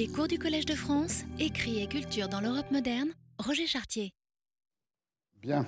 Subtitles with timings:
[0.00, 4.14] Les cours du Collège de France, écrit et culture dans l'Europe moderne, Roger Chartier.
[5.42, 5.66] Bien,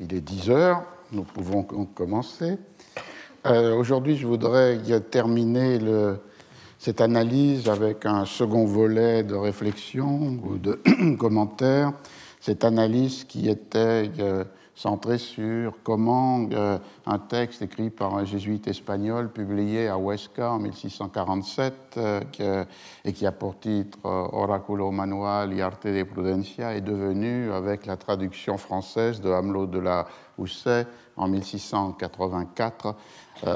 [0.00, 2.56] il est 10 heures, nous pouvons commencer.
[3.44, 4.80] Euh, aujourd'hui, je voudrais
[5.10, 5.78] terminer
[6.78, 10.80] cette analyse avec un second volet de réflexion ou de
[11.18, 11.92] commentaire.
[12.40, 14.44] Cette analyse qui était euh,
[14.80, 20.58] centré sur comment euh, un texte écrit par un jésuite espagnol, publié à Huesca en
[20.58, 22.64] 1647, euh,
[23.04, 27.84] et qui a pour titre euh, Oraculo Manual y Arte de Prudencia, est devenu, avec
[27.84, 30.06] la traduction française de Hamelot de la
[30.38, 30.86] Houssaye
[31.18, 32.96] en 1684,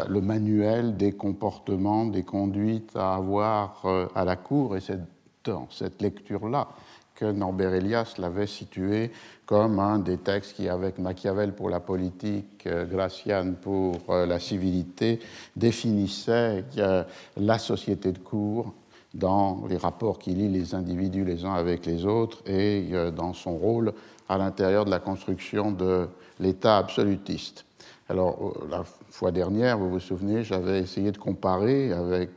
[0.09, 4.77] le manuel des comportements, des conduites à avoir à la cour.
[4.77, 5.01] Et c'est
[5.45, 6.69] dans cette lecture-là
[7.15, 9.13] que Norbert Elias l'avait situé
[9.47, 14.41] comme un des textes qui, avec Machiavel pour la politique, euh, Gracian pour euh, la
[14.41, 15.21] civilité,
[15.55, 17.05] définissait euh,
[17.37, 18.73] la société de cour
[19.13, 23.57] dans les rapports qui lient les individus les uns avec les autres et dans son
[23.57, 23.93] rôle
[24.29, 26.09] à l'intérieur de la construction de
[26.41, 27.65] l'État absolutiste.
[28.09, 32.31] Alors, la fois dernière, vous vous souvenez, j'avais essayé de comparer avec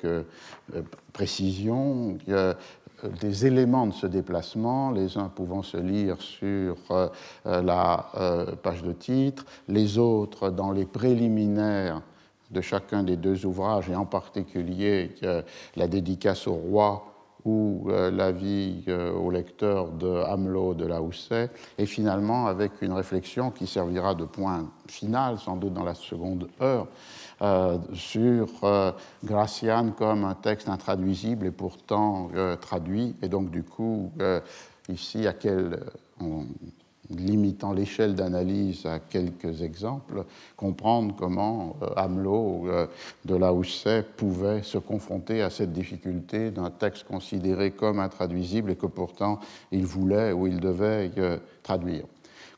[1.14, 2.19] précision
[3.03, 7.09] des éléments de ce déplacement, les uns pouvant se lire sur euh,
[7.44, 12.02] la euh, page de titre, les autres dans les préliminaires
[12.50, 15.16] de chacun des deux ouvrages, et en particulier
[15.76, 21.86] la dédicace au roi ou euh, l'avis au lecteur de Hamelot de la Houssaye, et
[21.86, 26.88] finalement avec une réflexion qui servira de point final, sans doute dans la seconde heure,
[27.41, 28.91] euh, sur euh,
[29.23, 33.16] Gracian comme un texte intraduisible et pourtant euh, traduit.
[33.21, 34.11] Et donc, du coup,
[34.89, 35.33] ici, à
[36.19, 36.45] en
[37.09, 40.25] limitant l'échelle d'analyse à quelques exemples,
[40.58, 42.65] comprendre comment Hamelot
[43.23, 48.75] de la Houssaye pouvait se confronter à cette difficulté d'un texte considéré comme intraduisible et
[48.75, 49.39] que pourtant
[49.71, 51.11] il voulait ou il devait
[51.63, 52.03] traduire.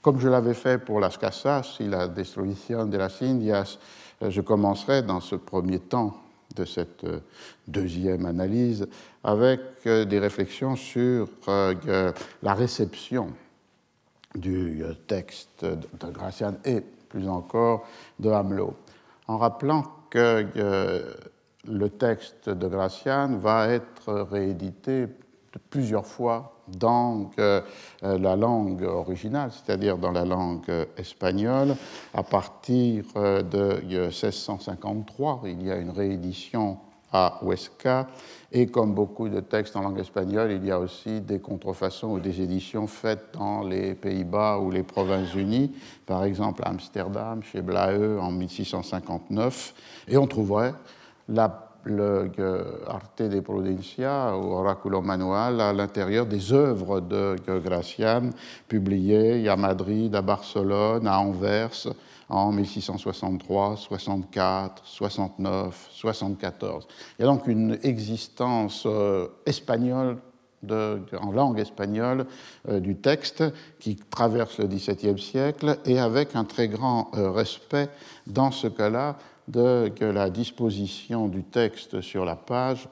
[0.02, 3.78] Comme je l'avais fait pour Las Casas y la destruction de las Indias,
[4.22, 6.18] je commencerai dans ce premier temps
[6.56, 7.20] de cette euh,
[7.68, 8.88] deuxième analyse
[9.24, 13.32] avec euh, des réflexions sur la réception
[14.36, 17.88] du texte de Gracian et plus encore
[18.20, 18.76] de Hamelot,
[19.28, 20.46] en rappelant que
[21.68, 25.08] le texte de Gracian va être réédité
[25.70, 27.62] plusieurs fois dans euh,
[28.02, 31.76] la langue originale, c'est-à-dire dans la langue espagnole.
[32.14, 36.78] À partir euh, de 1653, il y a une réédition
[37.12, 38.08] à Huesca,
[38.52, 42.20] et comme beaucoup de textes en langue espagnole, il y a aussi des contrefaçons ou
[42.20, 45.72] des éditions faites dans les Pays-Bas ou les Provinces-Unies,
[46.06, 49.74] par exemple à Amsterdam, chez Blaeu en 1659,
[50.08, 50.74] et on trouverait
[51.28, 58.30] la Arte de Prudencia ou Oraculo Manual à l'intérieur des œuvres de Gracian
[58.68, 61.88] publiées à Madrid, à Barcelone, à Anvers
[62.30, 66.88] en 1663, 64, 69, 74.
[67.18, 70.18] Il y a donc une existence euh, espagnole
[70.68, 72.26] en langue espagnole
[72.68, 73.44] euh, du texte
[73.80, 77.90] qui traverse le XVIIe siècle et avec un très grand euh, respect
[78.28, 79.18] dans ce cas-là
[79.50, 82.88] de la disposition du texte sur la page,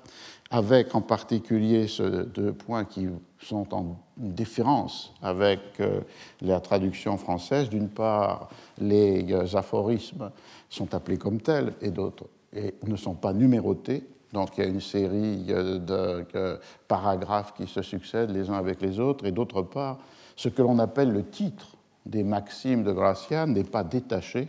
[0.49, 3.07] avec en particulier ces deux points qui
[3.39, 6.01] sont en différence avec euh,
[6.41, 7.69] la traduction française.
[7.69, 9.25] D'une part, les
[9.55, 10.31] aphorismes
[10.69, 14.03] sont appelés comme tels et d'autres ne sont pas numérotés.
[14.33, 18.81] Donc il y a une série euh, de paragraphes qui se succèdent les uns avec
[18.81, 19.25] les autres.
[19.25, 19.99] Et d'autre part,
[20.35, 21.75] ce que l'on appelle le titre
[22.05, 24.47] des maximes de Gracian n'est pas détaché.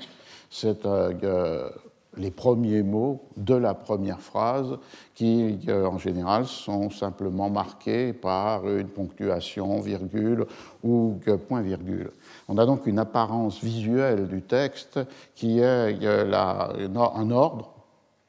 [0.50, 1.70] C'est euh,
[2.18, 4.78] les premiers mots de la première phrase
[5.14, 10.46] qui, euh, en général, sont simplement marqués par une ponctuation, virgule
[10.82, 11.18] ou
[11.48, 12.10] point-virgule.
[12.48, 15.00] On a donc une apparence visuelle du texte
[15.34, 17.70] qui est euh, un ordre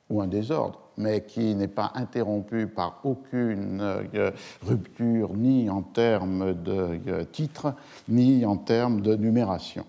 [0.09, 4.31] ou un désordre, mais qui n'est pas interrompu par aucune euh,
[4.65, 7.73] rupture ni en termes de titre,
[8.07, 9.85] ni en termes de numération.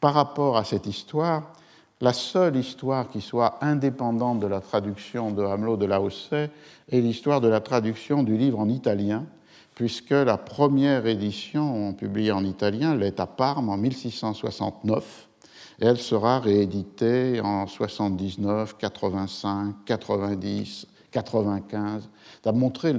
[0.00, 1.52] Par rapport à cette histoire,
[2.00, 6.48] la seule histoire qui soit indépendante de la traduction de Hamelot de la Houssaye
[6.90, 9.26] est l'histoire de la traduction du livre en italien,
[9.74, 15.28] puisque la première édition publiée en italien l'est à Parme en 1669,
[15.82, 22.08] et elle sera rééditée en 79, 85, 90, 95.
[22.42, 22.94] Ça a montré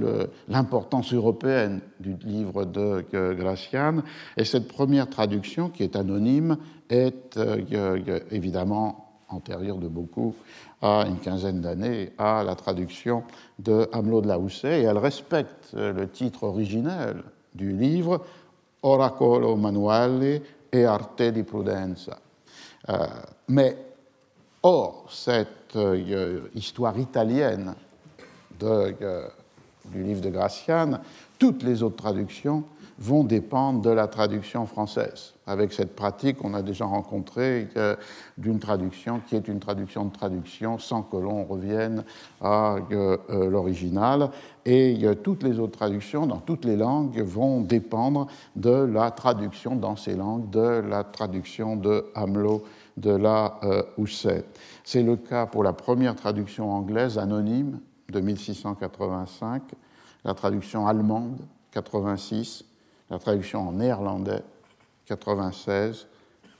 [0.48, 4.02] l'importance européenne du livre de Gracian.
[4.36, 6.58] Et cette première traduction, qui est anonyme,
[6.92, 10.34] est euh, évidemment antérieure de beaucoup
[10.82, 13.24] à une quinzaine d'années à la traduction
[13.58, 17.22] de Hamelot de la Houssaye, et elle respecte le titre originel
[17.54, 18.20] du livre
[18.82, 22.18] Oracolo Manuale e Arte di Prudenza.
[22.88, 23.06] Euh,
[23.48, 23.76] mais
[24.62, 27.74] hors cette euh, histoire italienne
[28.62, 29.28] euh,
[29.86, 31.00] du livre de Gracian,
[31.38, 32.64] toutes les autres traductions
[32.98, 35.34] vont dépendre de la traduction française.
[35.46, 37.68] Avec cette pratique, on a déjà rencontré
[38.38, 42.04] d'une traduction qui est une traduction de traduction sans que l'on revienne
[42.40, 44.30] à euh, euh, l'original.
[44.64, 49.74] Et euh, toutes les autres traductions, dans toutes les langues, vont dépendre de la traduction
[49.74, 52.62] dans ces langues, de la traduction de Hamelot
[52.98, 53.58] de la
[53.96, 54.44] Housset.
[54.84, 57.80] C'est le cas pour la première traduction anglaise anonyme
[58.10, 59.62] de 1685,
[60.24, 61.40] la traduction allemande
[61.72, 62.64] 86,
[63.12, 64.42] la traduction en néerlandais
[65.04, 66.06] 96,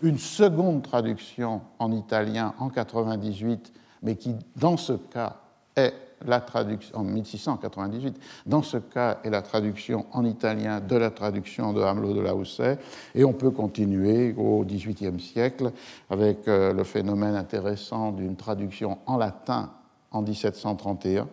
[0.03, 3.73] une seconde traduction en italien en 98,
[4.03, 5.37] mais qui dans ce cas
[5.77, 5.95] est
[6.27, 11.73] la traduction en 1698, dans ce cas est la traduction en italien de la traduction
[11.73, 12.77] de Hamelot de la Houssaye,
[13.15, 15.73] et on peut continuer au XVIIIe siècle
[16.11, 19.71] avec euh, le phénomène intéressant d'une traduction en latin
[20.11, 21.27] en 1731,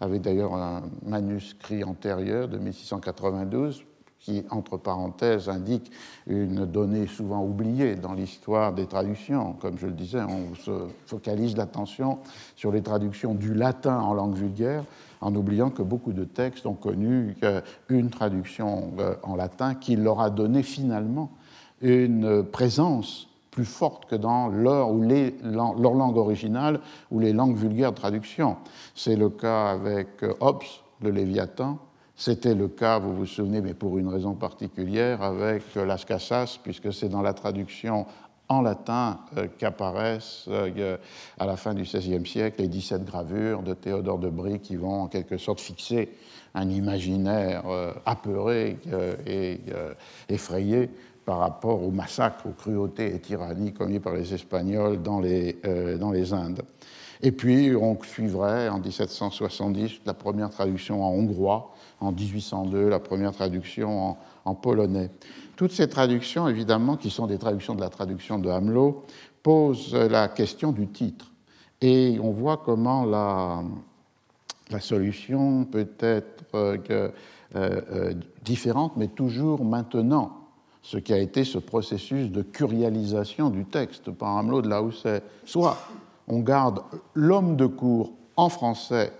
[0.00, 3.84] avec d'ailleurs un manuscrit antérieur de 1692
[4.24, 5.90] qui, entre parenthèses, indique
[6.26, 9.52] une donnée souvent oubliée dans l'histoire des traductions.
[9.60, 12.18] Comme je le disais, on se focalise l'attention
[12.56, 14.84] sur les traductions du latin en langue vulgaire,
[15.20, 17.36] en oubliant que beaucoup de textes ont connu
[17.90, 21.30] une traduction euh, en latin qui leur a donné finalement
[21.82, 26.80] une présence plus forte que dans leur, ou les, leur langue originale
[27.10, 28.56] ou les langues vulgaires de traduction.
[28.94, 30.64] C'est le cas avec euh, Hobbes,
[31.02, 31.78] le Léviathan,
[32.16, 36.92] c'était le cas, vous vous souvenez, mais pour une raison particulière, avec Las Casas, puisque
[36.92, 38.06] c'est dans la traduction
[38.48, 40.96] en latin euh, qu'apparaissent euh,
[41.38, 45.02] à la fin du XVIe siècle les 17 gravures de Théodore de Brie qui vont
[45.02, 46.10] en quelque sorte fixer
[46.54, 48.78] un imaginaire euh, apeuré
[49.26, 49.60] et
[50.28, 50.90] effrayé
[51.24, 55.56] par rapport aux massacres, aux cruautés et tyrannies commis par les Espagnols dans les,
[55.98, 56.62] dans les Indes.
[57.22, 63.32] Et puis, on suivrait en 1770 la première traduction en hongrois en 1802, la première
[63.32, 65.10] traduction en, polonais.
[65.56, 69.04] Toutes ces traductions, évidemment, qui sont des traductions de la traduction de Hamelot,
[69.42, 71.30] posent la question du titre.
[71.80, 73.62] Et on voit comment la,
[74.80, 77.10] solution peut être euh, euh,
[77.54, 80.44] euh, différente, mais toujours maintenant
[80.82, 84.70] ce qui a été ce processus de curialisation du texte par Hamelot de
[85.02, 85.22] c'est.
[85.44, 85.78] Soit
[86.28, 86.82] on garde
[87.14, 89.12] l'homme de cour en français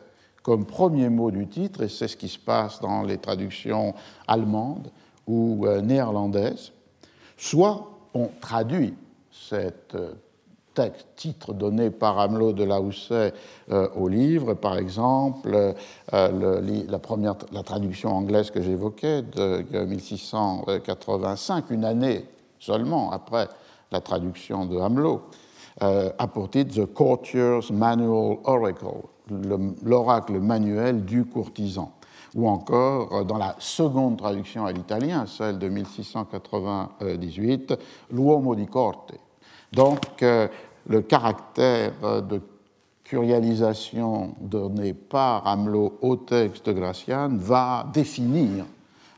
[0.45, 3.95] comme premier mot du titre, et c'est ce qui se passe dans les traductions
[4.29, 4.91] allemandes
[5.27, 6.71] ou euh, néerlandaises,
[7.39, 8.95] soit on traduit
[9.33, 10.13] cet euh,
[10.75, 13.33] texte, titre donné par Hamelot de la Houssaye
[13.73, 15.75] euh, au livre, par exemple
[16.13, 22.27] la, première, la traduction anglaise que j'évoquais de 1685, une année
[22.59, 23.49] seulement après
[23.91, 25.23] la traduction de Hamelot,
[25.81, 31.93] a pour titre The Courtier's Manual Oracle, l'oracle manuel du courtisan.
[32.35, 37.75] Ou encore, euh, dans la seconde traduction à l'italien, celle de 1698,
[38.11, 39.15] l'uomo di corte.
[39.73, 40.47] Donc, euh,
[40.87, 42.41] le caractère de
[43.05, 48.65] curialisation donné par Hamelot au texte de Gracian va définir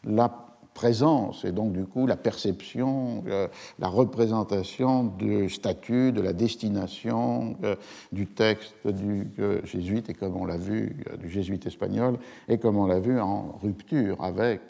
[0.04, 0.45] la
[0.76, 7.56] présence et donc du coup la perception, euh, la représentation du statut, de la destination
[7.64, 7.76] euh,
[8.12, 12.76] du texte du euh, jésuite et comme on l'a vu, du jésuite espagnol, et comme
[12.76, 14.60] on l'a vu en rupture avec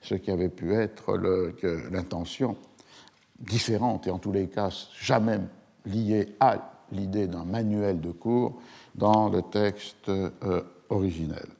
[0.00, 1.16] ce qui avait pu être
[1.92, 2.56] l'intention
[3.38, 5.38] différente et en tous les cas jamais
[5.84, 8.60] liée à l'idée d'un manuel de cours
[8.96, 10.10] dans le texte
[10.88, 11.55] originel.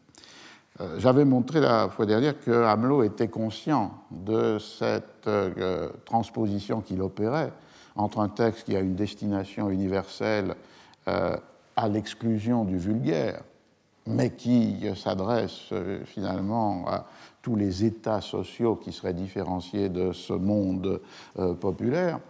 [0.80, 7.00] Euh, j'avais montré la fois dernière que Hamelot était conscient de cette euh, transposition qu'il
[7.00, 7.52] opérait
[7.94, 10.54] entre un texte qui a une destination universelle
[11.08, 11.36] euh,
[11.76, 13.40] à l'exclusion du vulgaire,
[14.06, 15.72] mais qui s'adresse
[16.04, 17.06] finalement à
[17.42, 21.00] tous les états sociaux qui seraient différenciés de ce monde
[21.60, 22.20] populaire,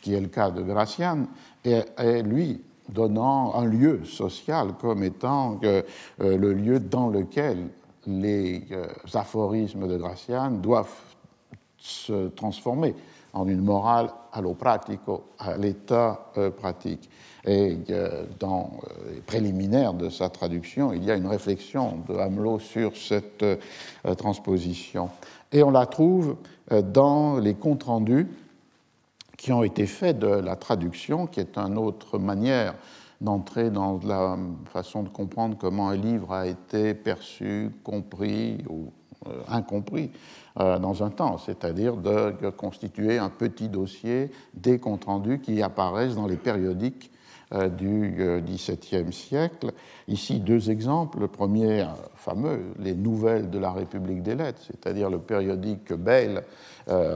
[0.00, 1.26] qui est le cas de Gracian,
[1.64, 5.60] et, et lui donnant un lieu social comme étant
[6.18, 7.68] le lieu dans lequel
[8.08, 10.88] les euh, aphorismes de Gracian doivent
[11.76, 12.94] se transformer
[13.34, 14.10] en une morale
[14.58, 17.08] pratico, à l'état euh, pratique.
[17.44, 18.72] Et euh, dans
[19.12, 23.44] les préliminaires de sa traduction, il y a une réflexion de Hamelot sur cette
[24.16, 25.10] transposition.
[25.52, 26.36] Et on la trouve
[26.70, 28.26] dans les comptes rendus
[29.36, 32.74] qui ont été faits de la traduction, qui est une autre manière
[33.20, 38.92] d'entrer dans la façon de comprendre comment un livre a été perçu, compris ou
[39.26, 40.12] euh, incompris
[40.60, 46.14] euh, dans un temps, c'est-à-dire de constituer un petit dossier des comptes rendus qui apparaissent
[46.14, 47.10] dans les périodiques
[47.52, 48.14] euh, du
[48.46, 49.72] XVIIe siècle.
[50.06, 51.18] Ici, deux exemples.
[51.18, 51.84] Le premier,
[52.14, 55.94] fameux, les Nouvelles de la République des Lettres, c'est-à-dire le périodique que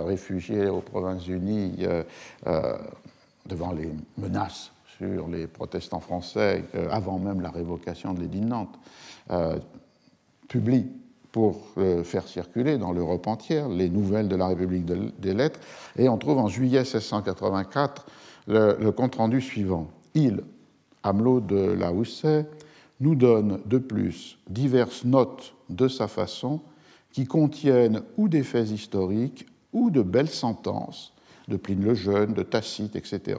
[0.04, 1.86] réfugié aux Provinces-Unies
[3.46, 4.71] devant les menaces
[5.30, 8.78] les protestants français avant même la révocation de l'édit Nantes,
[10.48, 10.86] publie
[11.32, 15.58] pour euh, faire circuler dans l'Europe entière les nouvelles de la République des Lettres.
[15.96, 18.06] Et on trouve en juillet 1684
[18.48, 19.88] le, compte-rendu suivant.
[20.14, 20.42] Il,
[21.02, 22.44] Amelot de la Houssaye,
[23.00, 26.60] nous donne de plus diverses notes de sa façon
[27.10, 31.14] qui contiennent ou des faits historiques ou de belles sentences
[31.48, 33.38] de Pline le Jeune, de Tacite, etc.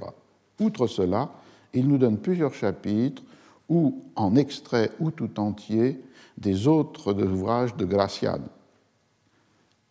[0.59, 1.29] Outre cela,
[1.73, 3.23] il nous donne plusieurs chapitres
[3.69, 5.99] où, en extrait ou tout entier,
[6.37, 8.47] des autres ouvrages de Graciane,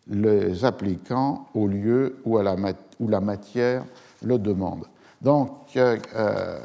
[0.09, 3.85] les appliquant au lieu où, la, matière
[4.23, 4.85] le demande.
[5.21, 6.59] Donc, euh,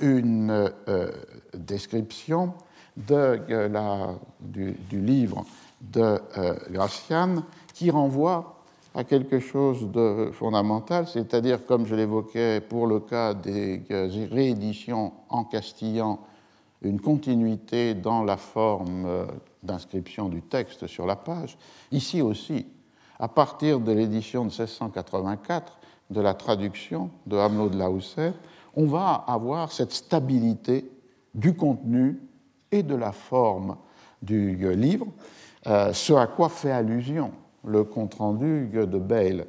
[0.00, 1.10] une euh,
[1.54, 2.54] description
[2.96, 5.44] de, la, du, livre
[5.80, 8.63] de euh, Graciane qui renvoie
[8.94, 13.82] à quelque chose de fondamental, c'est-à-dire, comme je l'évoquais pour le cas des
[14.30, 16.20] rééditions en castillan
[16.84, 19.26] une continuité dans la forme euh,
[19.62, 21.56] d'inscription du texte sur la page.
[21.90, 22.66] Ici aussi,
[23.18, 25.78] à partir de l'édition de 1684,
[26.10, 28.34] de la traduction de Hamelot de Lausset,
[28.76, 30.90] on va avoir cette stabilité
[31.34, 32.20] du contenu
[32.70, 33.76] et de la forme
[34.20, 35.06] du livre,
[35.66, 37.32] euh, ce à quoi fait allusion
[37.66, 39.46] le compte-rendu de Bale.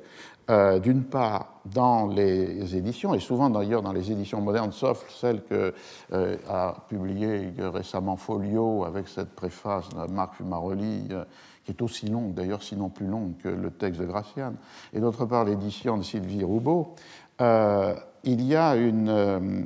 [0.52, 5.42] Euh, d'une part dans les éditions, et souvent d'ailleurs dans les éditions modernes, sauf celle
[5.42, 5.74] que
[6.14, 11.24] euh, a publiée récemment Folio avec cette préface de Marc Fumaroli, euh,
[11.64, 14.56] qui est aussi longue, d'ailleurs sinon plus longue que le texte de Graciane,
[14.94, 16.94] et d'autre part l'édition de Sylvie Roubaud,
[17.40, 19.66] il y a une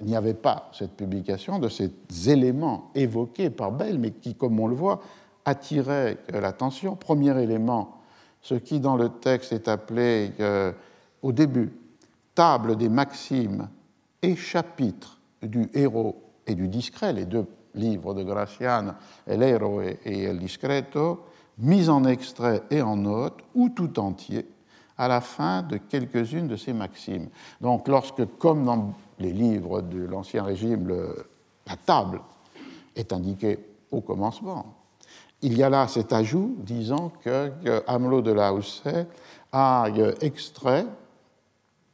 [0.00, 1.90] il n'y avait pas cette publication de ces
[2.26, 5.00] éléments évoqués par Bell, mais qui, comme on le voit,
[5.50, 6.96] attiraient l'attention.
[6.96, 8.00] Premier élément,
[8.40, 10.72] ce qui dans le texte est appelé euh,
[11.22, 11.72] au début
[12.34, 13.68] table des maximes
[14.22, 18.94] et chapitre du héros et du discret, les deux livres de Gracian,
[19.26, 21.24] El héros et El discreto,
[21.58, 24.46] mis en extrait et en note, ou tout entier,
[24.96, 27.28] à la fin de quelques-unes de ces maximes.
[27.60, 30.88] Donc lorsque, comme dans les livres de l'Ancien Régime,
[31.66, 32.20] la table
[32.96, 33.58] est indiquée
[33.90, 34.79] au commencement,
[35.42, 37.50] il y a là cet ajout disant que,
[37.86, 39.06] Hamelot de la Houssaye
[39.52, 40.86] a euh, extrait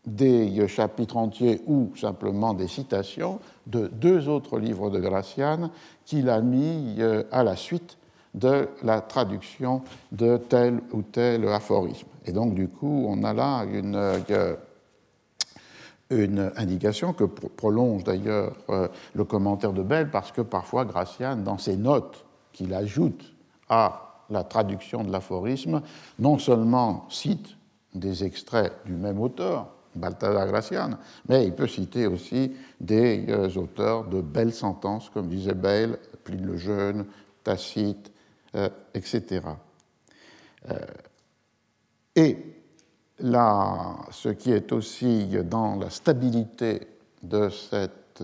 [0.04, 5.70] des euh, chapitres entiers ou simplement des citations de deux autres livres de Graciane
[6.04, 7.98] qu'il a mis euh, à la suite
[8.34, 12.06] de la traduction de tel ou tel aphorisme.
[12.26, 13.98] Et donc, du coup, on a là une,
[16.10, 18.52] une indication que prolonge d'ailleurs
[19.14, 23.35] le commentaire de Bell, parce que parfois Graciane, dans ses notes qu'il ajoute
[23.68, 25.82] à la traduction de l'aphorisme,
[26.18, 27.56] non seulement cite
[27.94, 30.90] des extraits du même auteur, Balthazar Gracian,
[31.28, 36.44] mais il peut citer aussi des euh, auteurs de belles sentences, comme disait Bayle, Pline
[36.44, 37.06] le Jeune,
[37.42, 38.12] Tacite,
[38.54, 39.40] euh, etc.
[40.70, 40.74] Euh,
[42.14, 42.38] et
[43.20, 46.86] là, ce qui est aussi dans la stabilité
[47.22, 48.22] de cette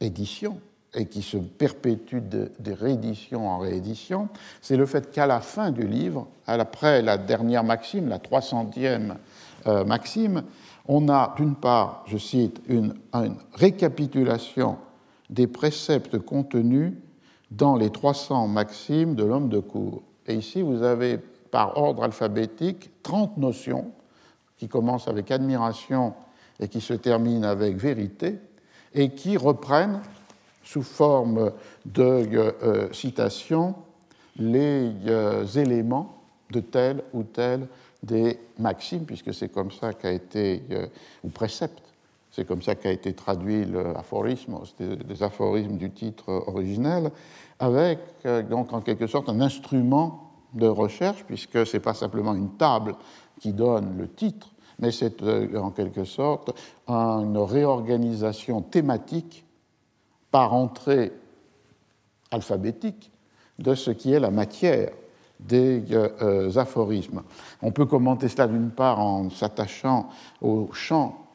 [0.00, 0.60] édition,
[0.94, 4.28] et qui se perpétue de, réédition en réédition,
[4.60, 9.14] c'est le fait qu'à la fin du livre, après la dernière maxime, la 300e
[9.66, 10.42] euh, maxime,
[10.88, 12.94] on a d'une part, je cite, une,
[13.54, 14.78] récapitulation
[15.28, 16.94] des préceptes contenus
[17.52, 20.02] dans les 300 maximes de l'homme de cour.
[20.26, 23.92] Et ici, vous avez par ordre alphabétique 30 notions
[24.56, 26.14] qui commencent avec admiration
[26.58, 28.38] et qui se terminent avec vérité
[28.94, 30.00] et qui reprennent
[30.70, 31.50] sous forme
[31.84, 32.02] de
[32.62, 33.74] euh, citation
[34.36, 36.22] les euh, éléments
[36.52, 37.66] de tel ou tel
[38.04, 40.86] des maximes, puisque c'est comme ça qu'a été, euh,
[41.24, 41.82] ou précepte,
[42.30, 47.10] c'est comme ça qu'a été traduit l'aphorisme, des aphorismes du titre originel,
[47.58, 47.98] avec
[48.48, 52.94] donc en quelque sorte un instrument de recherche, puisque ce n'est pas simplement une table
[53.40, 55.20] qui donne le titre, mais c'est
[55.56, 56.52] en quelque sorte
[56.86, 59.44] une réorganisation thématique
[60.30, 61.12] par entrée
[62.30, 63.10] alphabétique
[63.58, 64.90] de ce qui est la matière
[65.40, 65.82] des
[66.56, 67.22] aphorismes.
[67.62, 70.10] On peut commenter cela d'une part en s'attachant
[70.42, 71.26] aux champs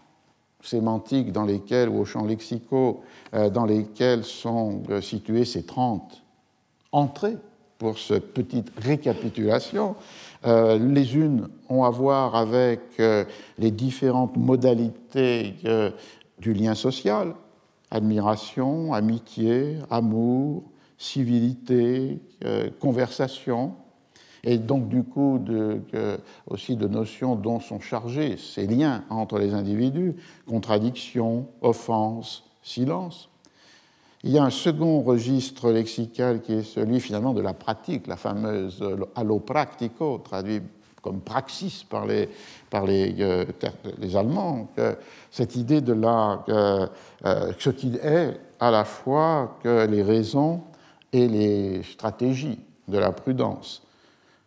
[0.61, 3.01] sémantiques dans lesquels, ou aux champs lexicaux
[3.33, 6.23] dans lesquels sont situées ces 30
[6.91, 7.37] entrées
[7.77, 9.95] pour cette petite récapitulation.
[10.45, 13.25] Euh, les unes ont à voir avec euh,
[13.57, 15.91] les différentes modalités euh,
[16.39, 17.33] du lien social,
[17.91, 20.63] admiration, amitié, amour,
[20.97, 22.19] civilité,
[22.79, 23.73] conversation,
[24.43, 25.39] et donc du coup
[26.47, 30.15] aussi de notions dont sont chargés ces liens entre les individus,
[30.47, 33.29] contradiction, offense, silence.
[34.23, 38.17] Il y a un second registre lexical qui est celui finalement de la pratique, la
[38.17, 38.83] fameuse
[39.15, 40.61] allo practico, traduit
[41.05, 42.27] comme praxis par les,
[42.71, 43.45] par les, euh,
[44.00, 44.67] les Allemands,
[45.29, 46.88] cette idée de la, euh,
[47.59, 50.62] ce qui est à la fois que les raisons
[51.13, 53.83] et les stratégies de la prudence,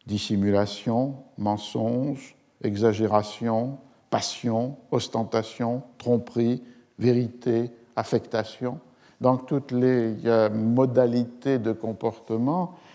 [0.05, 2.35] dissimulation, mensonge,
[2.65, 3.79] exagération,
[4.11, 6.61] passion, ostentation, tromperie,
[6.99, 8.81] vérité, affectation,
[9.21, 10.17] donc toutes les
[10.53, 12.88] modalités de comportement euh,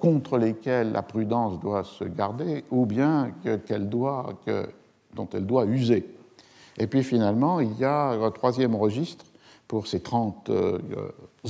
[0.00, 3.32] contre lesquelles la prudence doit se garder ou bien
[3.66, 4.34] qu'elle doit,
[5.14, 6.06] dont elle doit user.
[6.78, 9.24] Et puis finalement, il y a un troisième registre
[9.68, 10.78] pour ces 30 euh,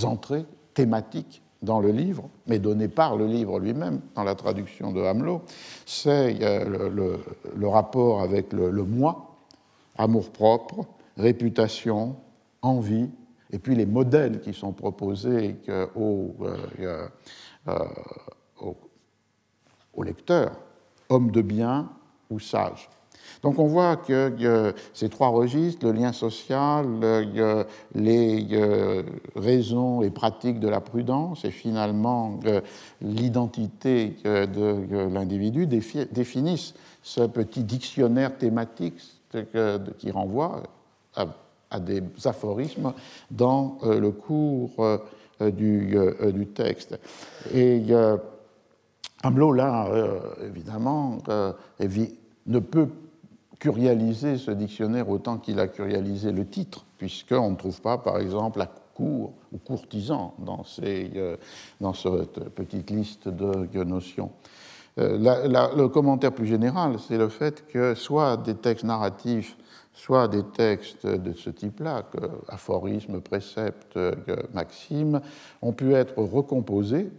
[0.03, 5.03] entrées thématiques dans le livre, mais données par le livre lui-même, dans la traduction de
[5.03, 5.43] Hamelot,
[5.87, 9.37] c'est le, rapport avec le, le moi,
[9.97, 10.87] amour-propre,
[11.17, 12.17] réputation,
[12.63, 13.09] envie,
[13.53, 15.57] et puis les modèles qui sont proposés
[15.97, 16.35] aux,
[16.81, 17.09] euh,
[17.69, 17.79] euh,
[18.61, 20.53] au, lecteur,
[21.09, 21.91] homme de bien
[22.31, 22.89] ou sage.
[23.43, 26.87] Donc on voit que ces trois registres, le lien social,
[27.95, 28.47] les
[29.37, 32.41] raisons et pratiques de la prudence et finalement
[33.01, 39.01] l'identité de l'individu définissent ce petit dictionnaire thématique
[39.99, 40.63] qui renvoie
[41.71, 42.93] à des aphorismes
[43.31, 44.99] dans euh, le cours euh,
[45.43, 46.99] du, euh, du, texte.
[47.55, 47.83] Et
[49.23, 49.89] Hamelot, là,
[50.45, 51.19] évidemment,
[51.79, 52.89] ne peut
[53.59, 58.59] curialiser ce dictionnaire autant qu'il a curialisé le titre, puisqu'on ne trouve pas, par exemple,
[58.59, 61.11] la cour ou courtisan dans, ces,
[61.81, 64.31] dans cette petite liste de notions.
[64.97, 69.57] le commentaire plus général, c'est le fait que soit des textes narratifs
[70.01, 72.05] soit des textes de ce type-là,
[72.49, 73.99] aphorismes, préceptes,
[74.55, 75.21] maximes,
[75.61, 77.11] ont pu être recomposés,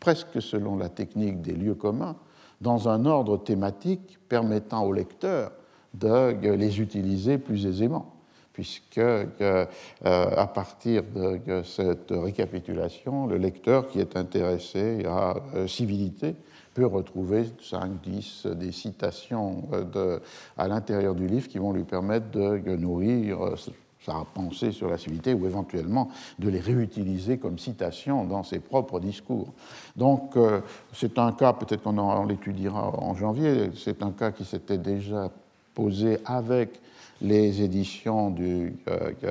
[0.00, 2.16] presque selon la technique des lieux communs,
[2.60, 5.52] dans un ordre thématique permettant au lecteur
[5.92, 8.14] de les utiliser plus aisément
[8.54, 9.66] puisque euh,
[10.00, 16.36] à partir de cette récapitulation, le lecteur qui est intéressé à euh, civilité
[16.74, 20.18] peut retrouver 5, 10 des citations euh,
[20.58, 23.56] à l'intérieur du livre qui vont lui permettre de nourrir euh,
[24.04, 29.00] sa pensée sur la civilité ou éventuellement de les réutiliser comme citations dans ses propres
[29.00, 29.48] discours.
[29.96, 30.60] Donc euh,
[30.92, 35.30] c'est un cas, peut-être qu'on l'étudiera en janvier, c'est un cas qui s'était déjà
[35.74, 36.80] posé avec
[37.22, 38.74] les éditions du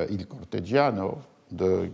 [0.09, 1.17] Il Cortegiano
[1.51, 1.89] de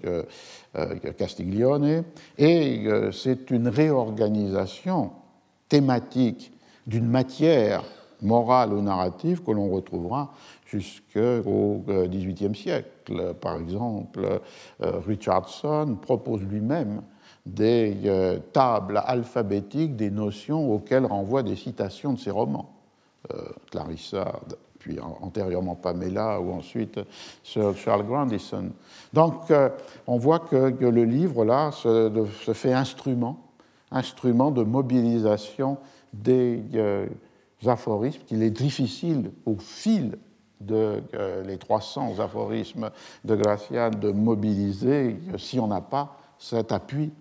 [1.17, 2.03] Castiglione,
[2.37, 5.11] et c'est une réorganisation
[5.69, 6.51] thématique
[6.87, 7.83] d'une matière
[8.21, 10.33] morale ou narrative que l'on retrouvera
[10.65, 13.33] jusqu'au XVIIIe siècle.
[13.39, 14.41] Par exemple,
[14.83, 17.01] euh, Richardson propose lui-même
[17.45, 22.69] des euh, tables alphabétiques des notions auxquelles renvoient des citations de ses romans.
[23.33, 24.39] Euh, Clarissa,
[24.79, 26.99] puis antérieurement Pamela, ou ensuite
[27.43, 28.71] Sir Charles Grandison.
[29.11, 29.51] Donc,
[30.07, 33.48] on voit que, le livre, là, se fait instrument
[33.91, 35.77] instrument de mobilisation
[36.13, 37.07] des euh,
[37.65, 40.17] aphorismes qu'il est difficile au fil
[40.61, 42.91] de euh, les 300 aphorismes
[43.23, 47.11] de Gracian de mobiliser euh, si on n'a pas cet appui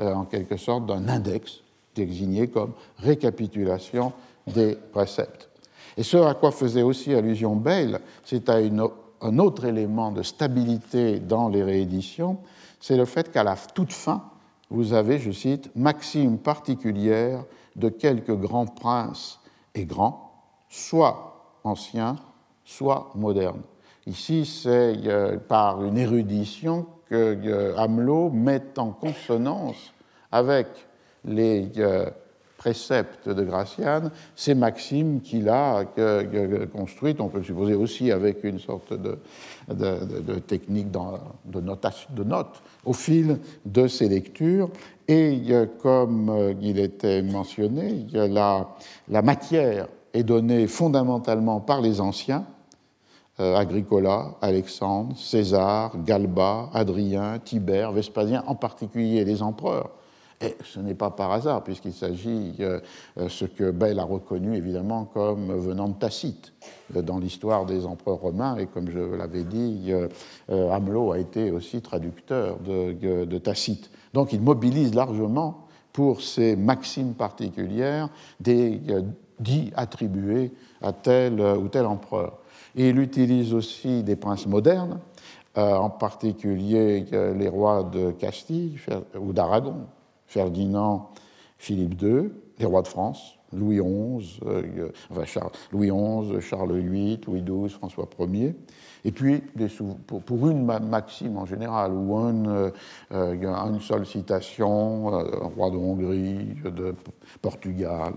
[0.00, 1.60] en quelque sorte d'un index
[1.96, 4.12] désigné comme récapitulation
[4.46, 5.48] des préceptes.
[5.96, 11.18] Et ce à quoi faisait aussi allusion Bale, c'est à un autre élément de stabilité
[11.18, 12.38] dans les rééditions,
[12.78, 14.22] c'est le fait qu'à la toute fin,
[14.70, 17.44] vous avez, je cite, maxime particulière
[17.76, 19.40] de quelques grands princes
[19.74, 20.32] et grands,
[20.68, 22.16] soit anciens,
[22.64, 23.62] soit modernes.
[24.06, 29.92] Ici, c'est euh, par une érudition que euh, Hamelot met en consonance
[30.30, 30.66] avec
[31.24, 32.10] les euh,
[32.58, 35.84] préceptes de Gracian, ces maximes qu'il a
[36.70, 39.18] construites, on peut supposer aussi avec une sorte de,
[40.40, 40.98] technique de,
[41.46, 44.68] de notes au fil de ses lectures.
[45.06, 45.40] Et
[45.80, 48.68] comme euh, il était mentionné, la,
[49.08, 52.44] la matière est donnée fondamentalement par les anciens,
[53.40, 59.90] euh, Agricola, Alexandre, César, Galba, Adrien, Tibère, Vespasien, en particulier les empereurs.
[60.40, 62.80] Et ce n'est pas par hasard, puisqu'il s'agit de
[63.18, 66.52] euh, ce que Bell a reconnu évidemment comme venant de Tacite
[66.94, 69.92] dans l'histoire des empereurs romains, et comme je l'avais dit,
[70.48, 73.90] Hamelot a été aussi traducteur de, Tacite.
[74.14, 78.08] Donc il mobilise largement pour ces maximes particulières
[78.40, 78.80] des
[79.38, 82.38] dits attribués à tel ou tel empereur.
[82.76, 85.00] Et il utilise aussi des princes modernes,
[85.56, 88.78] euh, en particulier euh, les rois de Castille
[89.18, 89.86] ou d'Aragon,
[90.28, 91.10] Ferdinand,
[91.58, 94.90] Philippe II, les rois de France, Louis XI, euh,
[95.24, 98.54] Charles, Louis XI, Charles VIII, Louis XII, François Ier.
[99.04, 99.42] Et puis,
[100.06, 102.72] pour, une maxime en général, ou une,
[103.10, 106.94] une seule citation, un roi de Hongrie, de
[107.40, 108.14] Portugal.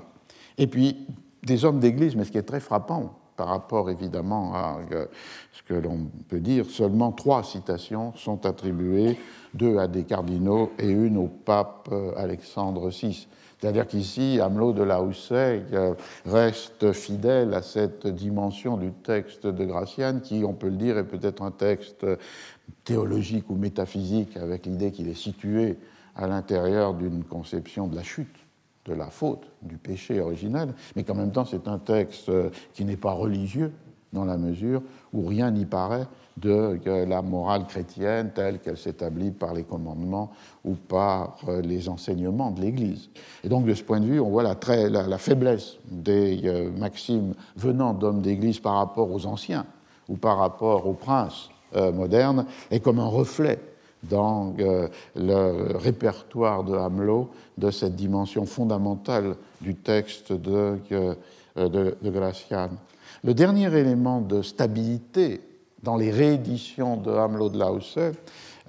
[0.58, 1.08] Et puis,
[1.44, 5.08] des hommes d'église, mais ce qui est très frappant, par rapport évidemment à euh,
[5.52, 9.18] ce que l'on peut dire, seulement trois citations sont attribuées,
[9.56, 13.28] deux à des cardinaux et une au pape euh, Alexandre VI.
[13.60, 19.66] C'est-à-dire qu'ici, Hamelot de la Houssaye euh, reste fidèle à cette dimension du texte de
[19.66, 22.06] Gracian, qui, on peut le dire, est peut-être un texte
[22.84, 25.80] théologique ou métaphysique, avec l'idée qu'il est situé
[26.16, 28.41] à l'intérieur d'une conception de la chute
[28.86, 32.86] de la faute, du péché originel, mais qu'en même temps c'est un texte euh, qui
[32.86, 33.72] n'est pas religieux
[34.12, 34.82] dans la mesure
[35.14, 40.32] où rien n'y paraît de la morale chrétienne telle qu'elle s'établit par les commandements
[40.66, 43.10] ou par euh, les enseignements de l'Église.
[43.44, 46.72] Et donc de ce point de vue, on voit la, très, la, faiblesse des euh,
[46.72, 49.66] maximes venant d'hommes d'Église par rapport aux anciens
[50.10, 53.58] ou par rapport aux princes modernes, et comme un reflet
[54.04, 61.16] dans euh, le répertoire de Hamelot de cette dimension fondamentale du texte de, euh,
[61.56, 62.70] de, Gracian.
[63.24, 65.42] Le dernier élément de stabilité
[65.84, 67.96] dans les rééditions de Hamelot de Lause,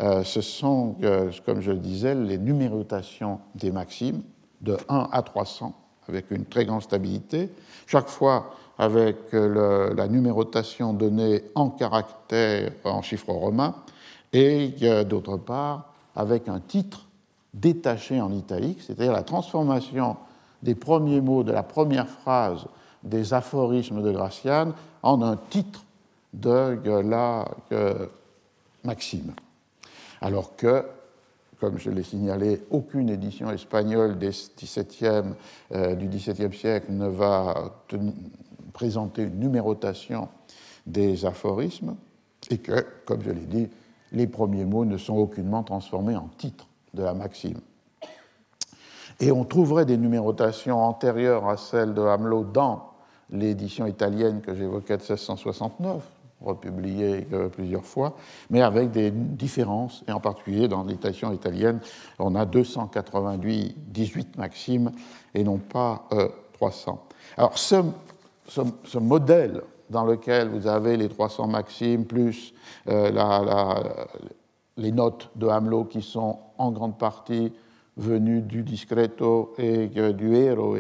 [0.01, 0.97] euh, ce sont,
[1.45, 4.23] comme je le disais, les numérotations des maximes
[4.61, 5.75] de 1 à 300
[6.09, 7.49] avec une très grande stabilité,
[7.87, 13.77] chaque fois avec la numérotation donnée en caractères, en chiffres romains,
[14.33, 17.07] et d'autre part avec un titre
[17.55, 20.17] détaché en italique, c'est-à-dire la transformation
[20.63, 22.67] des premiers mots de la première phrase
[23.03, 25.85] des aphorismes de Gracian en un titre
[26.33, 27.45] de la
[28.85, 29.35] maxime.
[30.21, 30.85] Alors que,
[31.61, 35.35] comme je l'ai signalé, aucune édition espagnole des 17e,
[35.73, 37.73] euh, du XVIIe siècle ne va
[38.73, 40.29] présenter une numérotation
[40.87, 41.97] des aphorismes,
[42.51, 43.69] et que, comme je l'ai dit,
[44.13, 47.59] les premiers mots ne sont aucunement transformés en titre de la maxime.
[49.21, 52.93] Et on trouverait des numérotations antérieures à celles de Hamelot dans
[53.31, 56.03] l'édition italienne que j'évoquais de 1669,
[56.41, 58.17] republiée euh, plusieurs fois,
[58.51, 61.81] mais avec des différences, et en particulier dans l'édition italienne,
[62.19, 64.91] on a 288 18 maximes
[65.35, 66.09] et non pas
[66.55, 66.93] 300.
[66.93, 72.53] Euh, Alors ce modèle dans lequel vous avez les 300 maximes plus
[72.89, 73.11] euh,
[74.79, 77.53] les notes de Hamelot qui sont en grande partie
[77.99, 80.79] venues du discreto et euh, du héros,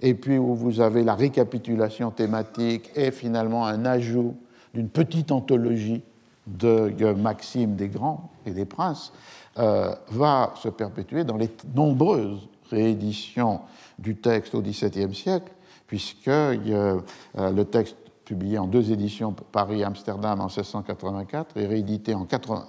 [0.00, 4.34] et puis où vous avez la récapitulation thématique et finalement un ajout
[4.72, 6.02] d'une petite anthologie
[6.46, 9.12] de euh, maximes des grands et des princes,
[9.56, 13.60] va se perpétuer dans les nombreuses rééditions
[14.00, 15.52] du texte au XVIIe siècle,
[15.86, 22.26] puisque le texte publié en deux éditions Paris-Amsterdam en 1684 et réédité en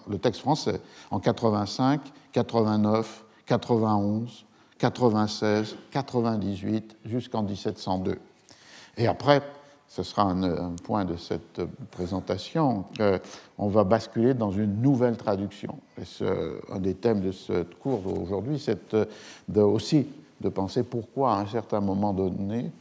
[0.09, 4.45] le texte français en 85, 89, 91,
[4.77, 8.17] 96, 98 jusqu'en 1702.
[8.97, 9.41] Et après,
[9.87, 12.85] ce sera un, point de cette présentation,
[13.57, 15.77] on va basculer dans une nouvelle traduction.
[15.97, 18.95] Un des thèmes de ce cours aujourd'hui, c'est
[19.55, 20.07] aussi
[20.41, 22.71] de penser pourquoi à un certain moment donné,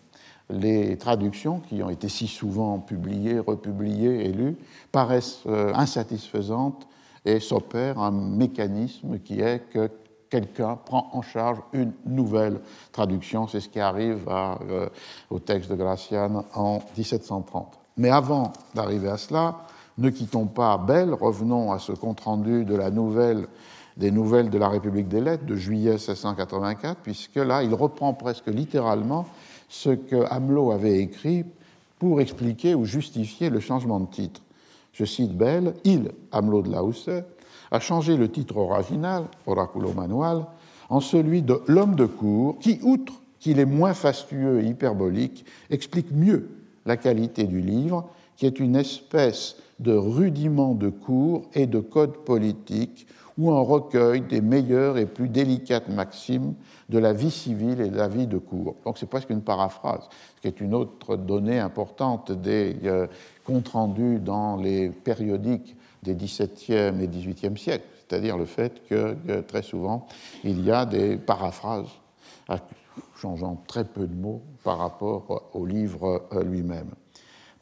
[0.50, 4.56] les traductions qui ont été si souvent publiées, republiées et lues
[4.92, 6.86] paraissent euh, insatisfaisantes
[7.24, 9.90] et s'opère un mécanisme qui est que
[10.28, 12.60] quelqu'un prend en charge une nouvelle
[12.92, 13.46] traduction.
[13.46, 14.88] C'est ce qui arrive euh,
[15.30, 17.78] au texte de Gracian en 1730.
[17.96, 19.60] Mais avant d'arriver à cela,
[19.96, 25.46] ne quittons pas Belle, revenons à ce compte-rendu des Nouvelles de la République des Lettres
[25.46, 29.26] de juillet 1684, puisque là, il reprend presque littéralement
[29.68, 31.44] ce que Hamelot avait écrit
[31.98, 34.42] pour expliquer ou justifier le changement de titre.
[34.92, 37.24] Je cite Bell, il, Hamelot de Lausset,
[37.70, 40.44] a changé le titre original, Oraculo Manual,
[40.88, 46.12] en celui de L'homme de cour, qui, outre qu'il est moins fastueux et hyperbolique, explique
[46.12, 46.48] mieux
[46.86, 52.18] la qualité du livre, qui est une espèce de rudiment de cours et de code
[52.24, 53.06] politique
[53.38, 56.54] ou un recueil des meilleures et plus délicates maximes
[56.88, 58.76] de la vie civile et de la vie de cour.
[58.84, 63.06] Donc c'est presque une paraphrase, ce qui est une autre donnée importante des euh,
[63.44, 69.62] comptes rendus dans les périodiques des XVIIe et XVIIIe siècles, c'est-à-dire le fait que très
[69.62, 70.06] souvent
[70.44, 71.88] il y a des paraphrases
[73.16, 76.90] changeant très peu de mots par rapport au livre euh, lui-même.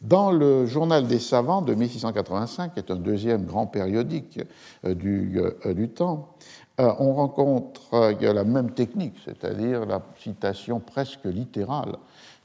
[0.03, 4.41] Dans le Journal des savants de 1685, qui est un deuxième grand périodique
[4.85, 6.35] euh, du, euh, du temps,
[6.79, 11.97] on rencontre la même technique, c'est-à-dire la citation presque littérale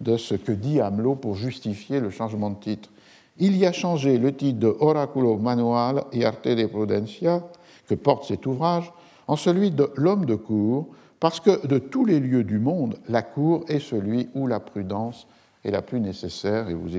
[0.02, 2.90] de ce que dit Hamelot pour justifier le changement de titre.
[3.38, 7.42] Il y a changé le titre de Oraculo Manual et Arte de Prudencia,
[7.88, 8.92] que porte cet ouvrage,
[9.28, 10.88] en celui de L'homme de cour,
[11.20, 15.26] parce que de tous les lieux du monde, la cour est celui où la prudence
[15.64, 16.96] est la plus nécessaire, et vous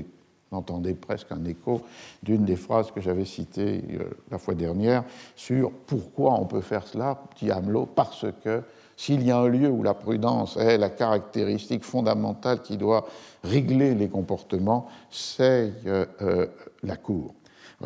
[0.50, 1.82] entendez presque un écho
[2.22, 5.04] d'une des phrases que j'avais citées euh, la fois dernière
[5.36, 8.62] sur pourquoi on peut faire cela, dit Hamelot, parce que
[8.96, 13.06] s'il y a un lieu où la prudence est la caractéristique fondamentale qui doit
[13.44, 16.46] régler les comportements, c'est euh, euh,
[16.82, 17.34] la cour.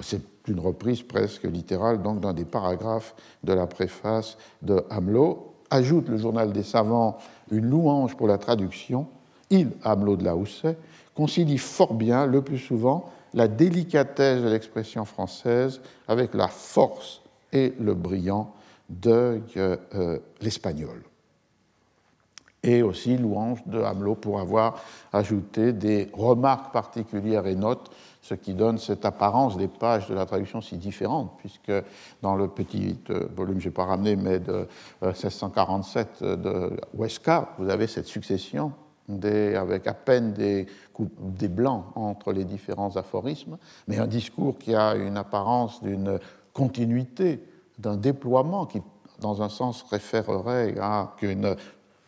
[0.00, 6.08] C'est une reprise presque littérale donc d'un des paragraphes de la préface de Hamelot ajoute
[6.08, 7.18] le journal des savants
[7.50, 9.06] une louange pour la traduction,
[9.50, 10.76] il, Hamelot de la Housset,
[11.14, 17.22] concilie fort bien, le plus souvent, la délicatesse de l'expression française avec la force
[17.52, 18.52] et le brillant
[18.88, 21.02] de euh, l'espagnol.
[22.62, 27.90] Et aussi louange de Hamelot pour avoir ajouté des remarques particulières et notes
[28.22, 31.72] ce qui donne cette apparence des pages de la traduction si différente, puisque
[32.22, 34.68] dans le petit euh, volume, je n'ai pas ramené, mais de
[35.02, 38.72] 1647 euh, de Westcar, vous avez cette succession
[39.08, 40.66] avec à peine des,
[41.20, 46.18] des blancs entre les différents aphorismes, mais un discours qui a une apparence d'une
[46.52, 47.42] continuité,
[47.78, 48.80] d'un déploiement qui,
[49.20, 51.56] dans un sens, référerait à qu'une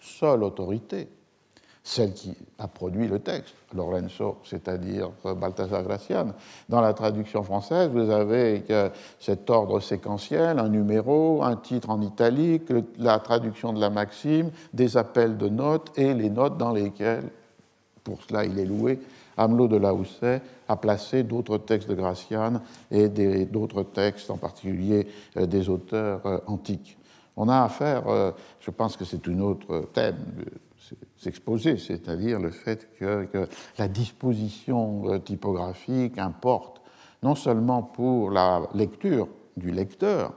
[0.01, 1.09] seule autorité
[1.87, 6.29] celle qui a produit le texte, Lorenzo, c'est-à-dire Balthazar Gracian.
[6.69, 8.65] Dans la traduction française, vous avez
[9.21, 14.97] cet ordre séquentiel, un numéro, un titre en italique, la traduction de la maxime, des
[14.97, 17.29] appels de notes et les notes dans lesquelles,
[18.03, 18.99] pour cela il est loué,
[19.37, 25.47] Hamelot de Laousset a placé d'autres textes de Gracian et d'autres textes, en particulier euh,
[25.47, 26.97] des auteurs euh, antiques.
[27.37, 30.17] On a affaire, euh, je pense que c'est un autre thème
[31.17, 36.83] s'exposer, c'est-à-dire le fait que, la disposition euh, typographique importe
[37.23, 40.35] non seulement pour la lecture du lecteur,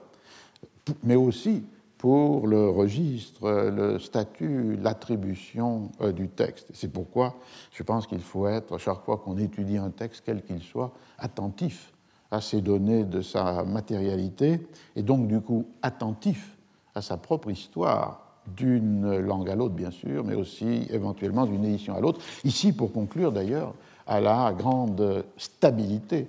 [1.04, 1.63] mais aussi
[1.98, 6.67] pour le registre, le statut, l'attribution euh, du texte.
[6.74, 7.36] C'est pourquoi
[7.72, 11.91] je pense qu'il faut être, chaque fois qu'on étudie un texte, quel qu'il soit, attentif
[12.30, 16.58] à ces données de sa matérialité, et donc du coup attentif
[16.93, 21.96] à sa propre histoire, d'une langue à l'autre, bien sûr, mais aussi éventuellement d'une édition
[21.96, 22.22] à l'autre.
[22.44, 23.74] Ici, pour conclure d'ailleurs,
[24.08, 26.28] à la grande stabilité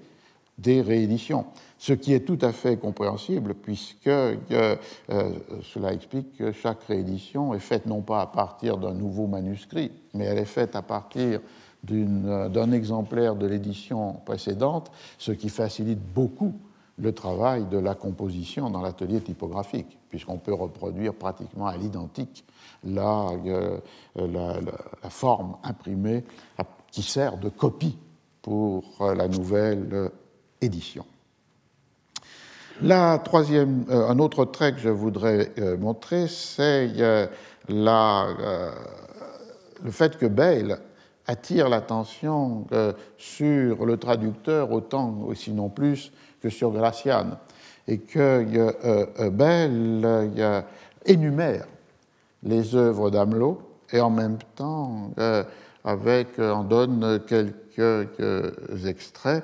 [0.59, 1.47] des rééditions,
[1.79, 4.77] ce qui est tout à fait compréhensible puisque euh,
[5.63, 10.25] cela explique que chaque réédition est faite non pas à partir d'un nouveau manuscrit, mais
[10.25, 11.41] elle est faite à partir
[11.85, 16.55] d'un exemplaire de l'édition précédente, ce qui facilite beaucoup
[16.99, 22.44] le travail de la composition dans l'atelier typographique puisqu'on peut reproduire pratiquement à l'identique
[22.85, 23.79] la, euh,
[24.16, 26.25] la, forme imprimée
[26.90, 27.99] qui sert de copie
[28.42, 30.09] pour euh, la nouvelle euh,
[30.61, 31.05] édition.
[32.81, 36.87] La troisième, un autre trait que je voudrais montrer, c'est
[37.68, 38.01] le
[39.90, 40.79] fait que Bale
[41.27, 42.68] attire l'attention
[43.16, 47.31] sur le traducteur autant, sinon plus, que sur Gracian
[47.88, 48.72] et que euh,
[49.18, 50.64] euh, Bell
[51.07, 51.64] énumère
[52.44, 55.42] les œuvres d'Amelot et en même temps euh,
[55.85, 59.42] avec, en donne quelques extraits.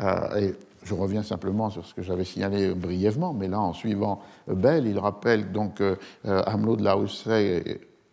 [0.00, 4.86] et je reviens simplement sur ce que j'avais signalé brièvement, mais là, en suivant Bell,
[4.86, 5.82] il rappelle donc
[6.24, 6.96] Amelot de la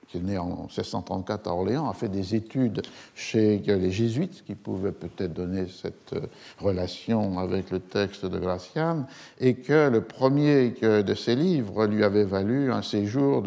[0.10, 2.82] qui est né en 1634 à Orléans, a fait des études
[3.14, 6.22] chez les jésuites, qui pouvait peut-être donner cette euh,
[6.60, 9.06] relation avec le texte de Gracian,
[9.40, 13.44] et que le premier de ses livres lui avait valu un séjour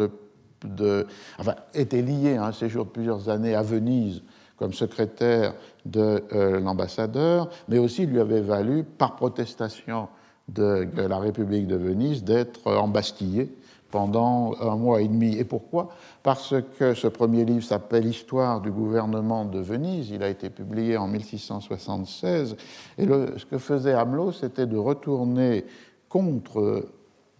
[0.65, 1.07] de,
[1.39, 4.23] enfin, était lié à un séjour de plusieurs années à Venise
[4.57, 10.09] comme secrétaire de euh, l'ambassadeur, mais aussi lui avait valu, par protestation
[10.47, 13.53] de la République de Venise, d'être embastillé
[13.93, 15.37] pendant un mois et demi.
[15.37, 15.91] Et pourquoi?
[16.25, 20.11] Parce que ce premier livre s'appelle Histoire du gouvernement de Venise.
[20.11, 22.57] Il a été publié en 1676.
[22.99, 25.65] Et ce que faisait Hamelot, c'était de retourner
[26.09, 26.89] contre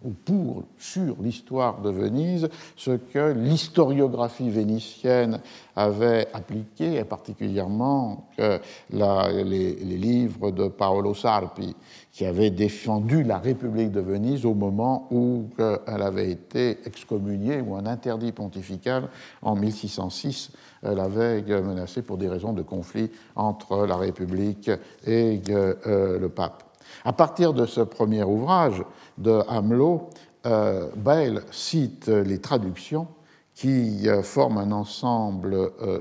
[0.03, 5.39] ou pour, sur l'histoire de Venise, ce que l'historiographie vénitienne
[5.75, 11.75] avait appliqué, et particulièrement les, livres de Paolo Sarpi,
[12.13, 17.75] qui avait défendu la République de Venise au moment où elle avait été excommuniée, ou
[17.75, 19.09] un interdit pontifical
[19.41, 20.51] en 1606
[20.83, 24.69] l'avait menacée pour des raisons de conflit entre la République
[25.05, 26.63] et euh, le pape.
[27.03, 28.83] À partir de ce premier ouvrage
[29.17, 30.09] de Hamelot,
[30.45, 33.07] euh, Bayle cite les traductions
[33.55, 35.99] qui euh, forment un ensemble euh,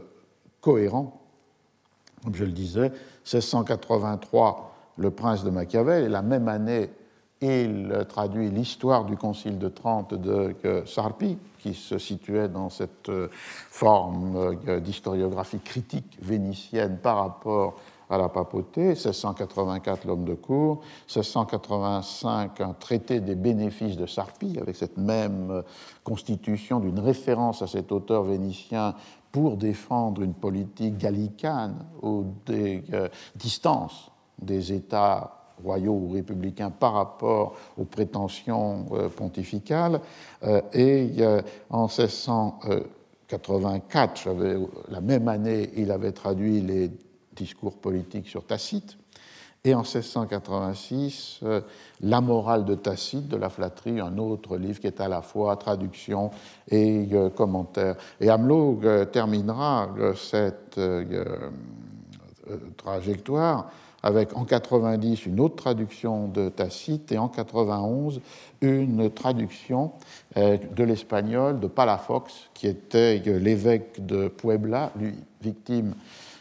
[0.60, 1.20] cohérent.
[2.24, 2.90] Comme je le disais,
[3.24, 6.90] 1683, Le Prince de Machiavel, et la même année,
[7.40, 10.54] il traduit l'histoire du Concile de Trente de
[10.86, 13.10] Sarpi, qui se situait dans cette
[13.68, 17.74] forme d'historiographie critique vénitienne par rapport
[18.12, 24.76] à la papauté, 1684 l'homme de cour, 1685 un traité des bénéfices de Sarpi, avec
[24.76, 25.62] cette même
[26.04, 28.94] constitution d'une référence à cet auteur vénitien
[29.32, 34.11] pour défendre une politique gallicane ou des euh, distances
[34.42, 40.00] des États royaux ou républicains par rapport aux prétentions euh, pontificales.
[40.42, 41.12] Euh, et
[41.70, 44.28] en 1684,
[44.88, 46.90] la même année, il avait traduit les
[47.34, 48.98] discours politique sur Tacite,
[49.64, 51.60] et en 1686, euh,
[52.00, 55.56] La morale de Tacite de la flatterie, un autre livre qui est à la fois
[55.56, 56.32] traduction
[56.68, 57.94] et euh, commentaire.
[58.20, 60.80] Et Hamelot euh, terminera cette
[62.76, 63.70] trajectoire
[64.02, 68.20] avec en 90 une autre traduction de Tacite et en 91
[68.60, 69.92] une traduction
[70.36, 75.94] de l'espagnol de Palafox, qui était l'évêque de Puebla, lui victime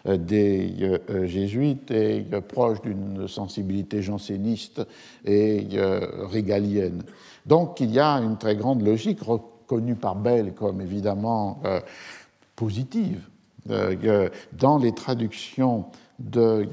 [0.08, 4.82] euh, des euh, euh, jésuites et proche d'une sensibilité janséniste
[5.26, 5.67] et
[6.32, 7.04] régalienne.
[7.45, 11.62] Donc il y a une très grande logique reconnue par Bell comme évidemment
[12.56, 13.28] positive
[13.65, 15.86] dans les traductions
[16.19, 16.67] de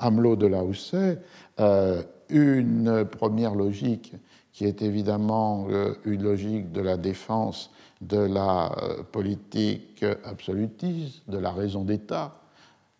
[0.00, 1.18] Hamelot de Lausset,
[2.28, 4.14] une première logique
[4.52, 5.68] qui est évidemment
[6.04, 12.34] une logique de la défense de la euh, politique absolutiste, de la raison d'État,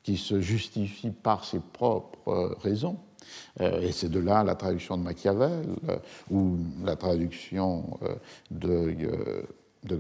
[0.03, 2.97] qui se justifie par ses propres euh, raisons.
[3.61, 5.67] Euh, et c'est de là la traduction de Machiavel
[6.31, 7.99] ou la traduction
[8.51, 8.95] de,
[9.85, 9.99] de.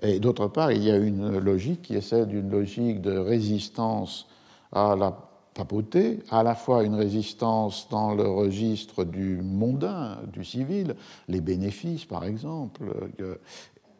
[0.00, 4.26] Et d'autre part, il y a une logique qui est celle d'une logique de résistance
[4.72, 5.14] à la
[5.54, 10.96] papauté, à la fois une résistance dans le registre du mondain, du civil,
[11.28, 12.84] les bénéfices par exemple,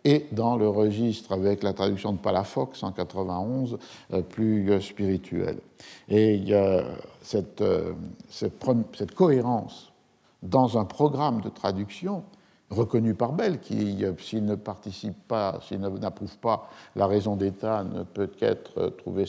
[0.05, 3.79] et dans le registre avec la traduction de Palafox en 91,
[4.13, 5.59] euh, plus euh, spirituel.
[6.09, 6.85] Et il y a
[7.63, 7.93] euh,
[8.31, 9.93] cette, cohérence
[10.43, 12.23] dans un programme de traduction
[12.71, 18.03] reconnu par Bell, qui, s'il ne participe pas, s'il n'approuve pas la raison d'État, ne
[18.03, 19.27] peut qu'être trouvé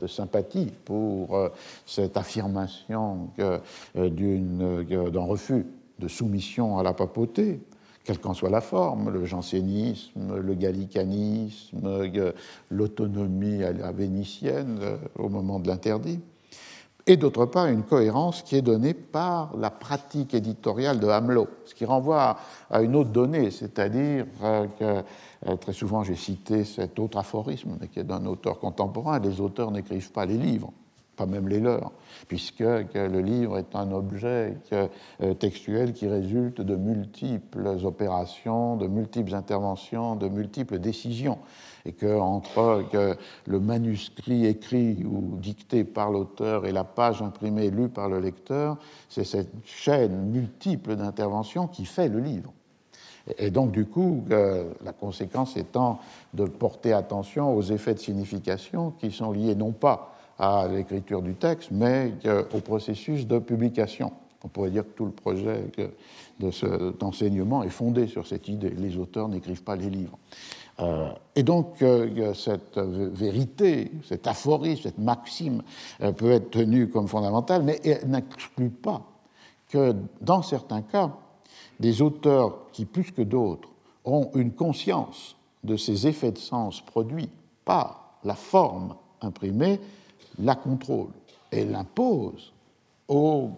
[0.00, 1.50] de sympathie pour
[1.84, 5.66] cette affirmation d'un refus
[5.98, 7.60] de soumission à la papauté
[8.06, 12.08] quelle qu'en soit la forme, le jansénisme, le gallicanisme,
[12.70, 16.20] l'autonomie à vénitienne euh, au moment de l'interdit,
[17.06, 21.74] et d'autre part une cohérence qui est donnée par la pratique éditoriale de Hamelot, ce
[21.74, 22.36] qui renvoie
[22.70, 25.04] à une autre donnée, c'est-à-dire euh, que
[25.48, 29.70] euh, très souvent j'ai cité cet autre aphorisme, qui est d'un auteur contemporain, les auteurs
[29.70, 30.72] n'écrivent pas les livres
[31.16, 31.92] pas même les leurs,
[32.28, 39.34] puisque le livre est un objet euh, textuel qui résulte de multiples opérations, de multiples
[39.34, 41.38] interventions, de multiples décisions,
[41.86, 42.84] et que entre
[43.46, 48.76] le manuscrit écrit ou dicté par l'auteur et la page imprimée lue par le lecteur,
[49.08, 52.52] c'est cette chaîne multiple d'interventions qui fait le livre.
[53.38, 56.00] Et donc, du coup, euh, la conséquence étant
[56.34, 61.34] de porter attention aux effets de signification qui sont liés non pas à l'écriture du
[61.34, 62.12] texte, mais
[62.52, 64.12] au processus de publication.
[64.44, 65.64] On pourrait dire que tout le projet
[67.00, 68.70] d'enseignement est fondé sur cette idée.
[68.70, 70.18] Les auteurs n'écrivent pas les livres.
[71.34, 71.82] Et donc,
[72.34, 75.62] cette vérité, cet aphorisme, cette maxime
[76.16, 79.02] peut être tenue comme fondamentale, mais elle n'exclut pas
[79.70, 81.12] que, dans certains cas,
[81.80, 83.68] des auteurs qui, plus que d'autres,
[84.04, 87.30] ont une conscience de ces effets de sens produits
[87.64, 89.80] par la forme imprimée,
[90.38, 91.08] la contrôle
[91.52, 92.52] et l'impose
[93.08, 93.50] aux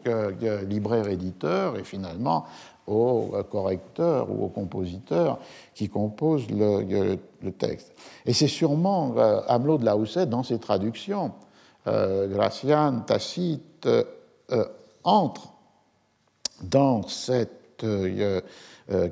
[0.69, 2.45] libraires éditeurs et finalement
[2.89, 5.39] aux correcteurs ou aux compositeurs
[5.75, 7.17] qui composent le,
[7.59, 7.93] texte.
[8.27, 9.41] Et c'est sûrement euh,
[9.79, 11.33] de la dans ses traductions,
[11.87, 14.65] euh, Gracian, Tacite, euh,
[15.05, 15.53] entre
[16.63, 17.55] dans cette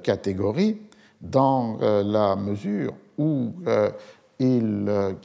[0.02, 0.78] catégorie
[1.20, 3.52] dans la mesure où
[4.40, 5.16] il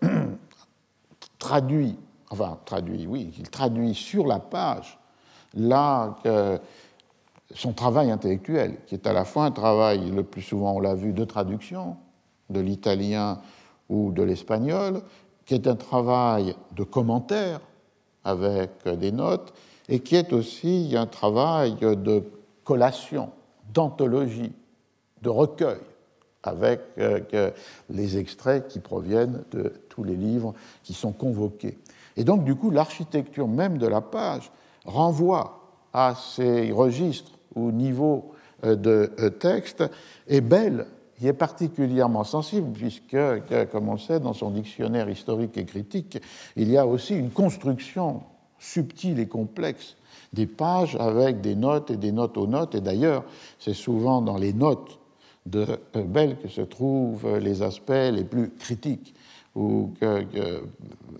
[1.40, 1.98] traduit
[2.30, 4.98] enfin traduit, oui, il traduit sur la page
[5.56, 6.16] là,
[7.52, 10.94] son travail intellectuel, qui est à la fois un travail, le plus souvent on l'a
[10.94, 11.96] vu, de traduction
[12.50, 13.40] de l'italien
[13.88, 15.02] ou de l'espagnol,
[15.44, 17.60] qui est un travail de commentaire
[18.24, 19.52] avec des notes,
[19.88, 22.24] et qui est aussi un travail de
[22.64, 23.30] collation,
[23.72, 24.52] d'anthologie,
[25.20, 25.80] de recueil,
[26.42, 27.50] avec euh,
[27.90, 31.78] les extraits qui proviennent de tous les livres qui sont convoqués.
[32.16, 34.50] Et donc, du coup, l'architecture même de la page
[34.84, 35.63] renvoie
[35.94, 38.32] à ces registres ou niveaux
[38.64, 39.84] euh, de euh, texte
[40.28, 40.86] et Bell
[41.22, 43.16] y est particulièrement sensible, puisque,
[43.70, 46.18] comme on le sait, dans son dictionnaire historique et critique,
[46.56, 48.22] il y a aussi une construction
[48.58, 49.96] subtile et complexe
[50.32, 52.74] des pages avec des notes et des notes aux notes.
[52.74, 53.22] Et d'ailleurs,
[53.60, 54.98] c'est souvent dans les notes
[55.46, 55.64] de
[55.94, 59.14] euh, Bell que se trouvent les aspects les plus critiques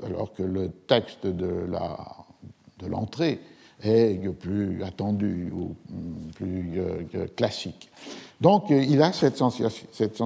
[0.03, 1.69] alors que le texte de
[2.89, 3.39] l'entrée
[3.85, 5.75] est plus attendu ou
[6.35, 7.91] plus euh, classique.
[8.41, 10.21] Donc il a cette sensation, cette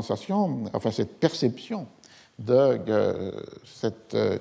[0.75, 1.87] enfin cette perception
[2.39, 2.79] de
[3.65, 4.39] cette euh,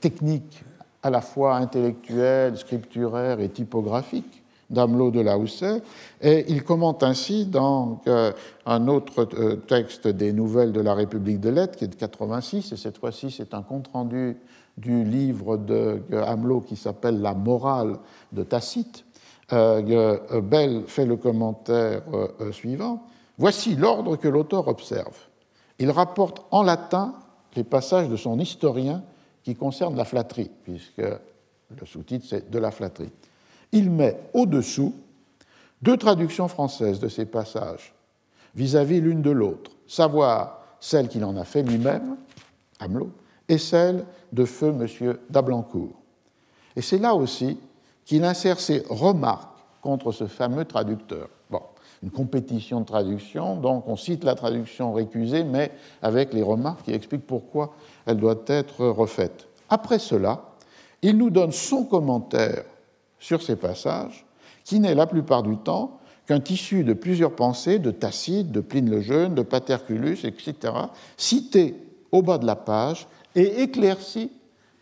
[0.00, 0.62] technique
[1.02, 5.82] à la fois intellectuelle, scripturaire et typographique d'Amelot de Lausset,
[6.20, 8.32] et il commente ainsi dans euh,
[8.66, 12.72] un autre euh, texte des Nouvelles de la République de Lettres, qui est de 86,
[12.72, 14.36] et cette fois-ci c'est un compte-rendu
[14.80, 17.98] du livre de Hamelot qui s'appelle La morale
[18.32, 19.04] de Tacite.
[19.52, 22.02] Euh, Bell fait le commentaire
[22.52, 23.04] suivant.
[23.36, 25.16] Voici l'ordre que l'auteur observe.
[25.78, 27.14] Il rapporte en latin
[27.56, 29.02] les passages de son historien
[29.42, 33.10] qui concernent la flatterie, puisque le sous-titre c'est de la flatterie
[33.72, 34.94] il met au-dessous
[35.82, 37.94] deux traductions françaises de ces passages
[38.54, 42.16] vis-à-vis l'une de l'autre, savoir celle qu'il en a fait lui-même,
[42.80, 43.10] Hamelot,
[43.50, 45.18] et celle de feu M.
[45.28, 46.00] d'Ablancourt.
[46.76, 47.58] Et c'est là aussi
[48.04, 51.28] qu'il insère ses remarques contre ce fameux traducteur.
[51.50, 51.60] Bon,
[52.04, 56.92] une compétition de traduction, donc on cite la traduction récusée, mais avec les remarques qui
[56.92, 57.74] expliquent pourquoi
[58.06, 59.48] elle doit être refaite.
[59.68, 60.44] Après cela,
[61.02, 62.64] il nous donne son commentaire
[63.18, 64.24] sur ces passages,
[64.64, 65.98] qui n'est la plupart du temps
[66.28, 70.72] qu'un tissu de plusieurs pensées de Tacite, de Pline le Jeune, de Paterculus, etc.,
[71.16, 71.74] cités
[72.12, 74.30] au bas de la page et éclaircis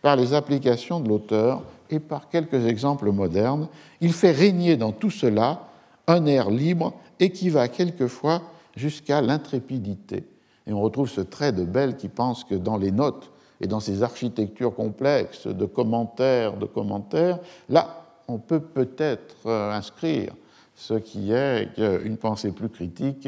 [0.01, 3.67] par les applications de l'auteur et par quelques exemples modernes.
[4.01, 5.67] Il fait régner dans tout cela
[6.07, 8.41] un air libre et qui va quelquefois
[8.75, 10.23] jusqu'à l'intrépidité.
[10.67, 13.31] Et on retrouve ce trait de Belle qui pense que dans les notes
[13.61, 20.33] et dans ces architectures complexes de commentaires, de commentaires, là, on peut peut-être euh, inscrire
[20.75, 23.27] ce qui est euh, une pensée plus critique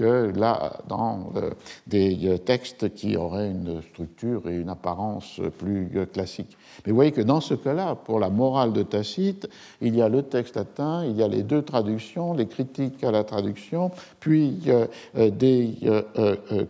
[0.00, 1.50] que là, dans euh,
[1.86, 6.56] des textes qui auraient une structure et une apparence plus classique.
[6.84, 9.48] Mais vous voyez que dans ce cas-là, pour la morale de Tacite,
[9.80, 13.10] il y a le texte latin, il y a les deux traductions, les critiques à
[13.10, 14.62] la traduction, puis
[15.14, 15.76] des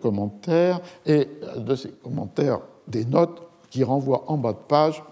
[0.03, 5.03] commentaires, et de ces commentaires, des notes qui renvoient en bas de page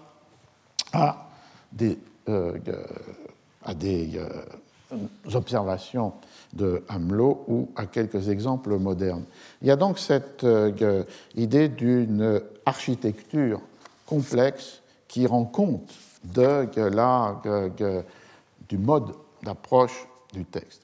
[0.91, 1.29] à
[1.71, 1.97] des
[2.29, 2.59] euh,
[3.63, 4.97] à des euh,
[5.33, 6.13] observations
[6.53, 9.25] de Hamelot ou à quelques exemples modernes.
[9.61, 11.03] Il y a donc cette euh,
[11.35, 13.61] idée d'une architecture
[14.05, 15.93] complexe qui rend compte
[16.23, 17.41] de, la,
[18.67, 20.81] du mode d'approche du texte.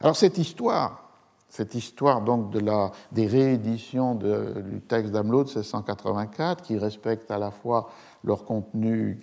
[0.00, 1.10] Alors cette histoire,
[1.48, 7.38] cette histoire donc de la, des rééditions du texte d'Amelot de 1684, qui respecte à
[7.38, 7.90] la fois
[8.24, 9.18] leur contenu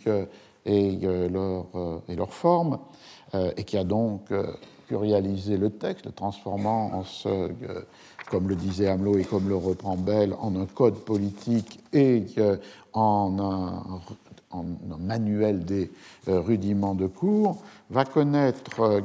[0.66, 2.80] et, euh, leur, euh, et leur forme,
[3.36, 4.32] euh, et qui a donc
[4.88, 7.52] curialisé le texte, le transformant en ce,
[8.30, 12.26] comme le disait Hamelot et comme le reprend Bell, en un code politique et
[12.92, 14.02] en un,
[15.00, 15.90] manuel des
[16.28, 19.02] rudiments de cours, va connaître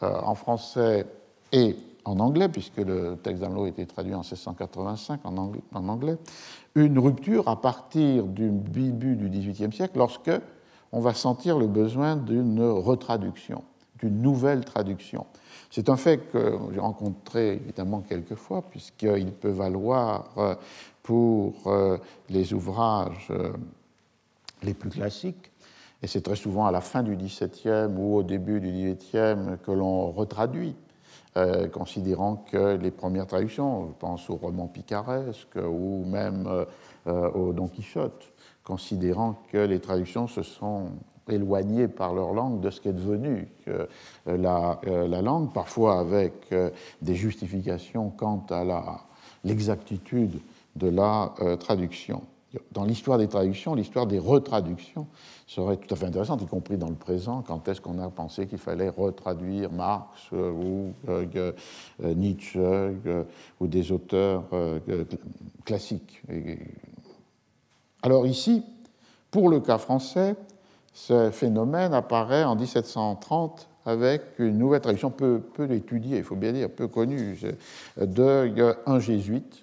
[0.00, 1.06] en français
[1.50, 1.74] et
[2.04, 6.16] en anglais, puisque le texte d'Amelot a été traduit en 1685 en anglais,
[6.74, 10.30] une rupture à partir du début du XVIIIe siècle, lorsque
[10.92, 13.62] on va sentir le besoin d'une retraduction,
[14.00, 15.26] d'une nouvelle traduction.
[15.70, 20.54] C'est un fait que j'ai rencontré évidemment quelquefois, puisqu'il peut valoir euh,
[21.02, 21.98] pour euh,
[22.30, 23.52] les ouvrages euh,
[24.62, 25.52] les plus classiques,
[26.02, 29.72] et c'est très souvent à la fin du XVIIe ou au début du XVIIIe que
[29.72, 30.76] l'on retraduit,
[31.72, 36.48] considérant que les premières traductions, je pense au roman picaresque ou même
[37.06, 38.32] au Don Quichotte,
[38.68, 40.90] considérant que les traductions se sont
[41.26, 43.86] éloignés par leur langue de ce qu'est devenu euh,
[44.26, 49.00] la, euh, la, langue, parfois avec euh, des justifications quant à
[49.42, 50.38] l'exactitude
[50.76, 52.22] de la traduction.
[52.72, 55.06] Dans l'histoire des traductions, l'histoire des retraductions
[55.46, 58.46] serait tout à fait intéressante, y compris dans le présent, quand est-ce qu'on a pensé
[58.46, 60.92] qu'il fallait retraduire Marx ou
[62.00, 62.60] Nietzsche
[63.60, 64.44] ou des auteurs
[65.64, 66.22] classiques.
[68.08, 68.64] Alors ici,
[69.30, 70.34] pour le cas français,
[70.94, 76.70] ce phénomène apparaît en 1730 avec une nouvelle traduction peu, étudiée, il faut bien dire,
[76.70, 77.38] peu connue,
[77.98, 79.62] de un jésuite,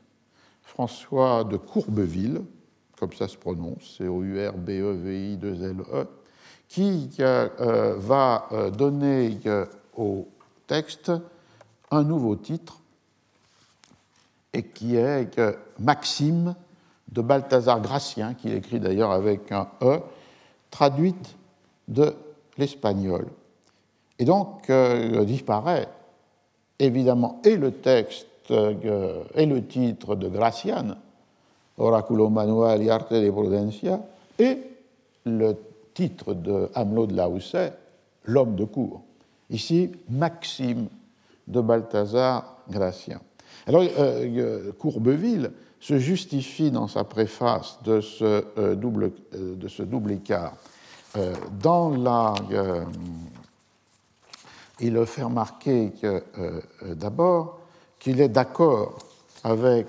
[0.62, 2.44] François de Courbeville,
[3.00, 6.06] comme ça se prononce, C-O-U-R-B-E-V-I-2-L-E,
[6.68, 9.66] qui euh, va euh, donner euh,
[9.98, 10.28] au
[10.68, 11.12] texte
[11.90, 12.80] un nouveau titre,
[14.54, 15.36] et qui est
[15.80, 16.54] Maxime
[17.16, 20.00] de Balthazar Gracien, qu'il écrit d'ailleurs avec un E,
[20.70, 21.36] traduite
[21.88, 22.14] de
[22.58, 23.28] l'espagnol.
[24.20, 25.88] Et donc euh, disparaît
[26.78, 30.98] évidemment et le texte euh, et le titre de Gracian,
[31.78, 34.02] Oraculo Manuel y Arte de Prudencia,
[34.38, 34.60] et
[35.26, 35.56] le
[35.94, 37.74] titre de Hamelot de Lausset,
[38.26, 39.04] L'homme de cour.
[39.50, 40.88] Ici, Maxime
[41.48, 43.22] de Balthazar Gracien.
[43.68, 45.52] Alors, euh, Courbeville
[45.86, 50.54] se justifie dans sa préface de ce, euh, double, euh, de ce double écart.
[51.16, 52.34] Euh, dans la,
[54.80, 55.92] il fait remarquer
[56.96, 57.60] d'abord
[58.00, 58.98] qu'il est d'accord
[59.44, 59.88] avec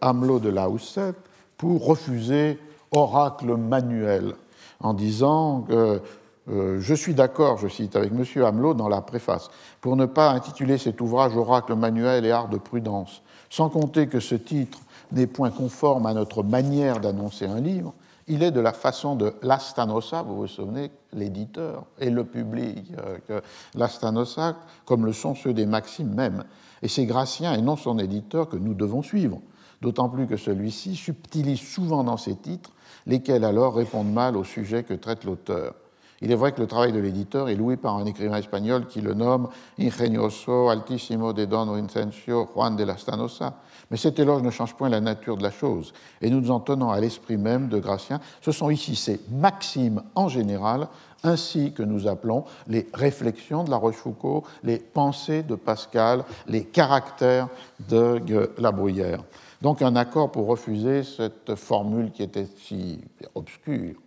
[0.00, 1.14] Hamelot de Lausset
[1.58, 2.58] pour refuser
[2.92, 4.36] Oracle manuel,
[4.78, 6.00] en disant que
[6.46, 8.44] je suis d'accord, je cite, avec M.
[8.44, 12.58] Hamelot dans la préface, pour ne pas intituler cet ouvrage Oracle manuel et art de
[12.58, 14.78] prudence, sans compter que ce titre
[15.12, 17.94] n'est point conforme à notre manière d'annoncer un livre,
[18.28, 22.92] il est de la façon de l'Astanosa, vous vous souvenez, l'éditeur et le public,
[23.30, 23.40] euh,
[23.74, 26.44] l'Astanosa, comme le sont ceux des Maximes même.
[26.82, 29.40] Et c'est Gratien et non son éditeur que nous devons suivre,
[29.80, 32.70] d'autant plus que celui-ci subtilise souvent dans ses titres,
[33.06, 35.74] lesquels alors répondent mal au sujet que traite l'auteur.
[36.20, 39.00] Il est vrai que le travail de l'éditeur est loué par un écrivain espagnol qui
[39.00, 39.48] le nomme
[39.80, 43.58] Ingenioso Altissimo de Don Vincencio Juan de la Stanosa,
[43.92, 46.60] mais cet éloge ne change point la nature de la chose, et nous nous en
[46.60, 48.20] tenons à l'esprit même de Gratien.
[48.40, 50.88] Ce sont ici ces maximes en général,
[51.22, 57.48] ainsi que nous appelons les réflexions de la Rochefoucauld, les pensées de Pascal, les caractères
[57.88, 59.22] de la Bruyère.
[59.60, 62.98] Donc un accord pour refuser cette formule qui était si
[63.34, 64.01] obscure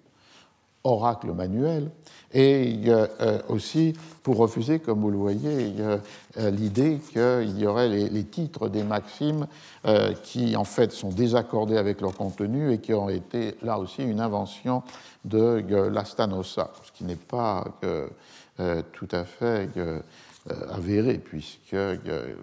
[0.85, 1.91] oracle manuel,
[2.35, 5.97] et euh, aussi pour refuser, comme vous le voyez, euh,
[6.51, 9.47] l'idée qu'il y aurait les, titres des maximes
[9.85, 14.03] euh, qui en fait sont désaccordés avec leur contenu et qui ont été là aussi
[14.03, 14.83] une invention
[15.23, 17.65] de l'Astanosa, ce qui n'est pas
[18.91, 19.69] tout à fait
[20.71, 21.75] avéré, puisque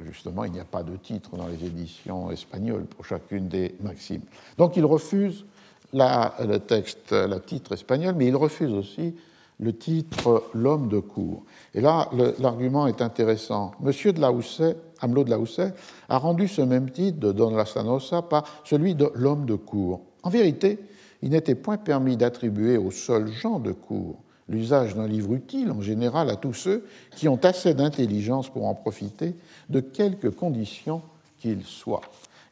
[0.04, 4.22] justement il n'y a pas de titre dans les éditions espagnoles pour chacune des maximes.
[4.58, 5.44] Donc il refuse
[5.92, 9.14] le texte, le titre espagnol, mais il refuse aussi
[9.60, 11.44] le titre L'homme de cour.
[11.74, 13.72] Et là, l'argument est intéressant.
[13.80, 15.74] Monsieur de Laousset, Hamelot de Laousset,
[16.08, 20.00] a rendu ce même titre de Don la Sanosa par celui de L'homme de cour.
[20.22, 20.78] En vérité,
[21.22, 24.16] il n'était point permis d'attribuer au seul Jean de cour
[24.48, 26.84] l'usage d'un livre utile en général à tous ceux
[27.16, 29.34] qui ont assez d'intelligence pour en profiter,
[29.68, 31.02] de quelque condition
[31.38, 32.02] qu'il soit.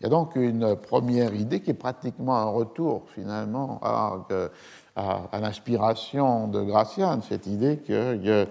[0.00, 4.16] Il y a donc une première idée qui est pratiquement un retour finalement à,
[5.38, 8.48] l'inspiration de Gracian, cette idée qu'il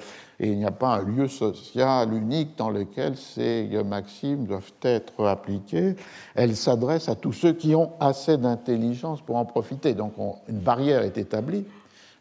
[0.57, 5.95] n'y a pas un lieu social unique dans lequel ces maximes doivent être appliquées.
[6.35, 9.95] Elle s'adresse à tous ceux qui ont assez d'intelligence pour en profiter.
[9.95, 10.13] Donc
[10.47, 11.65] une barrière est établie.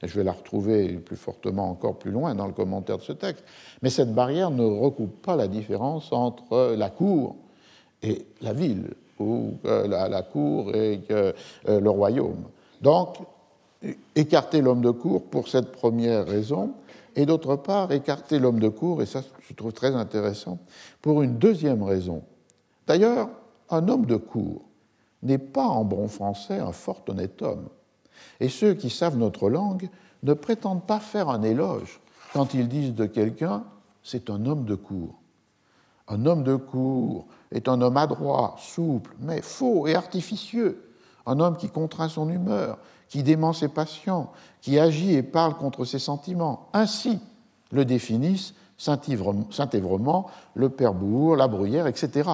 [0.03, 3.12] Et je vais la retrouver plus fortement encore plus loin dans le commentaire de ce
[3.12, 3.45] texte.
[3.83, 7.37] Mais cette barrière ne recoupe pas la différence entre la cour
[8.03, 11.33] et la ville ou la, cour et euh,
[11.66, 12.45] le royaume.
[12.81, 13.16] Donc,
[14.14, 16.73] écarter l'homme de cour pour cette première raison,
[17.16, 20.59] et d'autre part, écarter l'homme de cour, et ça je trouve très intéressant,
[21.03, 22.23] pour une deuxième raison.
[22.87, 23.29] D'ailleurs,
[23.71, 24.62] un homme de cour
[25.23, 27.69] n'est pas en bon français un fort honnête homme.
[28.41, 29.89] Et ceux qui savent notre langue
[30.23, 32.01] ne prétendent pas faire un éloge
[32.33, 33.64] quand ils disent de quelqu'un
[34.03, 35.21] c'est un homme de cour.
[36.09, 40.82] Un homme de cour est un homme adroit, souple, mais faux et artificieux,
[41.26, 42.78] un homme qui contraint son humeur,
[43.09, 44.28] qui dément ses passions,
[44.61, 46.68] qui agit et parle contre ses sentiments.
[46.72, 47.18] Ainsi
[47.70, 52.30] le définissent Saint-Évrement, le Père Bourg, la Bruyère, etc.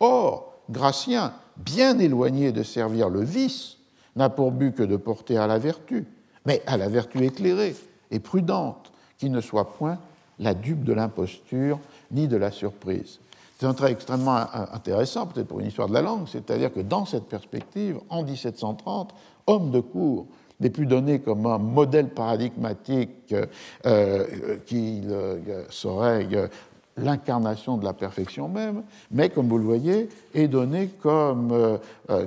[0.00, 3.76] Or, Gratien, bien éloigné de servir le vice,
[4.16, 6.06] n'a pour but que de porter à la vertu,
[6.46, 7.76] mais à la vertu éclairée
[8.10, 9.98] et prudente, qui ne soit point
[10.38, 11.78] la dupe de l'imposture
[12.10, 13.18] ni de la surprise.
[13.58, 17.06] C'est un trait extrêmement intéressant, peut-être pour une histoire de la langue, c'est-à-dire que dans
[17.06, 19.14] cette perspective, en 1730,
[19.46, 20.26] homme de cour
[20.60, 23.34] n'est plus donné comme un modèle paradigmatique
[23.86, 26.48] euh, qui euh, serait euh,
[26.98, 31.78] l'incarnation de la perfection même, mais comme vous le voyez, est donné comme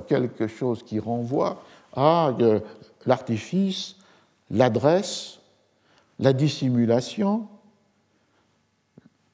[0.06, 1.60] quelque chose qui renvoie
[1.96, 2.32] à
[3.04, 3.96] l'artifice,
[4.48, 5.40] l'adresse,
[6.20, 7.48] la dissimulation,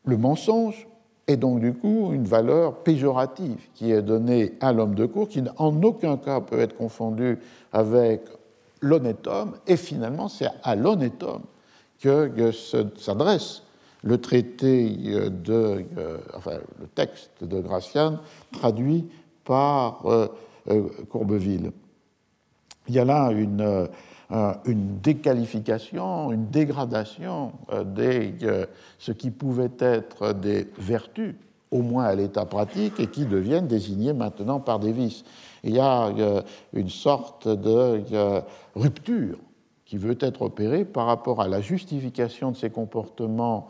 [0.06, 0.85] le mensonge,
[1.28, 5.42] et donc du coup une valeur péjorative qui est donnée à l'homme de cour, qui
[5.56, 7.38] en aucun cas peut être confondu
[7.72, 8.22] avec
[8.80, 11.42] l'honnête homme, et finalement c'est à l'honnête homme
[12.00, 12.52] que
[12.96, 13.62] s'adresse
[14.02, 14.90] le traité
[15.30, 18.18] de, euh, enfin le texte de Gracian
[18.52, 19.08] traduit
[19.44, 20.28] par euh,
[20.68, 21.72] euh, Courbeville.
[22.88, 23.88] Il y a là une,
[24.30, 28.66] une déqualification, une dégradation de
[28.98, 31.34] ce qui pouvait être des vertus,
[31.70, 35.24] au moins à l'état pratique, et qui deviennent désignées maintenant par des vices.
[35.62, 36.10] Il y a
[36.72, 38.02] une sorte de
[38.74, 39.38] rupture
[39.86, 43.68] qui veut être opérée par rapport à la justification de ces comportements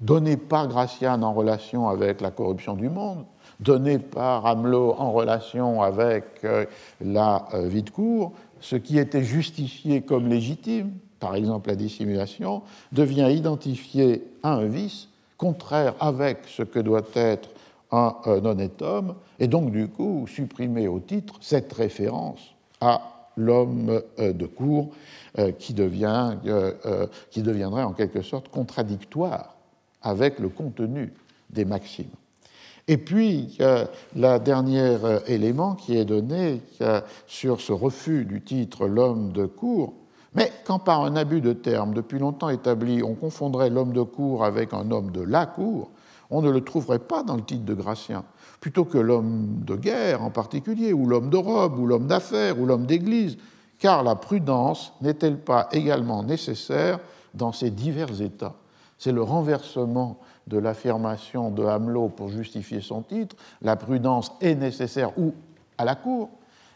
[0.00, 3.24] donnés par Gracian en relation avec la corruption du monde,
[3.58, 6.64] donnés par Hamelot en relation avec euh,
[7.00, 12.62] la euh, vie de cour, ce qui était justifié comme légitime, par exemple la dissimulation,
[12.92, 17.50] devient identifié à un vice contraire avec ce que doit être
[17.92, 23.00] un, honnête homme, et donc du coup supprimer au titre cette référence à
[23.36, 24.90] l'homme euh, de cour
[25.38, 29.56] euh, qui, euh, qui deviendrait en quelque sorte contradictoire
[30.02, 31.12] avec le contenu
[31.50, 32.10] des maximes.
[32.90, 33.56] Et puis,
[34.16, 34.96] le dernier
[35.28, 36.60] élément qui est donné
[37.28, 39.94] sur ce refus du titre l'homme de cour,
[40.34, 44.44] mais quand par un abus de terme depuis longtemps établi, on confondrait l'homme de cour
[44.44, 45.92] avec un homme de la cour,
[46.30, 48.24] on ne le trouverait pas dans le titre de Gratien,
[48.60, 52.66] plutôt que l'homme de guerre en particulier, ou l'homme de robe, ou l'homme d'affaires, ou
[52.66, 53.36] l'homme d'église,
[53.78, 56.98] car la prudence n'est-elle pas également nécessaire
[57.34, 58.56] dans ces divers états?
[58.98, 60.18] C'est le renversement
[60.50, 65.32] de l'affirmation de Hamelot pour justifier son titre, la prudence est nécessaire ou
[65.78, 66.28] à la cour.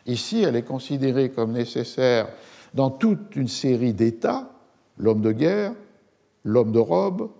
[0.06, 2.28] Ici, elle est considérée comme nécessaire
[2.72, 4.48] dans toute une série d'états,
[4.96, 5.72] l'homme de guerre,
[6.44, 7.30] l'homme de robe,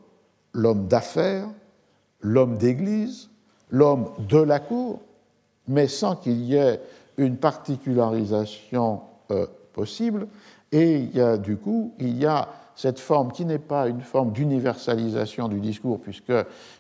[0.52, 1.48] l'homme d'affaires,
[2.20, 3.30] l'homme d'église,
[3.70, 5.00] l'homme de la cour,
[5.68, 6.80] mais sans qu'il y ait
[7.16, 10.26] une particularisation euh, possible.
[10.72, 14.00] Et il y a, du coup, il y a cette forme qui n'est pas une
[14.00, 16.32] forme d'universalisation du discours, puisque,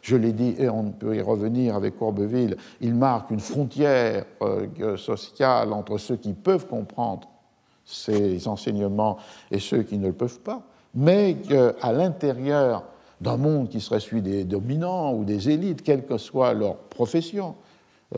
[0.02, 4.96] je l'ai dit, et on peut y revenir avec Courbeville, il marque une frontière euh,
[4.96, 7.28] sociale entre ceux qui peuvent comprendre
[7.84, 9.18] ces enseignements
[9.50, 10.62] et ceux qui ne le peuvent pas,
[10.94, 12.84] mais qu'à l'intérieur
[13.20, 17.54] d'un monde qui serait celui des dominants ou des élites, quelle que soit leur profession,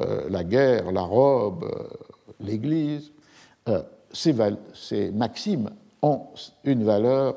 [0.01, 1.89] euh, la guerre, la robe, euh,
[2.41, 3.13] l'Église,
[4.13, 5.71] ces, maximes
[6.03, 6.23] ont
[6.65, 7.37] une valeur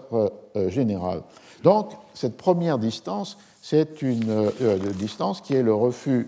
[0.68, 1.22] générale.
[1.64, 4.52] Donc, cette première distance, c'est une
[4.98, 6.28] distance qui est le refus,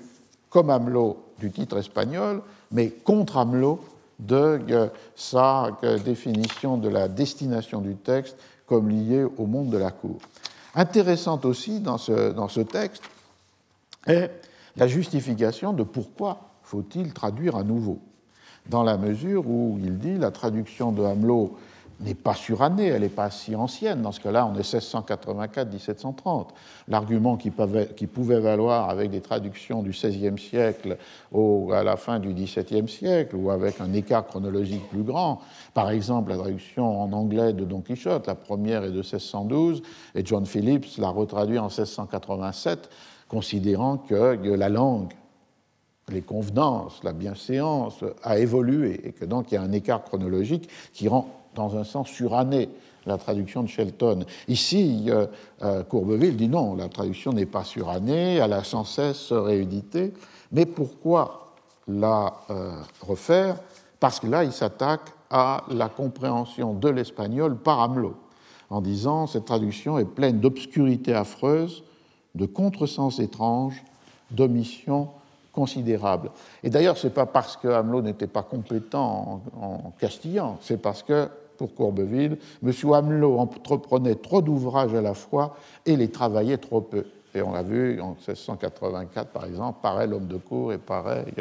[0.49, 3.79] comme Hamelot, du titre espagnol, mais contre Hamelot
[4.19, 4.59] de
[5.15, 5.71] sa
[6.05, 10.17] définition de la destination du texte comme liée au monde de la cour.
[10.75, 13.03] Intéressante aussi dans ce, dans ce texte
[14.07, 14.31] est
[14.77, 17.99] la justification de pourquoi faut-il traduire à nouveau,
[18.69, 21.57] dans la mesure où il dit la traduction de Hamelot
[22.01, 24.01] n'est pas surannée, elle n'est pas si ancienne.
[24.01, 26.47] Dans ce cas-là, on est 1684-1730.
[26.87, 30.97] L'argument qui, pouvait valoir avec des traductions du XVIe siècle
[31.31, 35.41] au, à la fin du XVIIe siècle, ou avec un écart chronologique plus grand,
[35.73, 39.81] par exemple la traduction en anglais de Don Quichotte, la première est de 1612,
[40.15, 42.89] et John Phillips l'a retraduit en 1687,
[43.27, 45.13] considérant que la langue
[46.11, 50.69] les convenances, la bienséance a évolué et que donc il y a un écart chronologique
[50.93, 52.69] qui rend dans un sens suranné
[53.05, 54.25] la traduction de Shelton.
[54.47, 55.27] Ici, euh,
[55.63, 60.13] euh, Courbeville dit non, la traduction n'est pas surannée, elle a sans cesse réédité.
[60.51, 61.53] Mais pourquoi
[61.87, 62.71] la euh,
[63.01, 63.57] refaire?
[63.99, 68.15] Parce que là, il s'attaque à la compréhension de l'espagnol par Hamelot,
[68.69, 71.83] en disant cette traduction est pleine d'obscurité affreuse,
[72.35, 73.83] de contresens étranges,
[74.29, 75.09] d'omissions
[75.51, 76.31] considérables.
[76.63, 80.81] Et d'ailleurs, ce n'est pas parce que Hamelot n'était pas compétent en, en castillan, c'est
[80.81, 81.29] parce que
[81.61, 82.71] pour Courbeville, M.
[82.91, 85.55] Hamelot entreprenait trop d'ouvrages à la fois
[85.85, 87.05] et les travaillait trop peu.
[87.35, 91.31] Et on l'a vu en 1684, par exemple, pareil l'homme de cour et pareil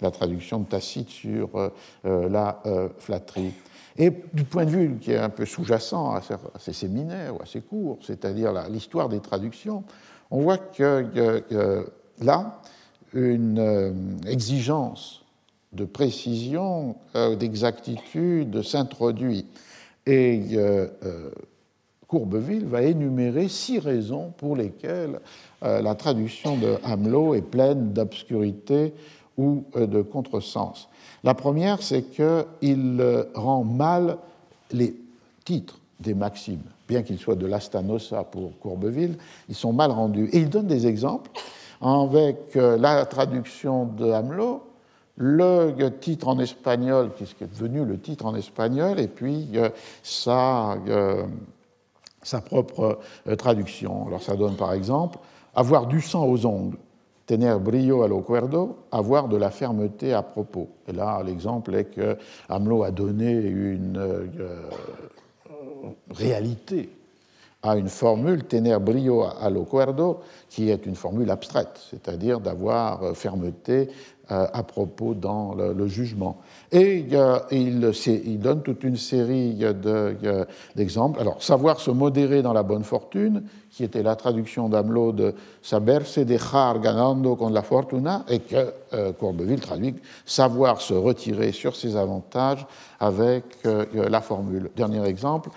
[0.00, 1.68] la traduction de Tacite sur euh,
[2.06, 3.52] euh, la euh, flatterie.
[3.96, 6.22] Et du point de vue qui est un peu sous-jacent à
[6.58, 9.84] ces séminaires ou à ces cours, c'est-à-dire l'histoire des traductions,
[10.32, 11.42] on voit que
[12.20, 12.60] là,
[13.12, 15.24] une exigence
[15.72, 16.94] de précision,
[17.40, 19.46] d'exactitude s'introduit.
[20.08, 21.30] Et euh, euh,
[22.06, 25.20] Courbeville va énumérer six raisons pour lesquelles
[25.62, 28.94] euh, la traduction de Hamelot est pleine d'obscurité
[29.36, 30.88] ou de contresens.
[31.22, 33.04] La première, c'est qu'il
[33.34, 34.16] rend mal
[34.72, 34.96] les
[35.44, 39.16] titres des maximes, bien qu'ils soient de l'Astanosa pour Courbeville,
[39.48, 40.28] ils sont mal rendus.
[40.32, 41.30] Et il donne des exemples
[41.80, 44.62] avec la traduction de Hamelot,
[45.18, 49.68] le titre en espagnol, qui est devenu le titre en espagnol, et puis euh,
[50.02, 51.24] sa, euh,
[52.22, 54.06] sa propre euh, traduction.
[54.06, 55.18] Alors ça donne par exemple
[55.54, 56.78] avoir du sang aux ongles,
[57.26, 60.68] tener brillo a lo cuerdo, avoir de la fermeté à propos.
[60.86, 62.16] Et là, l'exemple est que
[62.48, 64.00] Hamelot a donné une
[66.10, 66.90] réalité
[67.62, 73.16] à une formule tener brillo a lo cuerdo, qui est une formule abstraite, c'est-à-dire d'avoir
[73.16, 73.88] fermeté
[74.30, 76.42] euh, à propos dans le, jugement.
[76.70, 76.98] Et
[77.50, 79.58] il, il, donne toute une série
[80.76, 81.18] d'exemples.
[81.18, 86.18] Alors, savoir se modérer dans la bonne fortune, qui était la traduction d'Amelot de saberse
[86.18, 89.94] dejar ganando con la fortuna, et que euh, Courbeville traduit
[90.26, 92.66] savoir se retirer sur ses avantages
[93.00, 94.70] avec euh, la formule.
[94.76, 95.48] Dernier exemple,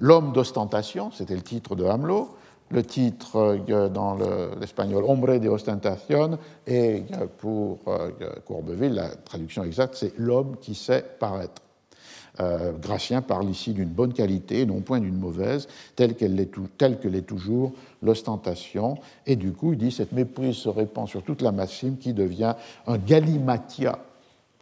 [0.00, 2.30] l'homme d'ostentation, c'était le titre de Hamelot,
[2.70, 4.16] le titre euh, dans
[4.60, 8.10] l'espagnol Hombre de ostentación et euh, pour euh,
[8.46, 11.62] Courbeville, la traduction exacte, c'est l'homme qui sait paraître.
[12.80, 18.96] Gratien parle ici d'une bonne qualité, non point d'une mauvaise, telle qu'elle l'est toujours l'ostentation.
[19.26, 22.54] Et du coup, il dit cette méprise se répand sur toute la maxime qui devient
[22.86, 23.98] un galimatia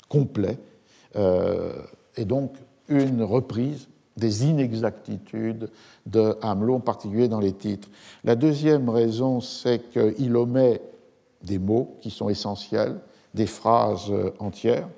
[0.08, 0.58] complet,
[1.14, 2.54] et donc
[2.88, 3.86] une reprise
[4.18, 5.70] des inexactitudes
[6.06, 7.88] de Hamelot, en particulier dans les titres.
[8.24, 10.82] La deuxième raison, c'est qu'il omet
[11.42, 12.98] des mots qui sont essentiels,
[13.34, 14.88] des phrases entières.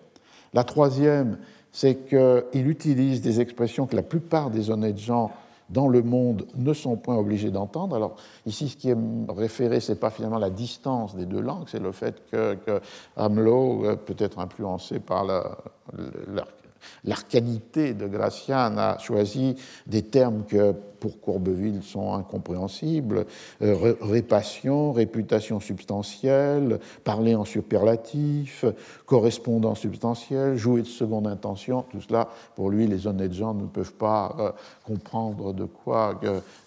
[0.54, 1.38] La troisième,
[1.72, 5.30] c'est qu'il utilise des expressions que la plupart des honnêtes gens
[5.68, 7.94] dans le monde ne sont point obligés d'entendre.
[7.94, 8.96] Alors ici, ce qui est
[9.28, 12.80] référé, ce n'est pas finalement la distance des deux langues, c'est le fait que, que
[13.16, 15.56] Hamelot, peut être influencé par la,
[17.04, 19.56] l'arcanité de Gracian a choisi
[19.86, 23.26] des termes que pour Courbeville sont incompréhensibles,
[23.62, 28.64] euh, répassion, réputation substantielle, parler en superlatif,
[29.06, 33.94] correspondance substantielle, jouer de seconde intention, tout cela, pour lui, les honnêtes gens ne peuvent
[33.94, 34.50] pas euh,
[34.86, 36.20] comprendre de quoi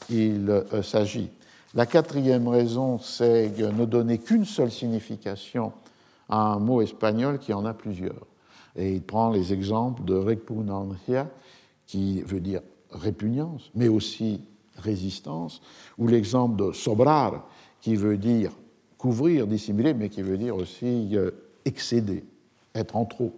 [0.09, 1.29] il euh, s'agit.
[1.75, 5.71] La quatrième raison, c'est ne donner qu'une seule signification
[6.29, 8.27] à un mot espagnol qui en a plusieurs.
[8.75, 11.29] Et il prend les exemples de repugnancia,
[11.85, 12.61] qui veut dire
[12.91, 14.41] répugnance, mais aussi
[14.77, 15.61] résistance,
[15.97, 17.47] ou l'exemple de sobrar,
[17.81, 18.51] qui veut dire
[18.97, 21.31] couvrir, dissimuler, mais qui veut dire aussi euh,
[21.65, 22.23] excéder,
[22.73, 23.33] être en trop.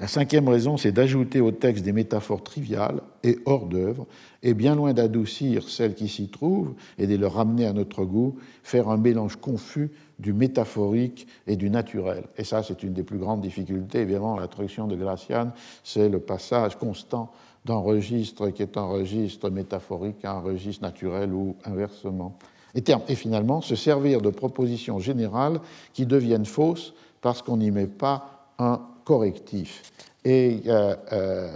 [0.00, 4.06] La cinquième raison, c'est d'ajouter au texte des métaphores triviales et hors d'œuvre,
[4.42, 8.34] et bien loin d'adoucir celles qui s'y trouvent et de les ramener à notre goût,
[8.64, 12.24] faire un mélange confus du métaphorique et du naturel.
[12.36, 14.00] Et ça, c'est une des plus grandes difficultés.
[14.00, 15.52] Évidemment, la traduction de Gracian,
[15.84, 17.30] c'est le passage constant
[17.64, 22.36] d'un registre qui est un registre métaphorique à un registre naturel ou inversement.
[22.74, 25.60] Et, et finalement, se servir de propositions générales
[25.92, 29.92] qui deviennent fausses parce qu'on n'y met pas un correctif.
[30.24, 31.50] Et euh, euh,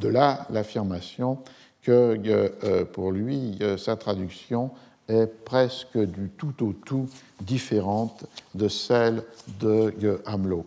[0.00, 1.38] de là l'affirmation
[1.82, 4.70] que euh, pour lui, sa traduction
[5.08, 7.08] est presque du tout au tout
[7.40, 9.22] différente de celle
[9.58, 10.66] de Hamelot.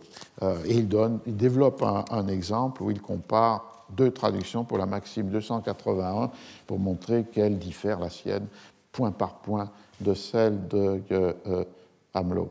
[0.66, 5.28] et il, donne, il développe un, exemple où il compare deux traductions pour la Maxime
[5.28, 6.30] 281
[6.66, 8.46] pour montrer qu'elle diffère, la sienne,
[8.90, 9.70] point par point,
[10.00, 11.00] de celle de
[12.14, 12.50] Hamelot.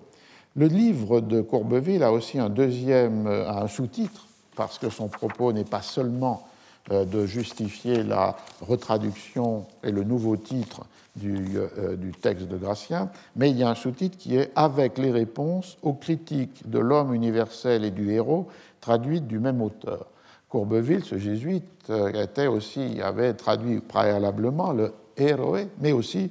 [0.55, 5.63] Le livre de Courbeville a aussi un deuxième, un sous-titre, parce que son propos n'est
[5.63, 6.47] pas seulement
[6.89, 10.85] de justifier la retraduction et le nouveau titre
[11.15, 11.57] du,
[11.97, 15.77] du, texte de Gratien, mais il y a un sous-titre qui est Avec les réponses
[15.83, 18.47] aux critiques de l'homme universel et du héros,
[18.81, 20.07] traduites du même auteur.
[20.51, 26.29] Courbeville, ce jésuite, euh, était aussi, avait traduit préalablement le héroé, mais aussi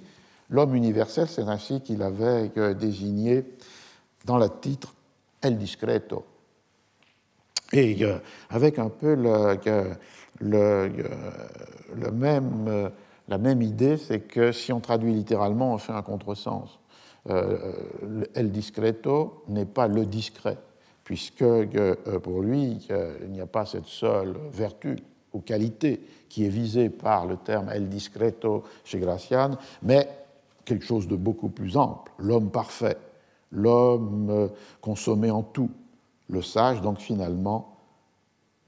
[0.50, 3.46] l'homme universel, c'est ainsi qu'il avait euh, désigné
[4.24, 4.94] dans le titre
[5.40, 6.24] El Discreto.
[7.72, 8.18] Et euh,
[8.48, 9.58] avec un peu le,
[10.40, 12.90] le même,
[13.28, 16.78] la même idée, c'est que si on traduit littéralement, on fait un contresens.
[17.28, 20.56] El Discreto n'est pas le discret
[21.10, 24.94] puisque euh, pour lui, il n'y a pas cette seule vertu
[25.32, 30.08] ou qualité qui est visée par le terme el discreto chez Gracian, mais
[30.64, 32.96] quelque chose de beaucoup plus ample, l'homme parfait,
[33.52, 34.48] l'homme euh,
[34.80, 35.70] consommé en tout,
[36.28, 37.76] le sage, donc finalement,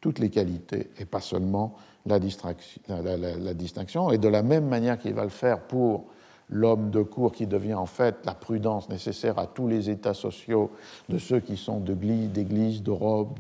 [0.00, 1.76] toutes les qualités, et pas seulement
[2.06, 4.10] la, distinction.
[4.10, 6.06] Et de la même manière qu'il va le faire pour
[6.50, 10.70] l'homme de cour qui devient en fait la prudence nécessaire à tous les états sociaux
[11.08, 13.38] de ceux qui sont d'église, de robe,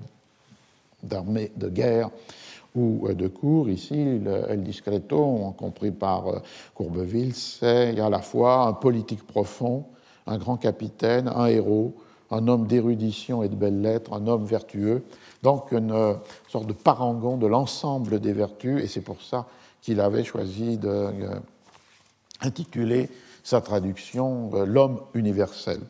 [1.02, 2.10] d'armée, de guerre
[2.74, 3.68] ou euh, de cour.
[3.68, 6.38] Ici, le, El Discreto, compris par euh,
[6.74, 9.84] Courbeville, c'est à la fois un politique profond,
[10.26, 11.94] un grand capitaine, un héros,
[12.30, 15.04] un homme d'érudition et de belles lettres, un homme vertueux,
[15.42, 16.14] donc une euh,
[16.48, 19.46] sorte de parangon de l'ensemble des vertus, et c'est pour ça
[19.82, 21.10] qu'il avait choisi de
[22.42, 23.08] intitulé
[23.42, 25.80] sa traduction euh, L'homme universel.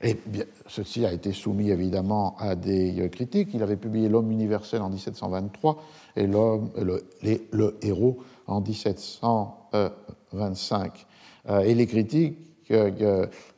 [0.00, 3.48] Et bien, ceci a été soumis évidemment à des euh, critiques.
[3.52, 5.82] Il avait publié L'homme universel en 1723
[6.16, 7.04] et l'homme, le,
[7.52, 11.06] le, héros en 1725.
[11.48, 12.38] Euh, et les critiques,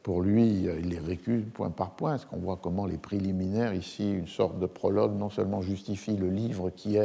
[0.03, 4.13] pour lui, il les récuse point par point, parce qu'on voit comment les préliminaires, ici,
[4.13, 6.99] une sorte de prologue, non seulement justifie le livre qui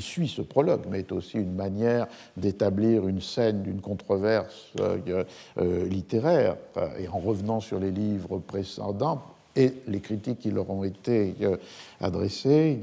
[0.00, 5.24] suit ce prologue, mais est aussi une manière d'établir une scène d'une controverse euh,
[5.58, 6.56] euh, littéraire.
[6.98, 9.22] Et en revenant sur les livres précédents,
[9.56, 11.56] et les critiques qui leur ont été euh,
[12.00, 12.78] adressées,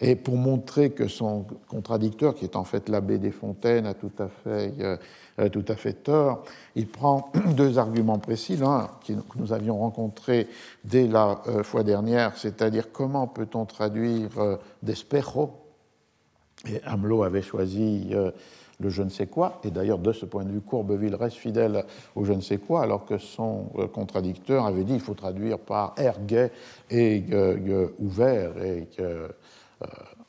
[0.00, 4.12] et pour montrer que son contradicteur, qui est en fait l'abbé des Fontaines, a tout
[4.20, 4.72] à fait,
[5.52, 6.44] tout à fait tort,
[6.76, 10.48] il prend deux arguments précis, l'un que nous avions rencontré
[10.84, 14.30] dès la fois dernière, c'est-à-dire comment peut-on traduire
[14.82, 15.60] d'espero,
[16.68, 18.30] et Hamelot avait choisi euh,
[18.80, 21.84] le je ne sais quoi, et d'ailleurs de ce point de vue, Courbeville reste fidèle
[22.14, 25.58] au je ne sais quoi, alors que son euh, contradicteur avait dit il faut traduire
[25.58, 26.50] par erguet
[26.90, 29.28] et euh, ouvert, et que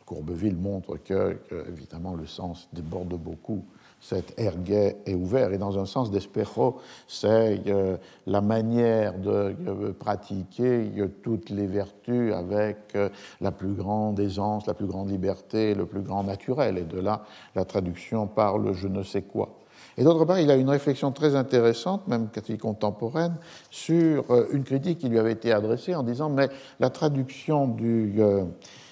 [0.05, 1.37] Courbeville montre que,
[1.69, 3.65] évidemment, le sens déborde beaucoup
[4.01, 5.53] cet erguet est ouvert.
[5.53, 6.77] Et dans un sens d'espéro,
[7.07, 12.97] c'est euh, la manière de euh, pratiquer euh, toutes les vertus avec
[13.39, 16.79] la plus grande aisance, la plus grande liberté, le plus grand naturel.
[16.79, 17.23] Et de là,
[17.55, 19.59] la traduction par le je ne sais quoi.
[19.97, 22.29] Et d'autre part, il a une réflexion très intéressante, même
[22.59, 23.35] contemporaine,
[23.69, 26.49] sur une critique qui lui avait été adressée en disant Mais
[26.79, 28.19] la traduction du,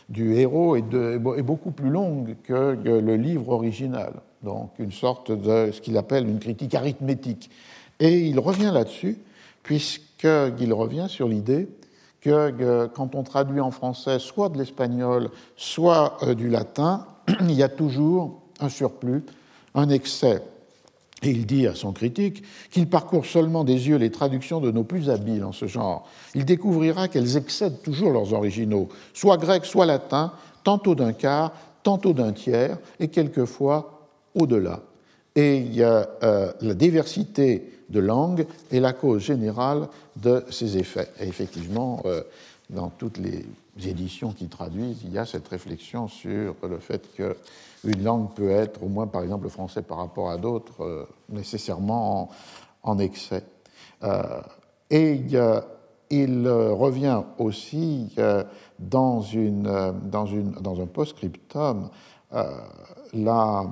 [0.09, 0.83] du héros est,
[1.41, 4.13] beaucoup plus longue que le livre original
[4.43, 7.49] donc une sorte de ce qu'il appelle une critique arithmétique.
[7.99, 9.17] Et il revient là-dessus,
[9.63, 11.67] puisqu'il revient sur l'idée
[12.21, 17.07] que quand on traduit en français soit de l'espagnol, soit euh, du latin,
[17.41, 19.23] il y a toujours un surplus,
[19.75, 20.41] un excès.
[21.21, 24.85] Et il dit à son critique qu'il parcourt seulement des yeux les traductions de nos
[24.85, 26.07] plus habiles en ce genre.
[26.33, 30.31] Il découvrira qu'elles excèdent toujours leurs originaux, soit grec, soit latin,
[30.63, 31.51] tantôt d'un quart,
[31.83, 33.98] tantôt d'un tiers, et quelquefois
[34.35, 34.81] au-delà.
[35.35, 41.09] Et euh, la diversité de langues est la cause générale de ces effets.
[41.19, 42.23] Et effectivement, euh,
[42.69, 43.45] dans toutes les
[43.87, 48.83] éditions qui traduisent, il y a cette réflexion sur le fait qu'une langue peut être,
[48.83, 52.29] au moins par exemple le français par rapport à d'autres, euh, nécessairement
[52.83, 53.43] en, excès.
[54.89, 55.21] et
[56.09, 58.15] il revient aussi
[58.79, 61.89] dans un post-scriptum
[63.13, 63.65] la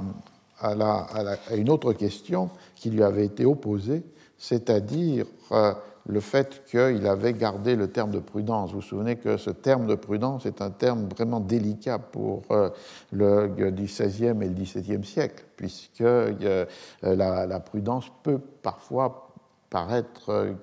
[0.60, 4.04] à, une autre question qui lui avait été opposée,
[4.38, 5.74] c'est-à-dire euh,
[6.08, 8.72] le fait qu'il avait gardé le terme de prudence.
[8.72, 12.70] Vous vous souvenez que ce terme de prudence est un terme vraiment délicat pour euh,
[13.12, 16.66] le XVIe et le XVIIe siècle, puisque euh,
[17.02, 19.34] la, prudence peut parfois
[19.70, 20.56] paraître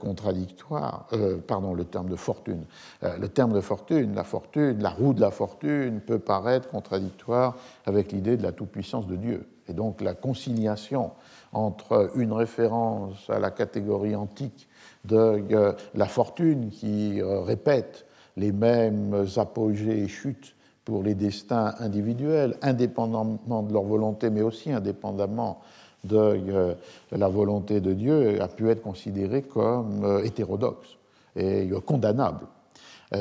[0.00, 1.08] contradictoire,
[1.46, 2.64] pardon, le terme de fortune.
[3.02, 7.56] le terme de fortune, la fortune, la roue de la fortune peut paraître contradictoire
[7.86, 9.46] avec l'idée de la toute-puissance de Dieu.
[9.68, 11.12] Et donc la conciliation
[11.52, 14.68] entre une référence à la catégorie antique
[15.04, 18.06] de la fortune qui répète
[18.36, 20.54] les mêmes apogées et chutes
[20.84, 25.60] pour les destins individuels, indépendamment de leur volonté, mais aussi indépendamment
[26.04, 26.74] de euh,
[27.12, 30.96] la volonté de Dieu, a pu être considéré comme euh, hétérodoxe
[31.36, 32.46] et euh, condamnable.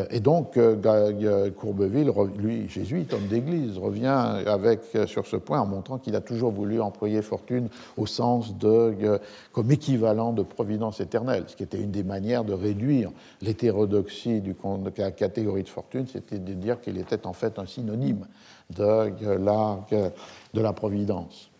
[0.09, 0.57] Et donc,
[1.57, 4.07] Courbeville, lui, jésuite, homme d'église, revient
[4.47, 9.19] avec, sur ce point en montrant qu'il a toujours voulu employer fortune au sens de,
[9.51, 13.11] comme équivalent de providence éternelle, ce qui était une des manières de réduire
[13.43, 14.55] l'hétérodoxie de
[14.97, 18.25] la catégorie de fortune, c'était de dire qu'il était en fait un synonyme
[18.75, 19.11] de
[20.53, 21.51] de la providence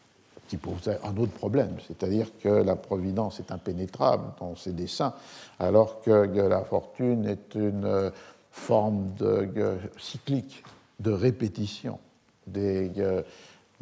[0.48, 5.14] qui posait un autre problème, c'est-à-dire que la providence est impénétrable dans ses desseins,
[5.60, 8.12] alors que la fortune est une
[8.52, 10.64] forme de, cyclique
[11.00, 12.00] de répétition
[12.46, 12.92] des,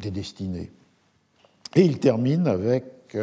[0.00, 0.70] des, destinées.
[1.74, 3.16] Et il termine avec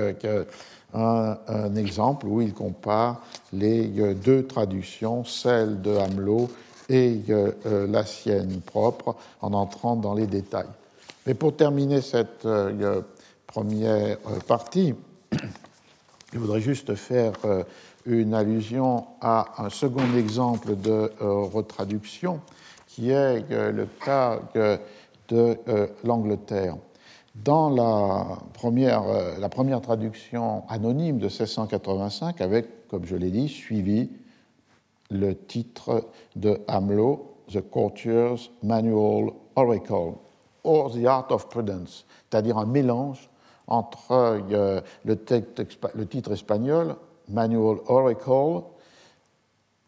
[0.94, 3.22] un, un, exemple où il compare
[3.54, 6.50] les deux traductions, celle de Hamelot
[6.90, 7.22] et
[7.66, 10.70] la sienne propre, en entrant dans les détails.
[11.26, 12.48] Mais pour terminer cette
[13.50, 14.94] première euh, partie,
[16.34, 17.64] je voudrais juste faire euh,
[18.06, 22.42] une allusion à un second exemple de euh, retraduction,
[22.88, 25.58] qui est le cas de
[26.04, 26.76] l'Angleterre.
[27.36, 29.04] Dans la première,
[29.40, 34.10] la première traduction anonyme de 1685, avec, comme je l'ai dit, suivi
[35.12, 40.16] le titre de Hamelot, The Courtier's Manual Oracle,
[40.64, 43.29] or The Art of Prudence, c'est-à-dire un mélange
[43.70, 45.16] entre euh, le,
[46.06, 46.96] titre espagnol,
[47.30, 48.66] Manual Oracle,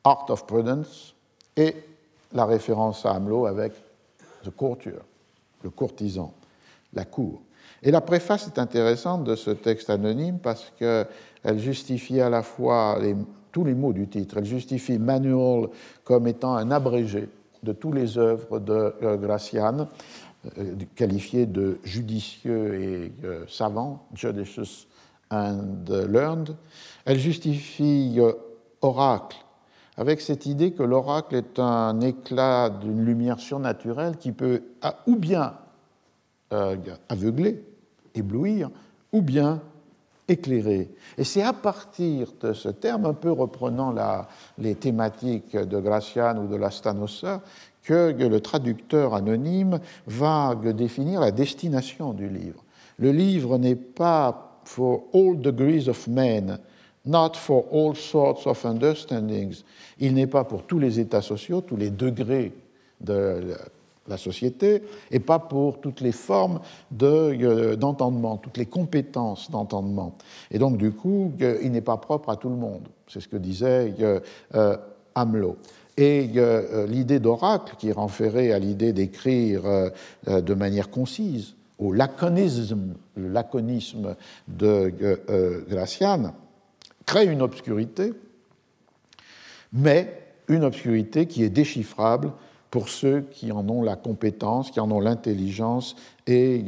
[0.03, 1.15] Art of Prudence,
[1.57, 1.75] et
[2.31, 3.73] la référence à Hamelot avec
[4.43, 4.93] The Courtier,
[5.63, 6.33] le courtisan,
[6.93, 7.41] la cour.
[7.83, 12.99] Et la préface est intéressante de ce texte anonyme parce qu'elle justifie à la fois
[13.51, 14.37] tous les mots du titre.
[14.37, 15.69] Elle justifie Manual
[16.03, 17.27] comme étant un abrégé
[17.63, 19.85] de toutes les œuvres de euh, Gracian, euh,
[20.95, 24.87] qualifié de judicieux et euh, savant, judicious
[25.29, 26.55] and learned.
[27.05, 28.33] Elle justifie euh,
[28.81, 29.37] oracle
[29.97, 34.63] avec cette idée que l'oracle est un éclat d'une lumière surnaturelle qui peut
[35.05, 35.53] ou bien
[37.09, 37.63] aveugler,
[38.15, 38.69] éblouir,
[39.11, 39.61] ou bien
[40.27, 40.89] éclairer.
[41.17, 43.93] Et c'est à partir de ce terme, un peu reprenant
[44.57, 47.41] les thématiques de Gracian ou de la Stanosa,
[47.83, 52.63] que le traducteur anonyme va définir la destination du livre.
[52.97, 56.59] Le livre n'est pas for all degrees of men,
[57.05, 59.63] not for all sorts of understandings.
[59.99, 62.53] Il n'est pas pour tous les états sociaux, tous les degrés
[62.99, 63.55] de
[64.07, 66.59] la société, et pas pour toutes les formes
[67.01, 70.15] euh, d'entendement, toutes les compétences d'entendement.
[70.51, 72.87] Et donc, du coup, il n'est pas propre à tout le monde.
[73.07, 73.93] C'est ce que disait
[74.55, 74.77] euh,
[75.15, 75.57] Hamelot.
[75.97, 79.89] Et euh, l'idée d'oracle, qui renférée à l'idée d'écrire euh,
[80.27, 83.33] euh, de manière concise, au laconisme, le
[84.47, 84.93] de
[85.67, 86.33] Gracian,
[87.07, 88.13] crée une obscurité,
[89.73, 92.33] mais une obscurité qui est déchiffrable
[92.69, 95.95] pour ceux qui en ont la compétence, qui en ont l'intelligence
[96.27, 96.63] et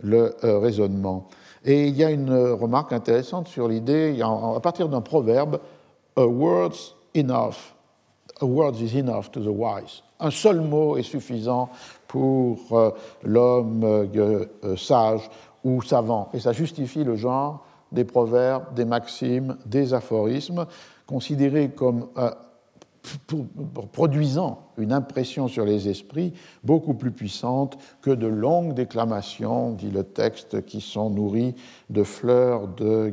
[0.00, 1.28] le raisonnement.
[1.64, 5.58] Et il y a une remarque intéressante sur l'idée, à partir d'un proverbe,
[6.16, 7.74] a word's enough
[8.40, 10.02] A word is enough to the wise.
[10.18, 11.68] Un seul mot est suffisant
[12.06, 12.90] pour euh,
[13.24, 15.28] l'homme euh, euh, sage
[15.64, 16.28] ou savant.
[16.32, 20.66] Et ça justifie le genre des proverbes, des maximes, des aphorismes,
[21.06, 22.06] considérés comme
[23.92, 26.32] produisant une impression sur les esprits
[26.64, 31.54] beaucoup plus puissante que de longues déclamations, dit le texte, qui sont nourries
[31.90, 33.12] de fleurs de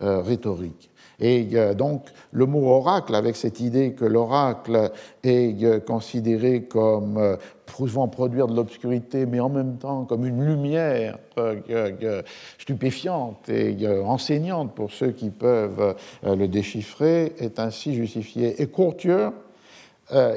[0.00, 0.90] rhétorique.
[1.20, 4.90] Et euh, donc le mot oracle, avec cette idée que l'oracle
[5.22, 7.36] est euh, considéré comme euh,
[7.66, 11.18] pouvant produire de l'obscurité, mais en même temps comme une lumière
[12.58, 18.62] stupéfiante et enseignante pour ceux qui peuvent le déchiffrer, est ainsi justifié.
[18.62, 19.28] Et courtier,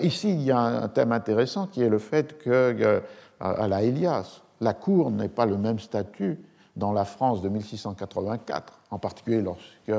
[0.01, 3.01] ici il y a un thème intéressant qui est le fait que,
[3.39, 6.39] à la Elias, la cour n'est pas le même statut
[6.77, 9.91] dans la France de 1684, en particulier lorsque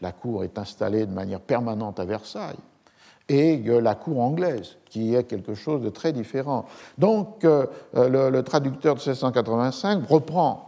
[0.00, 2.56] la cour est installée de manière permanente à Versailles,
[3.28, 6.66] et la cour anglaise, qui est quelque chose de très différent.
[6.96, 10.62] Donc, euh, le, traducteur de 1685 reprend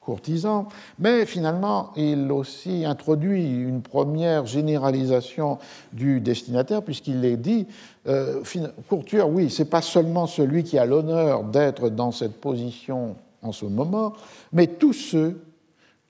[0.00, 0.68] courtisan,
[0.98, 5.58] mais finalement, il aussi introduit une première généralisation
[5.94, 7.66] du destinataire, puisqu'il est dit,
[8.06, 8.42] euh,
[8.90, 13.66] courtier, oui, c'est pas seulement celui qui a l'honneur d'être dans cette position en ce
[13.66, 14.14] moment,
[14.52, 15.40] mais tous ceux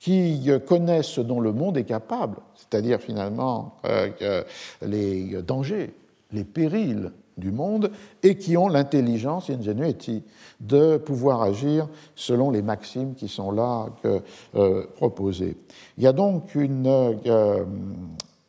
[0.04, 4.42] qui connaissent ce dont le monde est capable, c'est-à-dire finalement euh,
[4.82, 5.94] les dangers,
[6.30, 7.90] les périls du monde,
[8.22, 10.22] et qui ont l'intelligence, ingenuity,
[10.60, 15.56] de pouvoir agir selon les maximes qui sont là euh, proposées.
[15.96, 17.64] Il y a donc une, euh,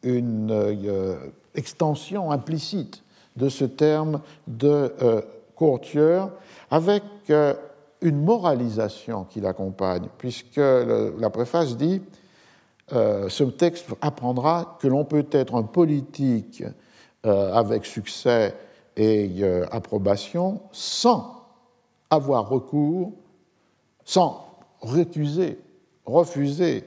[0.03, 1.17] une
[1.55, 3.01] extension implicite
[3.37, 4.93] de ce terme de
[5.55, 6.19] courtier
[6.69, 7.03] avec
[8.01, 12.01] une moralisation qui l'accompagne, puisque la préface dit
[12.89, 16.63] ce texte apprendra que l'on peut être un politique
[17.23, 18.55] avec succès
[18.95, 21.43] et approbation sans
[22.09, 23.13] avoir recours
[24.05, 24.45] sans
[24.81, 25.57] récuser,
[26.05, 26.83] refuser,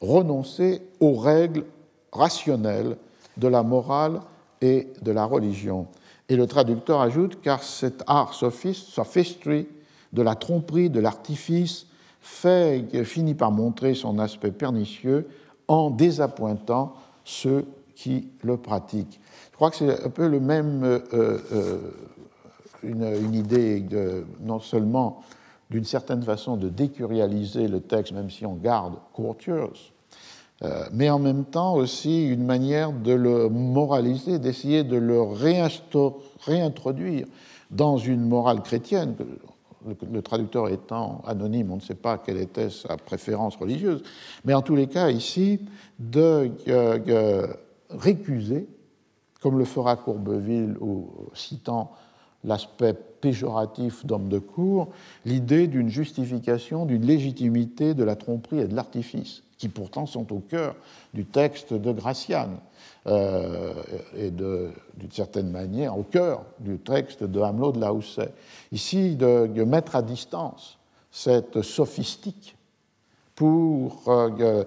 [0.00, 1.64] renoncer aux règles
[2.12, 2.96] rationnelles
[3.36, 4.22] de la morale
[4.60, 5.86] et de la religion.
[6.28, 9.68] Et le traducteur ajoute, car cet art sophiste, sophistry,
[10.12, 11.86] de la tromperie, de l'artifice,
[12.22, 15.28] finit par montrer son aspect pernicieux
[15.68, 16.94] en désappointant
[17.24, 19.20] ceux qui le pratiquent.
[19.50, 21.00] Je crois que c'est un peu le même euh,
[21.52, 21.78] euh,
[22.82, 25.22] une, idée de, non seulement
[25.70, 29.92] d'une certaine façon de décurialiser le texte, même si on garde courtueuse,
[30.62, 35.20] euh, mais en même temps aussi une manière de le moraliser, d'essayer de le
[36.40, 37.26] réintroduire
[37.70, 39.14] dans une morale chrétienne.
[40.10, 44.02] Le, traducteur étant anonyme, on ne sait pas quelle était sa préférence religieuse,
[44.44, 45.60] mais en tous les cas, ici,
[45.98, 47.46] de euh,
[47.90, 48.68] récuser,
[49.40, 51.92] comme le fera Courbeville ou citant
[52.44, 54.88] l'aspect péjoratif d'homme de cour,
[55.24, 60.40] l'idée d'une justification, d'une légitimité de la tromperie et de l'artifice, qui pourtant sont au
[60.40, 60.74] cœur
[61.14, 62.58] du texte de Graciane,
[63.06, 63.72] euh,
[64.16, 64.72] et d'une
[65.12, 68.32] certaine manière au cœur du texte de Hamelot de Lausset.
[68.72, 70.78] Ici, de, mettre à distance
[71.12, 72.56] cette sophistique
[73.36, 74.64] pour euh,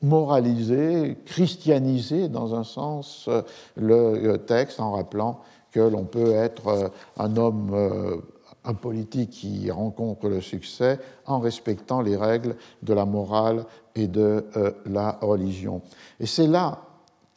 [0.00, 3.28] moraliser, christianiser dans un sens
[3.76, 6.88] le texte en rappelant que l'on peut être euh,
[7.18, 8.16] un homme, euh,
[8.64, 14.44] un politique qui rencontre le succès en respectant les règles de la morale et de
[14.56, 15.82] euh, la religion.
[16.18, 16.82] Et c'est là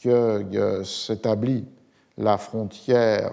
[0.02, 1.66] que s'établit
[2.18, 3.32] la frontière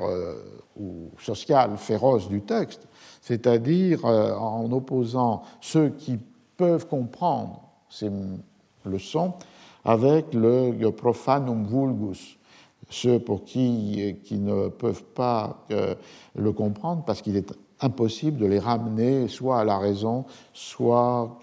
[1.18, 2.86] sociale féroce du texte,
[3.20, 6.16] c'est-à-dire en opposant ceux qui
[6.56, 8.08] peuvent comprendre ces
[8.84, 9.34] leçons
[9.84, 12.38] avec le profanum vulgus,
[12.90, 15.94] ceux pour qui, qui ne peuvent pas euh,
[16.34, 21.38] le comprendre parce qu'il est impossible de les ramener soit à la raison, soit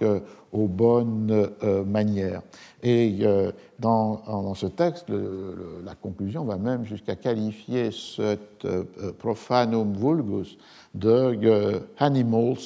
[0.51, 2.41] aux bonnes euh, manières.
[2.83, 8.37] Et euh, dans, ce texte, la conclusion va même jusqu'à qualifier ce
[9.17, 10.57] profanum vulgus
[10.93, 12.57] de animals,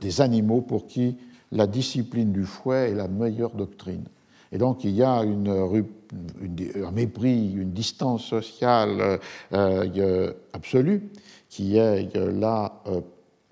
[0.00, 1.16] des animaux pour qui
[1.52, 4.04] la discipline du fouet est la meilleure doctrine.
[4.52, 9.18] Et donc il y a un mépris, une distance sociale euh,
[9.52, 11.02] euh, absolue
[11.48, 12.72] qui est euh, là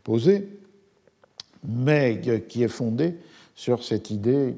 [0.05, 0.49] posée,
[1.67, 3.17] mais qui est fondée
[3.55, 4.55] sur cette idée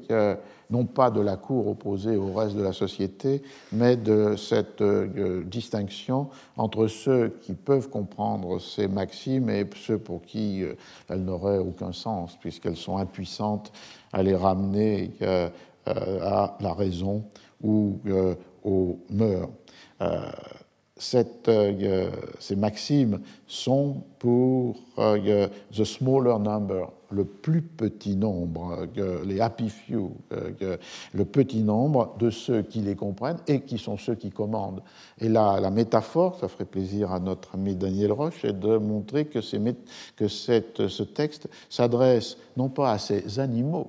[0.69, 6.29] non pas de la cour opposée au reste de la société, mais de cette distinction
[6.57, 10.63] entre ceux qui peuvent comprendre ces maximes et ceux pour qui
[11.07, 13.71] elles n'auraient aucun sens, puisqu'elles sont impuissantes
[14.13, 15.11] à les ramener
[15.87, 17.23] euh, à la raison
[17.63, 19.49] ou euh, aux mœurs.
[20.99, 28.87] Euh, cette, ces maximes sont pour the smaller number, le plus petit nombre,
[29.25, 34.15] les happy few, le petit nombre de ceux qui les comprennent et qui sont ceux
[34.15, 34.83] qui commandent.
[35.19, 39.25] Et là, la métaphore, ça ferait plaisir à notre ami Daniel Roche, est de montrer
[39.25, 43.87] que, ce texte s'adresse non pas à ces animaux,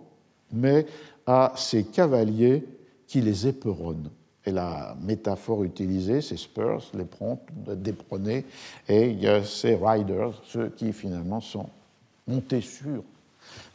[0.53, 0.87] mais
[1.27, 2.65] à ces cavaliers
[3.07, 4.11] qui les éperonnent.
[4.51, 8.45] Et la métaphore utilisée, c'est Spurs, les prompts, d'éperonner,
[8.89, 11.67] et ces riders, ceux qui finalement sont
[12.27, 13.05] montés sur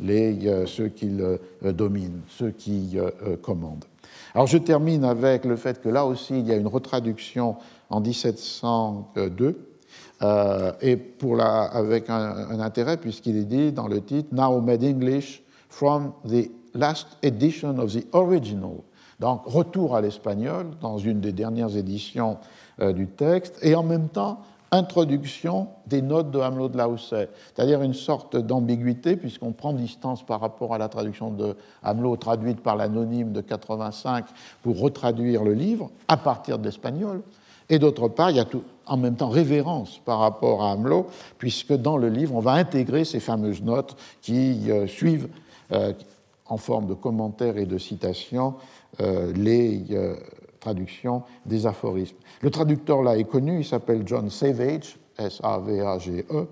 [0.01, 3.85] les, ceux qui le euh, dominent, ceux qui euh, euh, commandent.
[4.33, 7.55] Alors je termine avec le fait que là aussi il y a une retraduction
[7.89, 9.57] en 1702
[10.81, 14.83] et pour la, avec un, un intérêt puisqu'il est dit dans le titre Now made
[14.83, 18.83] English from the last edition of the original.
[19.19, 22.37] Donc, retour à l'espagnol dans une des dernières éditions
[22.81, 24.39] euh, du texte, et en même temps
[24.71, 30.41] introduction des notes de Hamelot de Lausset, c'est-à-dire une sorte d'ambiguïté, puisqu'on prend distance par
[30.41, 34.25] rapport à la traduction de Hamelot, traduite par l'anonyme de 85,
[34.63, 37.21] pour retraduire le livre à partir de l'espagnol.
[37.69, 38.45] Et d'autre part, il y a
[38.85, 43.05] en même temps révérence par rapport à Hamelot, puisque dans le livre, on va intégrer
[43.05, 45.29] ces fameuses notes qui euh, suivent
[45.71, 45.93] euh,
[46.47, 48.55] en forme de commentaires et de citations
[48.99, 49.83] les
[50.59, 52.17] traductions des aphorismes.
[52.41, 56.47] Le traducteur là est connu, il s'appelle John Savage, S-A-V-A-G-E.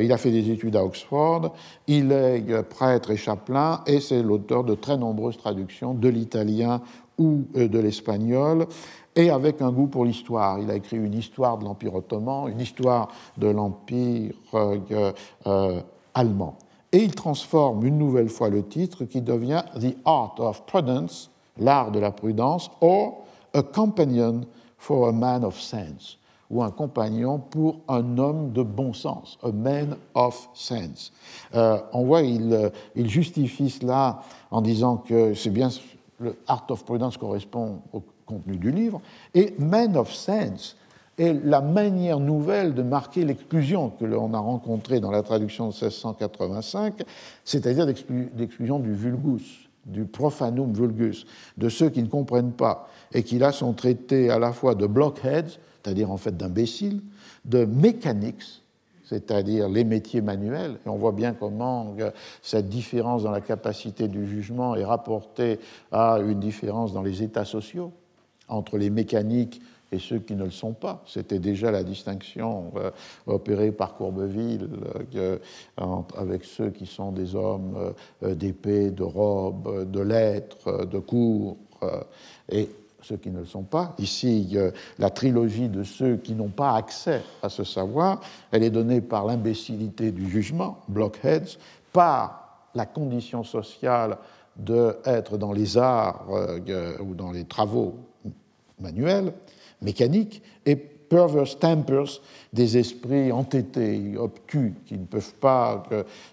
[0.00, 1.52] il a fait des études à Oxford,
[1.86, 6.80] il est prêtre et chapelain, et c'est l'auteur de très nombreuses traductions de l'italien
[7.18, 8.66] ou de l'espagnol
[9.14, 10.58] et avec un goût pour l'histoire.
[10.58, 15.12] Il a écrit une histoire de l'Empire ottoman, une histoire de l'Empire euh,
[15.46, 15.80] euh,
[16.14, 16.56] allemand.
[16.92, 21.90] Et il transforme une nouvelle fois le titre qui devient The Art of Prudence, l'art
[21.90, 23.24] de la prudence, or
[23.54, 24.46] A Companion
[24.78, 26.18] for a Man of Sense,
[26.52, 31.12] ou un compagnon pour un homme de bon sens, a man of sense.
[31.54, 35.70] Euh, on voit, il, il justifie cela en disant que c'est bien
[36.18, 39.00] le Art of Prudence correspond au contenu du livre,
[39.34, 40.76] et Man of Sense
[41.18, 45.72] est la manière nouvelle de marquer l'exclusion que l'on a rencontrée dans la traduction de
[45.72, 47.02] 1685,
[47.44, 51.26] c'est-à-dire l'exclusion du vulgus, du profanum vulgus,
[51.58, 54.86] de ceux qui ne comprennent pas, et qui là sont traités à la fois de
[54.86, 57.00] blockheads, c'est-à-dire en fait d'imbéciles,
[57.44, 58.62] de mechanics,
[59.04, 60.78] c'est-à-dire les métiers manuels.
[60.86, 62.10] Et on voit bien comment euh,
[62.40, 65.58] cette différence dans la capacité du jugement est rapportée
[65.90, 67.92] à une différence dans les états sociaux
[68.48, 69.60] entre les mécaniques
[69.92, 71.02] et ceux qui ne le sont pas.
[71.06, 72.90] C'était déjà la distinction euh,
[73.26, 74.68] opérée par Courbeville
[75.14, 75.38] euh,
[76.16, 77.92] avec ceux qui sont des hommes
[78.22, 81.58] euh, d'épée, de robe, de lettres, de cours,
[82.48, 82.70] et
[83.00, 83.96] ceux qui ne le sont pas.
[83.98, 84.56] Ici,
[85.00, 88.20] la trilogie de ceux qui n'ont pas accès à ce savoir,
[88.52, 91.58] elle est donnée par l'imbécilité du jugement, blockheads,
[91.92, 94.16] par la condition sociale
[94.56, 96.28] d'être dans les arts
[97.00, 97.96] ou dans les travaux
[98.78, 99.32] manuel,
[99.82, 102.20] mécanique, et perverse tempers,
[102.52, 105.82] des esprits entêtés, obtus, qui ne peuvent pas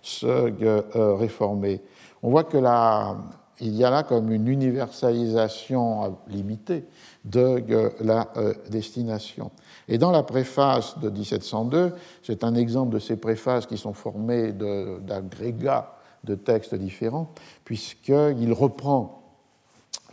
[0.01, 1.81] se euh, réformer.
[2.23, 3.17] On voit que là,
[3.61, 6.85] il y a là comme une universalisation limitée
[7.25, 9.51] de la euh, destination.
[9.87, 11.93] Et dans la préface de 1702,
[12.23, 15.93] c'est un exemple de ces préfaces qui sont formées d'agrégats
[16.23, 17.33] de, textes différents,
[17.65, 19.23] puisqu'il reprend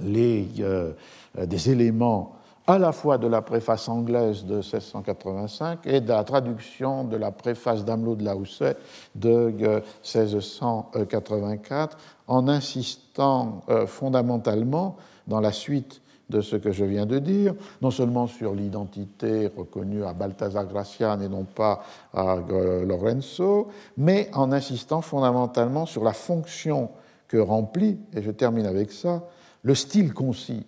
[0.00, 0.92] les, euh,
[1.36, 2.35] des éléments
[2.66, 7.30] à la fois de la préface anglaise de 1685 et de la traduction de la
[7.30, 8.76] préface d'Amelot de Lausset
[9.14, 14.96] de 1684, euh, en insistant euh, fondamentalement
[15.28, 20.04] dans la suite de ce que je viens de dire, non seulement sur l'identité reconnue
[20.04, 26.12] à Balthazar Gracian et non pas à euh, Lorenzo, mais en insistant fondamentalement sur la
[26.12, 26.90] fonction
[27.28, 29.22] que remplit, et je termine avec ça,
[29.62, 30.66] le style concis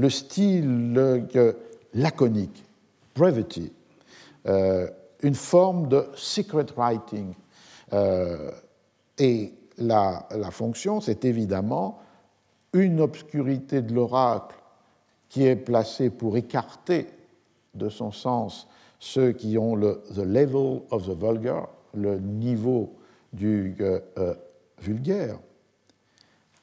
[0.00, 1.52] le style euh,
[1.92, 2.64] laconique,
[3.14, 3.70] brevity,
[4.48, 4.88] euh,
[5.22, 7.34] une forme de secret writing.
[7.92, 8.50] Euh,
[9.18, 11.98] et la, fonction, c'est évidemment
[12.72, 14.56] une obscurité de l'oracle
[15.28, 17.06] qui est placée pour écarter
[17.74, 18.68] de son sens
[18.98, 22.94] ceux qui ont le the level of the vulgar, le niveau
[23.32, 23.76] du
[24.78, 25.38] vulgaire.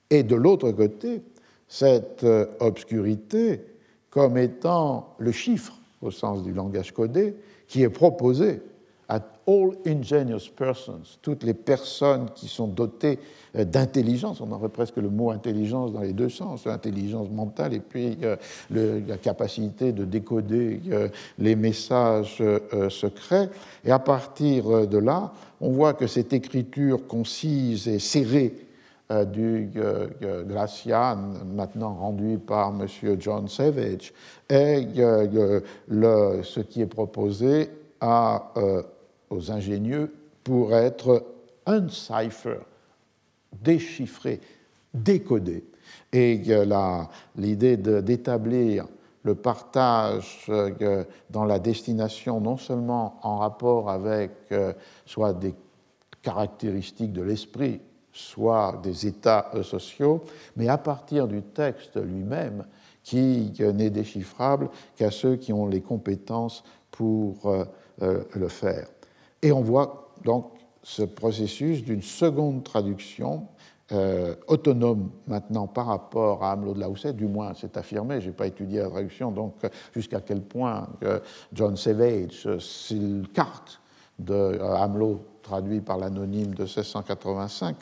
[0.09, 1.21] Et de l'autre côté,
[1.67, 3.61] cette euh, obscurité
[4.09, 7.35] comme étant le chiffre, au sens du langage codé,
[7.67, 8.61] qui est proposé
[9.09, 13.19] à all ingenious persons, toutes les personnes qui sont dotées
[13.55, 17.79] euh, d'intelligence, on aurait presque le mot intelligence dans les deux sens, l'intelligence mentale et
[17.79, 18.35] puis euh,
[18.69, 20.81] la capacité de décoder
[21.37, 22.41] les messages
[22.89, 23.49] secrets.
[23.85, 28.66] Et à partir de là, on voit que cette écriture concise et serrée
[29.09, 31.15] du euh, Gracian,
[31.45, 32.87] maintenant rendu par M.
[33.19, 34.13] John Savage,
[34.49, 34.85] est
[35.87, 37.69] le, ce qui est proposé
[38.03, 38.83] euh,
[39.29, 40.13] aux ingénieux
[40.43, 41.25] pour être
[41.65, 42.59] uncipher,
[43.61, 44.41] déchiffré,
[44.93, 45.63] décodé.
[46.11, 46.41] Et
[47.37, 48.87] l'idée d'établir
[49.23, 50.51] le partage
[51.29, 54.31] dans la destination, non seulement en rapport avec
[55.05, 55.53] soit des
[56.21, 57.81] caractéristiques de l'esprit
[58.17, 60.23] soit des états euh, sociaux,
[60.55, 62.65] mais à partir du texte lui-même
[63.07, 67.63] qui n'est déchiffrable qu'à ceux qui ont les compétences pour euh,
[68.01, 68.87] euh, le faire.
[69.41, 70.51] Et on voit donc
[70.83, 73.47] ce processus d'une seconde traduction
[73.93, 78.33] euh, autonome maintenant par rapport à Hamelot de Lausset, du moins c'est affirmé, je n'ai
[78.33, 79.53] pas étudié la traduction, donc
[79.93, 80.89] jusqu'à quel point
[81.53, 82.49] John Savage
[83.33, 83.79] carte
[84.19, 87.75] de Hamelot traduit par l'anonyme de 1685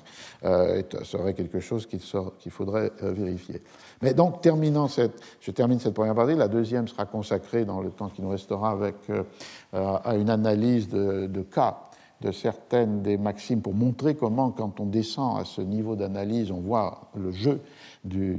[1.04, 3.62] serait quelque chose qu'il faudrait vérifier.
[4.02, 6.36] Mais donc, terminant cette, je termine cette première partie.
[6.36, 8.96] La deuxième sera consacrée, dans le temps qui nous restera, avec,
[9.74, 11.78] à une analyse de, cas
[12.22, 16.62] de certaines des maximes pour montrer comment, quand on descend à ce niveau d'analyse, on
[16.62, 17.62] voit le jeu
[18.14, 18.38] euh,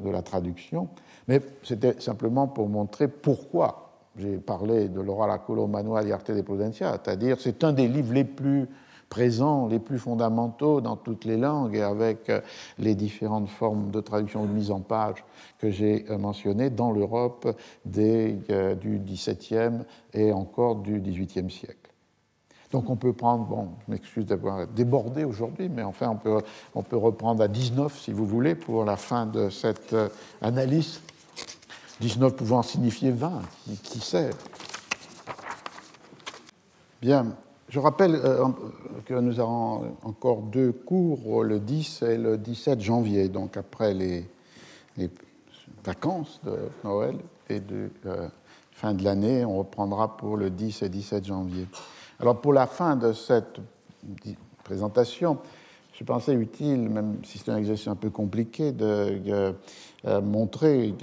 [0.00, 0.88] de la traduction.
[1.28, 6.92] Mais c'était simplement pour montrer pourquoi j'ai parlé de l'Oracolo Manual y Arte de Prudencia,
[6.92, 8.68] c'est-à-dire c'est un des livres les plus
[9.08, 12.40] présents, les plus fondamentaux dans toutes les langues et avec euh,
[12.78, 15.22] les différentes formes de traduction ou de mise en page
[15.58, 17.46] que j'ai euh, mentionnées dans l'Europe
[17.84, 18.38] du
[19.04, 19.84] XVIIe
[20.14, 21.82] et encore du XVIIIe siècle.
[22.72, 26.40] Donc on peut prendre, bon, je m'excuse d'avoir débordé aujourd'hui, mais enfin on peut,
[26.74, 30.08] on peut reprendre à 19 si vous voulez pour la fin de cette euh,
[30.40, 31.00] analyse.
[32.02, 33.42] 19 pouvant signifier 20,
[33.84, 34.30] qui sait?
[37.00, 37.36] Bien,
[37.68, 38.48] je rappelle euh,
[39.04, 44.28] que nous avons encore deux cours, le 10 et le 17 janvier, donc après les,
[45.84, 47.18] vacances de Noël
[47.48, 48.28] et de euh,
[48.72, 51.68] fin de l'année, on reprendra pour le 10 et 17 janvier.
[52.18, 53.60] Alors pour la fin de cette
[54.64, 55.38] présentation,
[55.92, 59.54] je pensais utile, même si c'est un exercice un peu compliqué, de
[60.04, 60.94] euh, montrer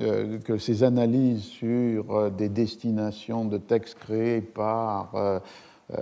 [0.43, 5.39] que, ces analyses sur euh, des destinations de textes créés par euh,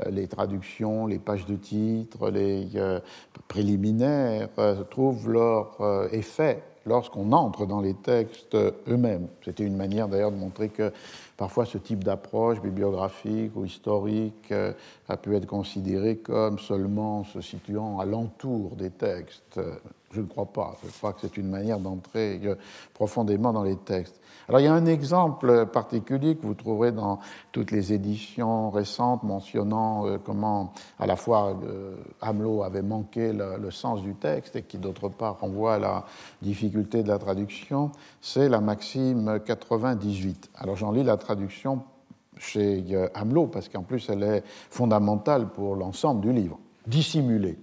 [0.10, 2.68] les traductions, les pages de titres, les
[3.48, 4.50] préliminaires
[4.90, 5.78] trouvent leur
[6.12, 8.56] effet lorsqu'on entre dans les textes
[8.90, 9.30] eux-mêmes.
[9.46, 10.92] C'était une manière d'ailleurs de montrer que
[11.38, 14.74] parfois ce type d'approche bibliographique ou historique euh,
[15.08, 19.60] a pu être considéré comme seulement se situant à l'entour des textes.
[20.12, 20.76] Je ne crois pas.
[20.84, 22.56] Je crois que c'est une manière d'entrer euh,
[22.94, 24.20] profondément dans les textes.
[24.50, 27.20] Alors il y a un exemple particulier que vous trouverez dans
[27.52, 31.60] toutes les éditions récentes mentionnant euh, comment à la fois
[32.22, 36.06] Hamelot avait manqué le, sens du texte et qui d'autre part renvoie à la
[36.42, 37.92] difficulté de la traduction,
[38.22, 40.50] c'est la maxime 98.
[40.56, 41.84] Alors j'en lis la traduction
[42.38, 42.84] chez
[43.16, 46.58] Hamelot parce qu'en plus elle est fondamentale pour l'ensemble du livre.
[46.86, 47.58] Dissimuler.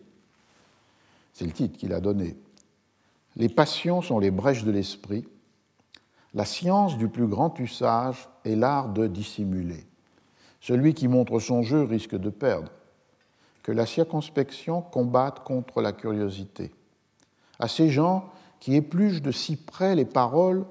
[1.32, 2.36] C'est le titre qu'il a donné.
[3.36, 5.26] Les passions sont les brèches de l'esprit.
[6.34, 9.86] La science du plus grand usage est l'art de dissimuler.
[10.60, 12.72] Celui qui montre son jeu risque de perdre.
[13.62, 16.74] Que la circonspection combatte contre la curiosité.
[17.60, 20.64] À ces gens qui épluchent de si près les paroles,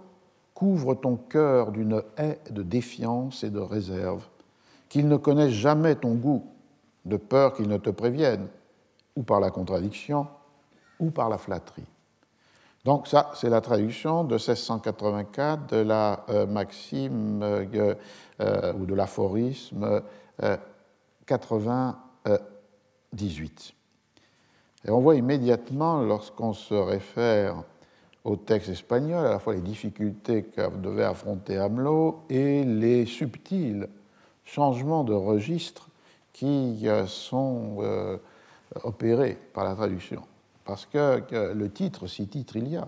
[0.53, 4.27] couvre ton cœur d'une haie de défiance et de réserve,
[4.90, 6.44] qu'ils ne connaissent jamais ton goût,
[7.06, 8.48] de peur qu'ils ne te préviennent,
[9.15, 10.27] ou par la contradiction,
[10.99, 11.85] ou par la flatterie.
[12.85, 17.95] Donc ça, c'est la traduction de 1684 de la euh, maxime euh,
[18.41, 20.01] euh, ou de l'aphorisme
[21.26, 23.73] 98.
[24.85, 27.64] Et on voit immédiatement, lorsqu'on se réfère
[28.26, 33.88] au texte espagnol, à la fois les difficultés que devait affronter Hamelot et les subtils
[34.43, 35.88] changements de registre
[36.34, 38.19] qui sont
[38.84, 40.23] opérés par la traduction.
[40.65, 42.88] Parce que, le titre, si titre il y a,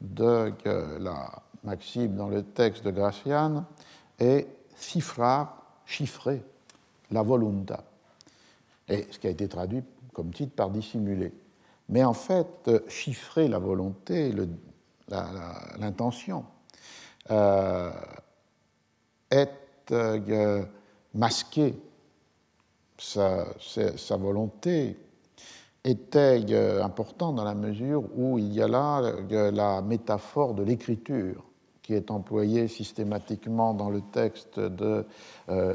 [0.00, 0.52] de
[0.98, 3.64] la maxime dans le texte de Gracian
[4.18, 6.42] est cifrar, chiffrer,
[7.10, 7.84] la volunta.
[8.88, 9.82] Et ce qui a été traduit
[10.12, 11.32] comme titre par dissimuler.
[11.88, 14.34] Mais en fait, chiffrer la volonté,
[15.78, 16.44] l'intention,
[17.30, 17.92] euh,
[19.30, 20.64] est euh,
[21.14, 21.74] masquer
[22.98, 23.46] sa,
[24.10, 24.96] volonté
[25.84, 30.62] était euh, important dans la mesure où il y a là euh, la métaphore de
[30.62, 31.44] l'écriture
[31.82, 35.04] qui est employée systématiquement dans le texte de
[35.48, 35.74] euh.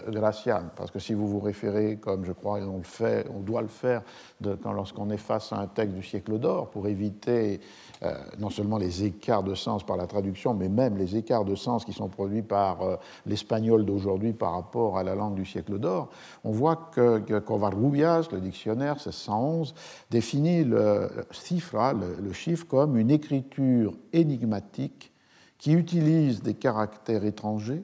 [0.78, 3.68] Parce que si vous vous référez, comme je crois on le fait, on doit le
[3.68, 4.04] faire
[4.40, 7.60] lorsqu'on est un texte du siècle d'or, pour éviter
[8.03, 11.56] euh, non seulement les écarts de sens par la traduction, mais même les écarts de
[11.56, 12.95] sens qui sont produits par euh,
[13.26, 16.10] l'espagnol d'aujourd'hui par rapport à la langue du siècle d'or,
[16.44, 19.74] on voit que, Covarrubias, le dictionnaire 1611,
[20.11, 25.11] définit le, cifra, le, chiffre, comme une écriture énigmatique
[25.57, 27.84] qui utilise des caractères étrangers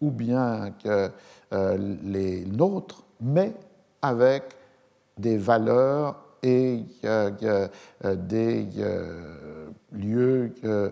[0.00, 1.10] ou bien que,
[1.52, 3.52] euh, les nôtres, mais
[4.00, 4.44] avec
[5.18, 7.30] des valeurs et euh,
[8.16, 10.90] des euh, lieux euh,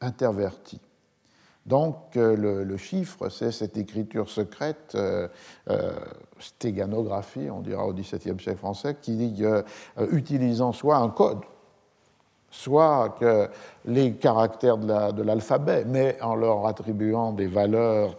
[0.00, 0.80] intervertis.
[1.66, 4.96] Donc le, chiffre, c'est cette écriture secrète,
[6.38, 9.44] stéganographie, on dira au XVIIe siècle français, qui dit
[10.10, 11.40] utilisant soit un code,
[12.50, 13.50] soit que
[13.84, 18.16] les caractères de l'alphabet, mais en leur attribuant des valeurs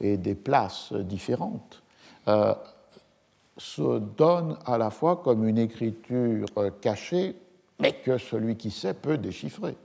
[0.00, 1.82] et des places différentes,
[3.56, 6.46] se donne à la fois comme une écriture
[6.80, 7.36] cachée,
[7.80, 9.76] mais que celui qui sait peut déchiffrer.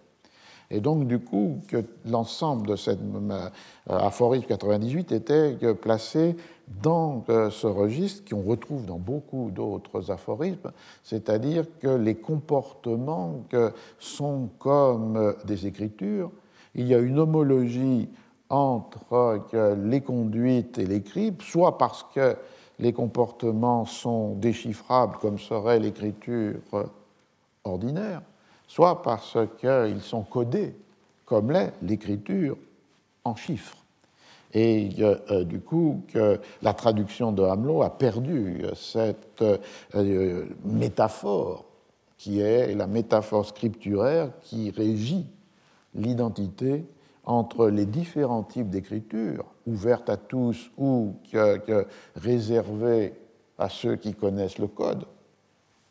[0.71, 3.49] Et donc, du coup, que l'ensemble de cette euh,
[3.87, 6.35] aphorisme 98 était placé
[6.81, 10.71] dans euh, ce registre qu'on retrouve dans beaucoup d'autres aphorismes,
[11.03, 13.43] c'est-à-dire que les comportements
[13.97, 16.31] sont comme euh, des écritures.
[16.75, 18.07] Il y a une homologie
[18.51, 19.43] entre
[19.77, 22.35] les conduites et l'écrit, soit parce que
[22.79, 26.59] les comportements sont déchiffrables comme serait l'écriture
[27.63, 28.21] ordinaire,
[28.67, 30.75] soit parce qu'ils sont codés,
[31.25, 32.57] comme l'est l'écriture
[33.23, 33.77] en chiffres.
[34.53, 36.01] Et euh, du coup,
[36.61, 41.65] la traduction de Hamelot a perdu cette euh, métaphore
[42.17, 45.27] qui est la métaphore scripturaire qui régit
[45.95, 46.85] l'identité
[47.23, 51.15] entre les différents types d'écriture, ouvertes à tous ou
[52.15, 53.13] réservées
[53.57, 55.05] à ceux qui connaissent le code,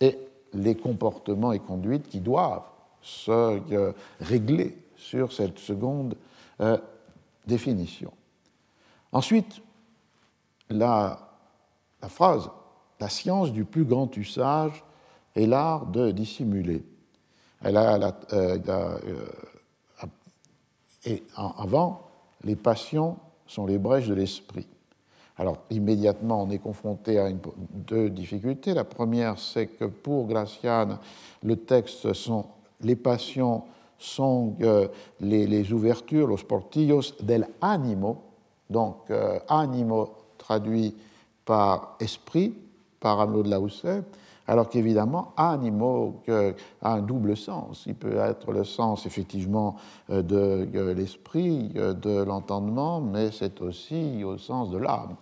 [0.01, 0.19] et
[0.55, 2.69] les comportements et conduites qui doivent
[3.03, 6.17] se euh, régler sur cette seconde
[6.61, 6.79] euh,
[7.47, 8.13] définition.
[9.13, 9.63] Ensuite,
[10.71, 11.19] la,
[12.09, 12.51] phrase
[13.01, 14.85] La science du plus grand usage
[15.35, 16.85] est l'art de dissimuler.
[17.63, 18.59] Elle a, euh,
[21.05, 22.11] et avant,
[22.43, 23.19] les passions
[23.49, 24.69] sont les brèches de l'esprit.
[25.37, 27.29] Alors immédiatement, on est confronté à
[27.73, 28.75] deux difficultés.
[28.75, 30.99] La première, c'est que pour Graciane,
[31.43, 32.07] le texte
[32.81, 33.65] les passions
[33.99, 34.89] sont euh,
[35.21, 38.23] les, ouvertures, los portillos del animo,
[38.71, 40.95] donc euh, animo traduit
[41.45, 42.55] par esprit,
[43.01, 44.03] par Hamelot de Lausset,
[44.49, 46.23] alors qu'évidemment, animo
[46.83, 47.85] a un double sens.
[47.87, 49.77] Il peut être le sens effectivement
[50.11, 55.17] euh, de l'esprit, de l'entendement, mais c'est aussi au sens de l'âme.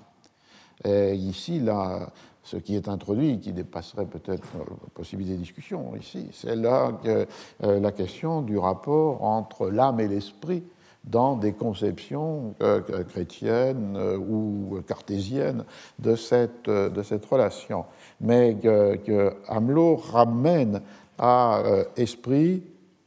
[0.84, 2.10] Et ici, là,
[2.46, 7.26] ce qui est introduit, qui dépasserait peut-être la possibilité de discussion ici, c'est là que,
[7.64, 10.62] euh, la question du rapport entre l'âme et l'esprit
[11.06, 15.64] dans des conceptions euh, chrétiennes euh, ou cartésiennes
[15.98, 17.84] de cette, de cette relation.
[18.20, 20.82] Mais que, que Hamelot ramène
[21.18, 21.62] à
[21.96, 22.62] esprit,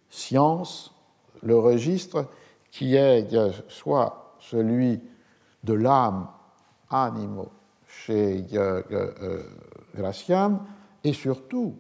[0.10, 0.94] science,
[1.44, 2.26] le registre
[2.72, 3.28] qui est
[3.68, 5.02] soit celui
[5.64, 6.28] de l'âme,
[6.90, 7.50] animo,
[7.88, 9.44] chez euh, euh,
[9.96, 10.62] Gracian,
[11.04, 11.76] et surtout,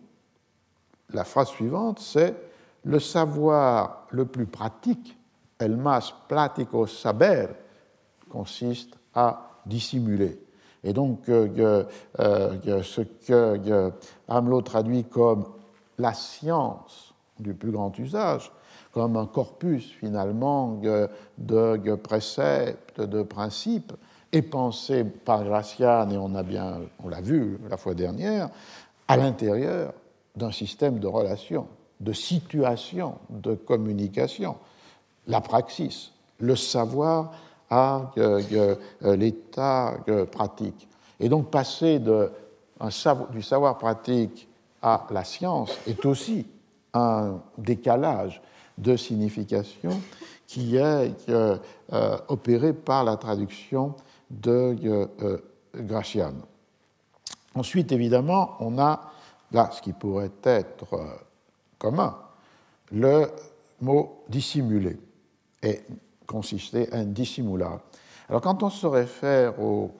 [1.11, 2.35] la phrase suivante, c'est
[2.83, 5.17] le savoir le plus pratique,
[5.59, 7.55] el más platico saber,
[8.29, 10.39] consiste à dissimuler.
[10.83, 11.83] Et donc, euh,
[12.17, 13.91] ce que
[14.27, 15.45] Hamelot traduit comme
[15.97, 18.51] la science du plus grand usage,
[18.93, 20.79] comme un corpus finalement
[21.37, 23.93] de préceptes, de principes,
[24.31, 28.49] est pensé par Gracian, et on a bien, on l'a vu la fois dernière,
[29.07, 29.93] à l'intérieur
[30.35, 31.67] d'un système de relations,
[31.99, 34.55] de situations, de communication.
[35.27, 37.31] La praxis, le savoir
[37.69, 40.87] à euh, euh, l'état euh, pratique.
[41.19, 44.47] Et donc passer du savoir pratique
[44.81, 46.47] à la science est aussi
[46.93, 48.41] un décalage
[48.77, 50.01] de signification
[50.47, 51.13] qui est
[52.29, 53.93] opéré par la traduction
[54.31, 55.37] de euh,
[55.75, 56.33] Gracian.
[57.53, 59.11] Ensuite, évidemment, on a
[59.51, 60.87] là ce qui pourrait être
[61.77, 62.17] commun,
[62.91, 63.27] le
[63.81, 64.97] mot dissimuler
[65.63, 65.81] et
[66.25, 67.79] consister en dissimular.
[68.27, 69.91] Alors, quand on se réfère au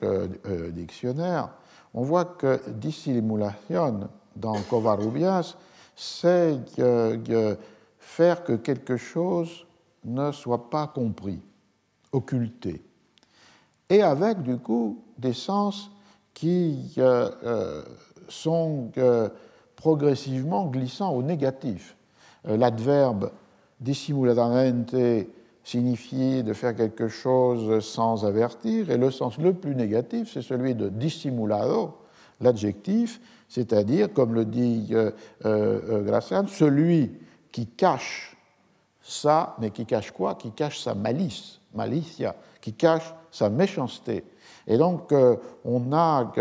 [0.70, 1.50] dictionnaire,
[1.92, 5.56] on voit que dissimulation dans Covarrubias,
[5.96, 6.58] c'est
[7.98, 9.66] faire que quelque chose
[10.04, 11.40] ne soit pas compris,
[12.12, 12.82] occulté
[13.90, 15.90] et avec du coup des sens
[16.32, 17.82] qui euh, euh,
[18.28, 19.28] sont euh,
[19.76, 21.96] progressivement glissants au négatif.
[22.44, 23.32] L'adverbe
[23.80, 24.94] dissimuladamente
[25.64, 30.74] signifie de faire quelque chose sans avertir, et le sens le plus négatif, c'est celui
[30.74, 31.98] de dissimulado,
[32.40, 35.10] l'adjectif, c'est-à-dire, comme le dit euh,
[36.46, 37.12] celui
[37.52, 38.36] qui cache
[39.02, 40.36] ça, mais qui cache quoi?
[40.36, 44.24] Qui cache sa malice, malicia, qui cache sa méchanceté.
[44.66, 46.32] Et donc, euh, on a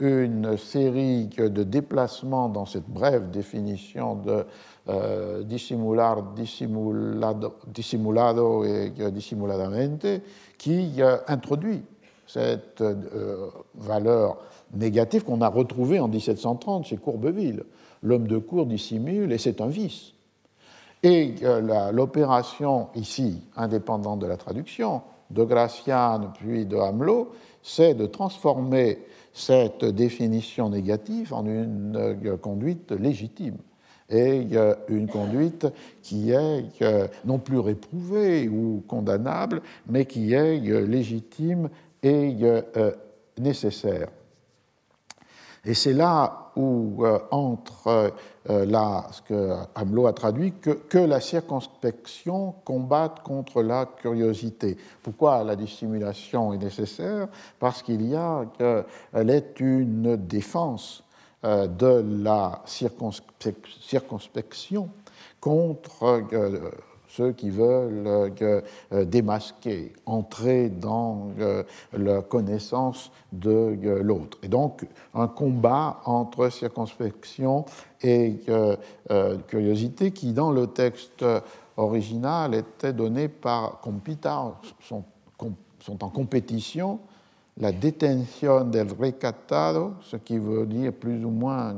[0.00, 4.44] une série de déplacements dans cette brève définition de
[5.44, 10.06] dissimular, dissimulado, et dissimuladamente
[10.56, 11.82] qui euh, introduit
[12.26, 12.84] cette
[13.74, 14.38] valeur
[14.74, 17.64] négative qu'on a retrouvée en 1730 chez Courbeville.
[18.02, 20.12] L'homme de cour dissimule et c'est un vice.
[21.02, 21.36] Et
[21.92, 25.00] l'opération ici, indépendante de la traduction,
[25.30, 27.32] de Gracian puis de Hamelot,
[27.62, 28.98] c'est de transformer
[29.32, 33.56] cette définition négative en une conduite légitime
[34.08, 34.48] et
[34.88, 35.66] une conduite
[36.02, 41.68] qui est euh, non plus réprouvée ou condamnable, mais qui est euh, légitime
[42.02, 42.34] et
[43.38, 44.08] nécessaire.
[45.64, 48.12] Et c'est là où euh, entre
[48.48, 48.64] euh,
[49.12, 54.76] ce que Hamelot a traduit, que, la circonspection combatte contre la curiosité.
[55.02, 57.28] Pourquoi la dissimulation est nécessaire?
[57.58, 61.07] Parce qu'il y a qu'elle est une défense euh,
[61.42, 64.88] de la circonspection
[65.40, 66.22] contre
[67.08, 68.60] ceux qui veulent euh,
[68.92, 71.62] euh, démasquer, entrer dans euh,
[71.92, 74.38] la connaissance de l'autre.
[74.42, 77.64] Et donc un combat entre circonspection
[78.02, 78.40] et
[79.48, 81.24] curiosité qui, dans le texte
[81.76, 85.04] original, était donné par compita, sont,
[85.80, 87.00] sont en compétition
[87.58, 91.74] la détention del recatado, ce qui veut dire plus ou moins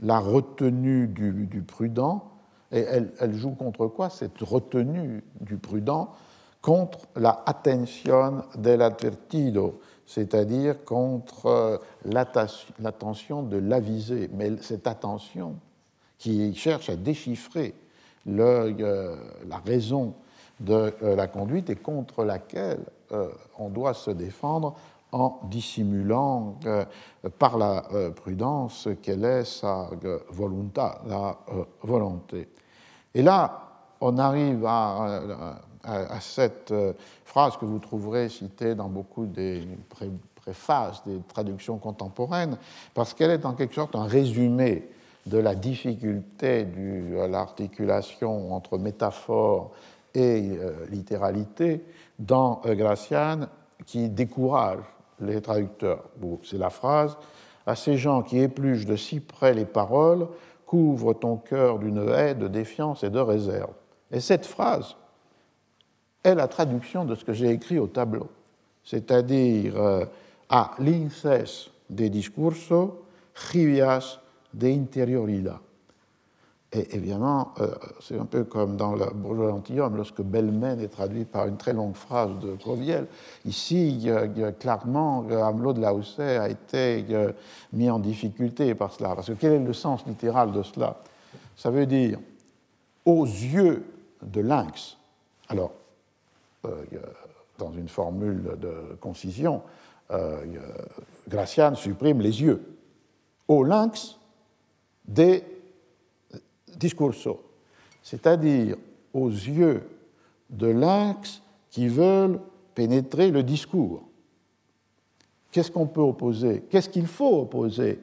[0.00, 2.32] la retenue du prudent,
[2.72, 2.86] et
[3.18, 6.10] elle, joue contre quoi Cette retenue du prudent?
[6.62, 14.30] Contre la attention del advertido, c'est-à-dire contre euh, l'attention de l'avisé.
[14.32, 15.56] Mais cette attention
[16.18, 17.74] qui cherche à déchiffrer
[18.28, 19.16] euh,
[19.48, 20.14] la raison
[20.60, 22.80] de euh, la conduite et contre laquelle
[23.58, 24.74] on doit se défendre
[25.12, 26.58] en dissimulant
[27.38, 27.84] par la
[28.16, 29.90] prudence quelle est sa
[30.30, 31.36] volonté, la
[31.82, 32.48] volonté.
[33.14, 33.62] Et là,
[34.02, 36.92] on arrive à, cette euh,
[37.24, 39.66] phrase que vous trouverez citée dans beaucoup des
[40.36, 42.56] préfaces des traductions contemporaines,
[42.94, 44.88] parce qu'elle est en quelque sorte un résumé
[45.26, 49.70] de la difficulté de l'articulation entre métaphore
[50.14, 51.84] et euh, littéralité
[52.18, 53.48] dans euh, Gracian
[53.86, 54.82] qui décourage
[55.22, 56.04] les traducteurs.
[56.44, 57.16] C'est la phrase
[57.66, 60.26] à ces gens qui épluchent de si près les paroles
[60.66, 63.72] couvre ton cœur d'une haie de défiance et de réserve.
[64.10, 64.96] Et cette phrase
[66.22, 68.28] est la traduction de ce que j'ai écrit au tableau,
[68.84, 70.04] c'est-à-dire euh,
[70.48, 73.04] a l'inces de discurso,
[73.34, 74.18] jivias
[74.54, 75.58] de interioridad.
[76.72, 81.26] Et évidemment, euh, c'est un peu comme dans le bourgeois gentilhomme, lorsque Belmen est traduit
[81.26, 83.06] par une très longue phrase de Coviel.
[83.44, 84.08] Ici,
[84.58, 87.04] clairement, Hamelot de Lausset a été
[87.74, 89.14] mis en difficulté par cela.
[89.14, 91.02] Parce que quel est le sens littéral de cela?
[91.56, 92.18] Ça veut dire
[93.04, 93.84] aux yeux
[94.22, 94.96] de lynx.
[95.48, 95.72] Alors,
[96.64, 96.84] euh,
[97.58, 99.62] dans une formule de concision,
[100.10, 100.44] euh,
[101.28, 102.62] Gracian supprime les yeux.
[103.48, 104.18] Au lynx
[105.06, 105.44] des
[108.02, 108.76] c'est-à-dire
[109.12, 109.88] aux yeux
[110.50, 112.40] de lynx qui veulent
[112.74, 114.02] pénétrer le discours.
[115.50, 116.62] Qu'est-ce qu'on peut opposer?
[116.70, 118.00] Qu'est-ce qu'il faut opposer?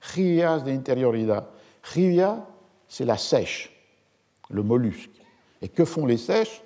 [0.00, 1.46] Rias de interioridad.
[1.82, 2.46] Ria,
[2.88, 3.72] c'est la sèche,
[4.50, 5.10] le mollusque.
[5.62, 6.62] Et que font les sèches?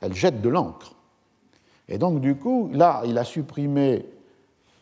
[0.00, 0.94] Elles jettent de l'encre.
[1.88, 4.06] Et donc, du coup, là, il a supprimé,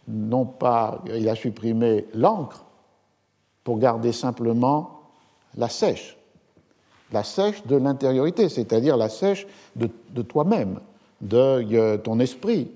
[0.08, 2.64] non pas, il a supprimé l'encre
[3.64, 4.99] pour garder simplement
[5.56, 6.16] la sèche,
[7.12, 9.46] la sèche de l'intériorité, c'est-à-dire la sèche
[9.76, 10.80] de, toi-même,
[11.20, 12.70] de euh, ton esprit.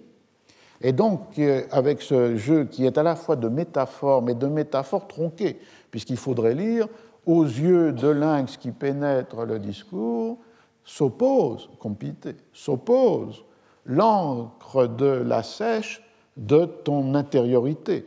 [0.80, 4.46] Et donc, euh, avec ce jeu qui est à la fois de métaphores, mais de
[4.46, 5.58] métaphores tronquées,
[5.90, 6.88] puisqu'il faudrait lire
[7.26, 10.38] aux yeux de lynx qui pénètre le discours,
[10.84, 13.44] s'oppose, compité, s'oppose
[13.86, 16.02] l'encre de la sèche
[16.36, 18.06] de ton intériorité.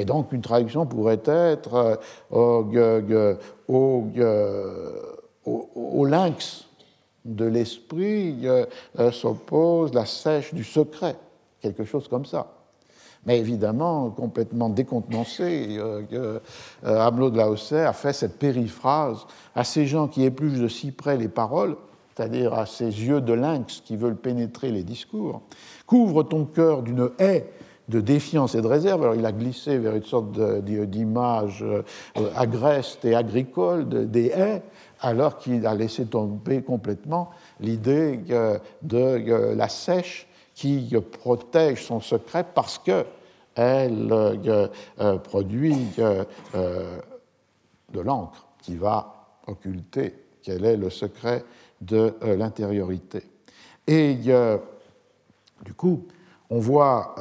[0.00, 2.00] Et donc une traduction pourrait être
[2.32, 3.34] euh,
[3.68, 4.06] au,
[6.06, 6.64] lynx
[7.26, 8.64] de l'esprit euh,
[9.12, 11.16] s'oppose la sèche du secret,
[11.60, 12.46] quelque chose comme ça.
[13.26, 16.38] Mais évidemment, complètement décontenancé, euh,
[16.82, 21.18] Hamelot de Lausser a fait cette périphrase à ces gens qui épluchent de si près
[21.18, 21.76] les paroles,
[22.16, 25.42] c'est-à-dire à ces yeux de lynx qui veulent pénétrer les discours.
[25.86, 27.50] Couvre ton cœur d'une haie
[27.90, 29.02] de défiance et de réserve.
[29.02, 31.82] Alors il a glissé vers une sorte d'image euh,
[32.36, 34.62] agreste et agricole des haies,
[35.00, 38.20] alors qu'il a laissé tomber complètement l'idée
[38.82, 43.04] de la sèche qui protège son secret parce euh,
[43.58, 45.76] euh, produit
[46.54, 51.44] de l'encre qui va occulter quel est le secret
[51.80, 53.22] de l'intériorité.
[53.86, 56.06] Et du coup,
[56.50, 57.14] on voit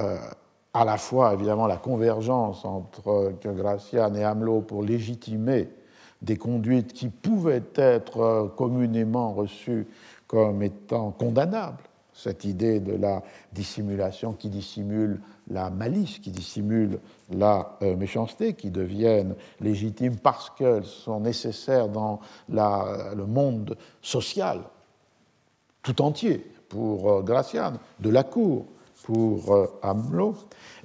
[0.73, 5.69] à la fois évidemment la convergence entre Gracian et Hamelot pour légitimer
[6.21, 9.87] des conduites qui pouvaient être communément reçues
[10.27, 11.83] comme étant condamnables.
[12.13, 13.23] Cette idée de la
[13.53, 16.99] dissimulation qui dissimule la malice, qui dissimule
[17.31, 22.19] la euh, méchanceté, qui deviennent légitimes parce qu'elles sont nécessaires dans
[22.49, 24.61] le monde social
[25.81, 28.65] tout entier pour euh, Gracian, de la cour
[29.03, 30.35] pour euh, Hamelot,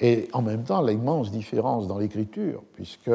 [0.05, 3.10] et en même temps l'immense différence dans l'écriture, puisque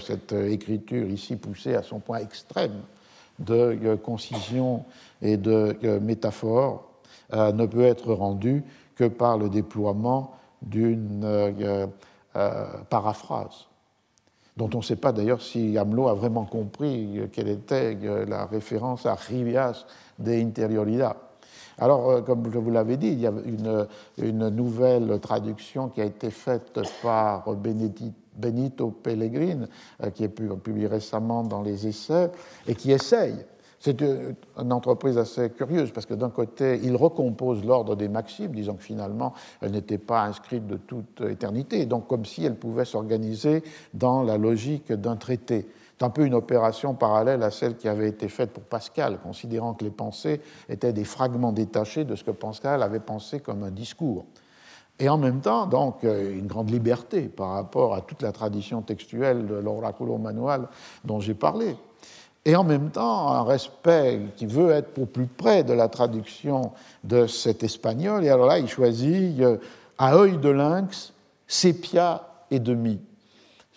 [0.00, 2.80] cette écriture ici poussée à son point extrême
[3.38, 4.84] de concision
[5.22, 6.88] et de métaphore
[7.32, 8.64] ne peut être rendue
[8.96, 11.86] que par le déploiement d'une euh,
[12.36, 13.66] euh, paraphrase,
[14.56, 18.46] dont on ne sait pas d'ailleurs si Hamelot a vraiment compris quelle était euh, la
[18.46, 19.84] référence à Rivias
[20.18, 21.16] de Interioridad.
[21.78, 23.32] Alors, comme je vous l'avais dit, il y a
[24.18, 27.44] une, nouvelle traduction qui a été faite par
[28.36, 29.66] Benito Pellegrin,
[30.14, 32.30] qui est publié récemment dans les essais,
[32.66, 33.44] et qui essaye
[33.84, 38.76] c'est une entreprise assez curieuse parce que d'un côté, il recompose l'ordre des maximes, disant
[38.76, 43.62] que finalement, elle n'était pas inscrite de toute éternité, donc comme si elle pouvait s'organiser
[43.92, 45.68] dans la logique d'un traité.
[46.04, 49.84] Un peu une opération parallèle à celle qui avait été faite pour Pascal, considérant que
[49.84, 54.26] les pensées étaient des fragments détachés de ce que Pascal avait pensé comme un discours.
[54.98, 59.46] Et en même temps, donc, une grande liberté par rapport à toute la tradition textuelle
[59.46, 60.68] de l'oraculo manual
[61.06, 61.74] dont j'ai parlé
[62.44, 66.72] et en même temps un respect qui veut être au plus près de la traduction
[67.02, 68.24] de cet espagnol.
[68.24, 69.56] Et alors là, il choisit euh,
[69.96, 71.14] à œil de lynx,
[71.46, 73.00] sépia et demi,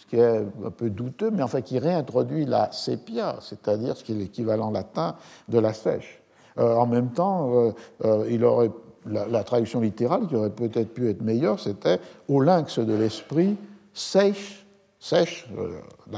[0.07, 4.15] qui est un peu douteux, mais enfin qui réintroduit la sépia, c'est-à-dire ce qui est
[4.15, 5.15] l'équivalent latin
[5.49, 6.21] de la sèche.
[6.57, 7.73] Euh, en même temps,
[8.03, 8.71] euh, il aurait,
[9.05, 13.57] la, traduction littérale qui aurait peut-être pu être meilleure, c'était au lynx de l'esprit,
[13.93, 14.65] sèche,
[14.99, 15.47] sèche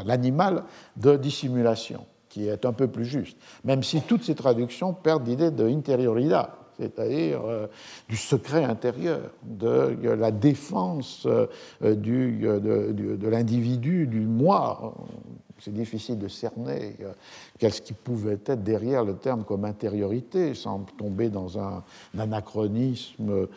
[0.05, 0.63] l'animal
[0.95, 5.49] de dissimulation qui est un peu plus juste, même si toutes ces traductions perdent l'idée
[5.49, 7.67] de interioridad, c'est-à-dire euh,
[8.07, 11.47] du secret intérieur, de, la défense euh,
[11.95, 14.95] du, de, l'individu, du moi.
[15.59, 17.11] C'est difficile de cerner euh,
[17.57, 21.83] qu'est-ce qui pouvait être derrière le terme comme intériorité, sans tomber dans un,
[22.17, 23.47] anachronisme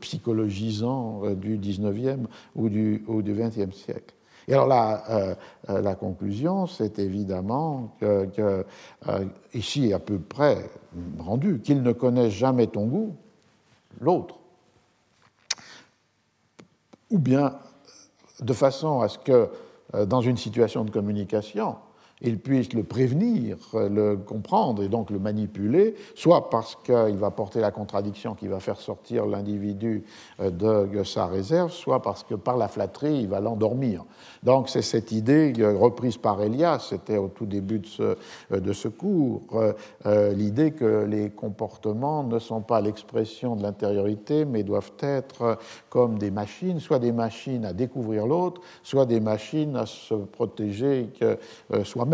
[0.00, 2.24] psychologisant du 19e
[2.56, 4.14] ou du, ou du 20e siècle.
[4.50, 5.34] Et alors là, euh,
[5.68, 8.28] euh, la conclusion, c'est évidemment que,
[9.08, 9.24] euh,
[9.54, 10.68] ici à peu près
[11.20, 13.14] rendu, qu'il ne connaisse jamais ton goût,
[14.00, 14.40] l'autre.
[17.12, 17.60] Ou bien
[18.40, 19.50] de façon à ce que,
[20.06, 21.76] dans une situation de communication,
[22.22, 27.60] il puisse le prévenir, le comprendre et donc le manipuler, soit parce qu'il va porter
[27.60, 30.04] la contradiction qui va faire sortir l'individu
[30.40, 34.04] euh, de sa réserve, soit parce que par la flatterie, il va l'endormir.
[34.42, 38.16] Donc c'est cette idée euh, reprise par Elias, c'était au tout début de ce,
[38.52, 39.40] euh, cours,
[40.34, 46.30] l'idée que les comportements ne sont pas l'expression de l'intériorité, mais doivent être comme des
[46.30, 51.08] machines, soit des machines à découvrir l'autre, soit des machines à se protéger
[51.84, 52.09] soi-même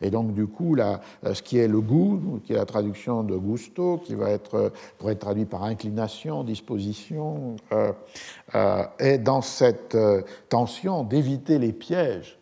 [0.00, 3.22] Et donc, du coup, là, euh, ce qui est le goût, qui est la traduction
[3.24, 9.42] de gusto, qui va être, euh, pourrait être traduit par inclination, disposition, euh, est dans
[9.42, 9.96] cette
[10.48, 12.38] tension d'éviter les pièges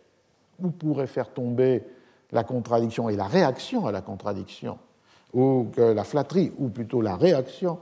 [0.62, 1.82] où pourrait faire tomber
[2.32, 4.78] la contradiction et la réaction à la contradiction,
[5.32, 7.78] ou la flatterie, ou plutôt la réaction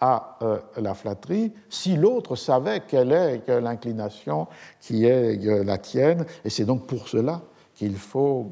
[0.00, 0.38] à
[0.76, 4.48] la flatterie, si l'autre savait quelle est l'inclination
[4.80, 6.26] qui est la tienne.
[6.44, 7.42] Et c'est donc pour cela
[7.76, 8.50] qu'il faut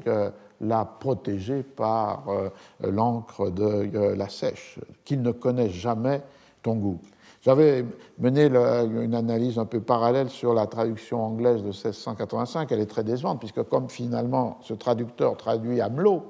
[0.61, 2.49] la protéger par euh,
[2.81, 6.21] l'encre de euh, la sèche, qu'il ne connaisse jamais
[6.63, 6.99] ton goût.
[7.41, 7.85] J'avais
[8.17, 12.71] mené une analyse un peu parallèle sur la traduction anglaise de 1685.
[12.71, 16.23] Elle est très décevante, puisque comme finalement ce traducteur traduit Hamelot,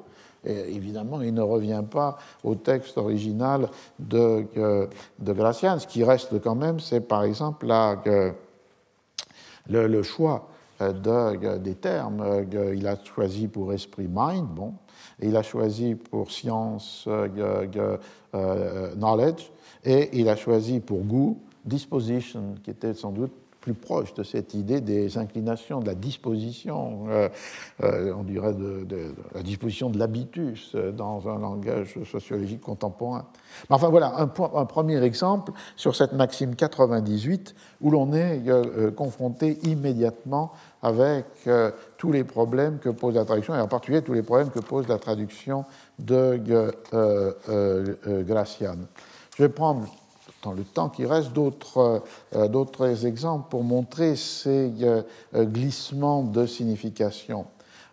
[0.44, 4.88] évidemment, il ne revient pas au texte original de, euh,
[5.20, 5.80] de Gracian.
[5.80, 7.66] Ce qui reste quand même, c'est par exemple
[9.70, 10.50] le, choix
[10.80, 12.22] de, des termes.
[12.22, 14.74] Euh, il a choisi pour esprit mind, bon,
[15.22, 19.52] il a choisi pour science euh, knowledge,
[19.84, 23.34] et il a choisi pour goût disposition, qui était sans doute
[23.66, 28.86] plus proche de cette idée des inclinations, de la disposition, euh, on dirait de,
[29.34, 33.26] la disposition de l'habitus dans un langage sociologique contemporain.
[33.70, 38.44] Enfin voilà un, premier exemple sur cette maxime 98 où l'on est
[38.96, 40.52] confronté immédiatement
[40.86, 44.52] avec euh, tous les problèmes que pose la traduction, et en particulier tous les problèmes
[44.52, 45.66] que pose la traduction
[45.98, 46.40] de
[46.94, 48.76] euh, euh, Gracian.
[49.36, 49.88] Je vais prendre,
[50.46, 54.72] dans le temps qui reste, d'autres exemples pour montrer ces
[55.34, 57.46] glissements de signification.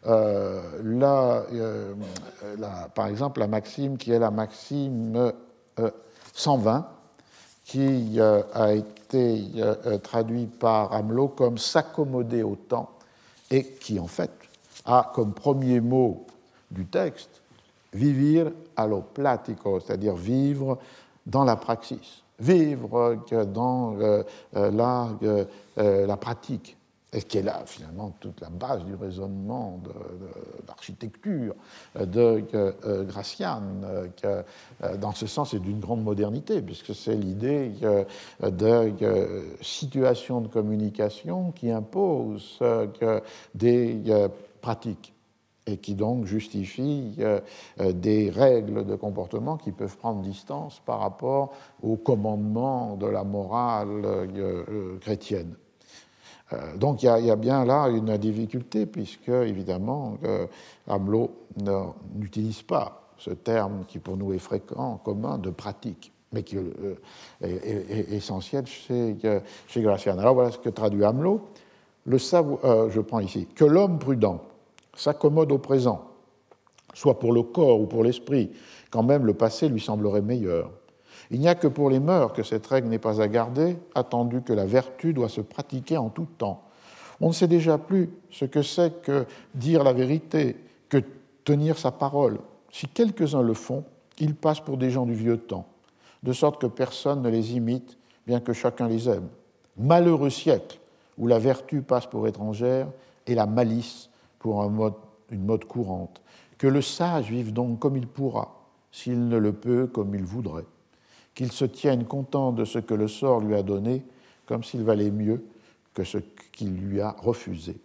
[0.04, 1.44] là,
[2.94, 5.32] par exemple, la maxime qui est la maxime
[6.34, 6.86] 120,
[7.64, 9.44] qui a été
[10.02, 12.90] traduite par Hamelot comme s'accommoder au temps
[13.50, 14.30] et qui, en fait,
[14.84, 16.26] a comme premier mot
[16.70, 17.42] du texte
[17.92, 20.78] vivir a lo platico, c'est-à-dire vivre
[21.26, 24.22] dans la praxis, vivre dans euh,
[24.56, 26.76] euh, la, euh, la pratique,
[27.14, 29.90] et qui est là finalement toute la base du raisonnement de,
[30.66, 31.54] l'architecture
[31.94, 32.42] de
[33.04, 33.60] Gracian,
[34.98, 37.70] dans ce sens est d'une grande modernité, puisque c'est l'idée
[38.40, 42.59] de situation de communication qui impose
[43.54, 44.00] des
[44.62, 45.12] pratiques
[45.66, 47.40] et qui donc justifie euh,
[47.80, 51.52] euh, des règles de comportement qui peuvent prendre distance par rapport
[51.82, 55.55] au commandement de la morale euh, chrétienne.
[56.76, 60.18] Donc il y, a bien là une difficulté, puisque évidemment
[60.86, 61.30] Hamelot
[62.14, 68.12] n'utilise pas ce terme qui pour nous est fréquent, commun, de pratique, mais qui est,
[68.12, 69.16] essentiel chez,
[69.66, 70.18] chez Gracian.
[70.18, 71.40] Alors voilà ce que traduit Hamelot.
[72.05, 74.43] Je prends ici, que l'homme prudent
[74.97, 76.10] s'accommode au présent,
[76.94, 78.51] soit pour le corps ou pour l'esprit,
[78.90, 80.70] quand même le passé lui semblerait meilleur.
[81.31, 84.43] Il n'y a que pour les mœurs que cette règle n'est pas à garder, attendu
[84.43, 86.62] que la vertu doit se pratiquer en tout temps.
[87.20, 89.24] On ne sait déjà plus ce que c'est que
[89.55, 90.56] dire la vérité,
[90.89, 90.98] que
[91.44, 92.39] tenir sa parole.
[92.70, 93.85] Si quelques-uns le font,
[94.19, 95.66] ils passent pour des gens du vieux temps,
[96.23, 97.97] de sorte que personne ne les imite,
[98.27, 99.28] bien que chacun les aime.
[99.78, 100.78] Malheureux siècle
[101.16, 102.89] où la vertu passe pour étrangère
[103.27, 104.10] et la malice
[104.43, 106.20] pour une mode courante.
[106.59, 110.66] Que le sage vive donc comme il pourra, s'il ne le peut comme il voudrait.
[111.35, 114.05] Qu'il se tienne content de ce que le sort lui a donné,
[114.47, 115.44] comme s'il valait mieux
[115.94, 116.19] que ce
[116.52, 117.81] qu'il lui a refusé.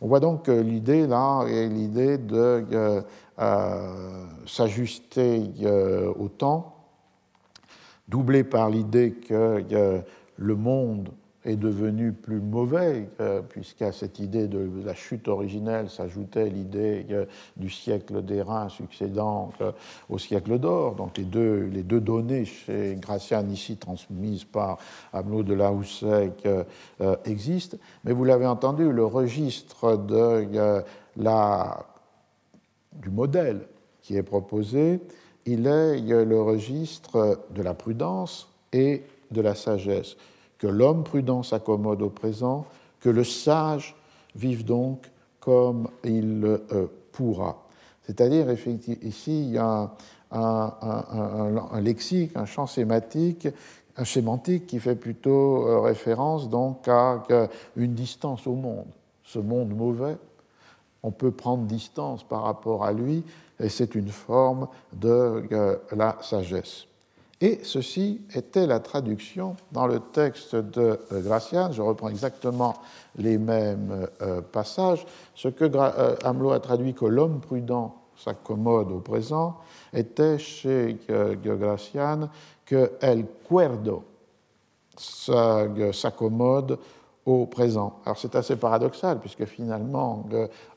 [0.00, 3.02] On voit donc que l'idée là est l'idée de euh,
[3.40, 6.76] euh, s'ajuster euh, au temps,
[8.06, 10.02] doublée par l'idée que
[10.36, 11.10] le monde
[11.48, 17.24] est devenu plus mauvais, euh, puisqu'à cette idée de la chute originelle s'ajoutait l'idée euh,
[17.56, 19.72] du siècle d'airain succédant euh,
[20.10, 20.94] au siècle d'or.
[20.94, 24.78] Donc les deux, les deux données chez Gracian, ici transmises par
[25.12, 26.46] Hamelot de la Houssec,
[27.24, 27.78] existent.
[28.04, 30.82] Mais vous l'avez entendu, le registre de,
[31.16, 31.86] la,
[32.94, 33.60] du modèle
[34.02, 35.00] qui est proposé,
[35.46, 40.16] il est le registre de la prudence et de la sagesse
[40.58, 42.66] que l'homme prudent s'accommode au présent,
[43.00, 43.96] que le sage
[44.34, 45.10] vive donc
[45.40, 47.64] comme il euh, pourra.
[48.04, 48.50] C'est-à-dire,
[49.02, 49.90] ici, il y a
[50.30, 53.48] un, lexique, un champ sématique,
[53.96, 57.22] un sémantique qui fait plutôt euh, référence donc à
[57.76, 58.86] une distance au monde.
[59.24, 60.16] Ce monde mauvais,
[61.02, 63.24] on peut prendre distance par rapport à lui,
[63.60, 66.86] et c'est une forme de euh, la sagesse.
[67.40, 71.70] Et ceci était la traduction dans le texte de euh, Gracian.
[71.70, 72.74] Je reprends exactement
[73.16, 75.06] les mêmes euh, passages.
[75.36, 79.58] Ce que euh, Hamelot a traduit que l'homme prudent s'accommode au présent
[79.92, 80.98] était chez
[81.44, 82.28] Gracian
[82.66, 84.02] que el cuerdo
[84.96, 86.80] s'accommode
[87.24, 88.00] au présent.
[88.04, 90.26] Alors c'est assez paradoxal puisque finalement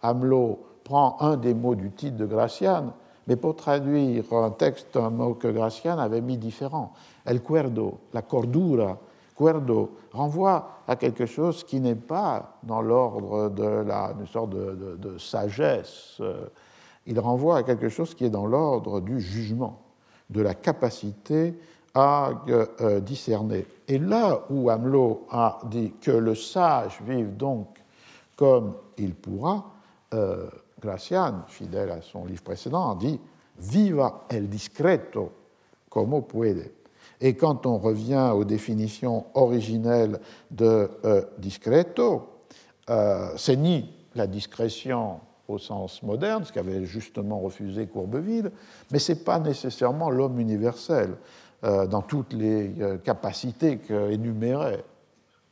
[0.03, 2.93] Hamelot prend un des mots du titre de Gracian
[3.31, 6.91] mais pour traduire un texte, un mot que Gracian avait mis différent.
[7.23, 8.97] El cuerdo, la cordura,
[9.33, 15.17] cuerdo, renvoie à quelque chose qui n'est pas dans l'ordre de la une sorte de,
[15.17, 16.21] sagesse.
[17.05, 19.79] Il renvoie à quelque chose qui est dans l'ordre du jugement,
[20.29, 21.57] de la capacité
[21.93, 23.65] à euh, discerner.
[23.87, 27.81] Et là où Hamelot a dit que le sage vive donc
[28.35, 29.71] comme il pourra,
[30.13, 30.49] euh,
[30.81, 33.19] Gracian, fidèle à son livre précédent, dit
[33.57, 35.31] Viva el discreto
[35.89, 36.71] como puede.
[37.19, 42.29] Et quand on revient aux définitions originelles de euh, discreto,
[42.89, 48.51] euh, c'est ni la discrétion au sens moderne, ce qu'avait justement refusé Courbeville,
[48.91, 51.15] mais ce n'est pas nécessairement l'homme universel
[51.63, 54.83] euh, dans toutes les capacités qu'énumérait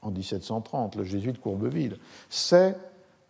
[0.01, 1.97] en 1730 le jésuite Courbeville.
[2.29, 2.75] C'est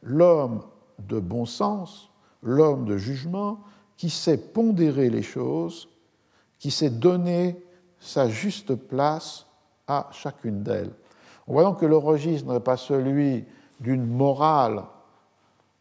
[0.04, 0.62] l'homme
[1.08, 2.10] de bon sens,
[2.42, 3.60] l'homme de jugement,
[3.98, 5.90] qui sait pondérer les choses,
[6.58, 7.62] qui sait donner
[8.00, 9.46] sa juste place
[9.88, 10.92] à chacune d'elles.
[11.48, 13.46] On voit donc que le registre n'est pas celui
[13.80, 14.84] d'une morale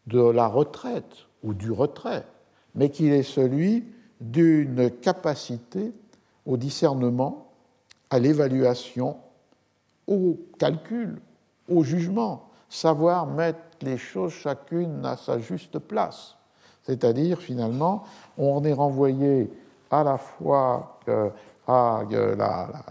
[0.07, 2.25] de la retraite ou du retrait,
[2.75, 3.85] mais qu'il est celui
[4.19, 5.93] d'une capacité
[6.45, 7.51] au discernement,
[8.09, 9.17] à l'évaluation,
[10.07, 11.21] au calcul,
[11.69, 16.35] au jugement, savoir mettre les choses chacune à sa juste place.
[16.83, 18.03] C'est-à-dire, finalement,
[18.37, 19.51] on est renvoyé
[19.91, 20.99] à la fois
[21.67, 22.03] à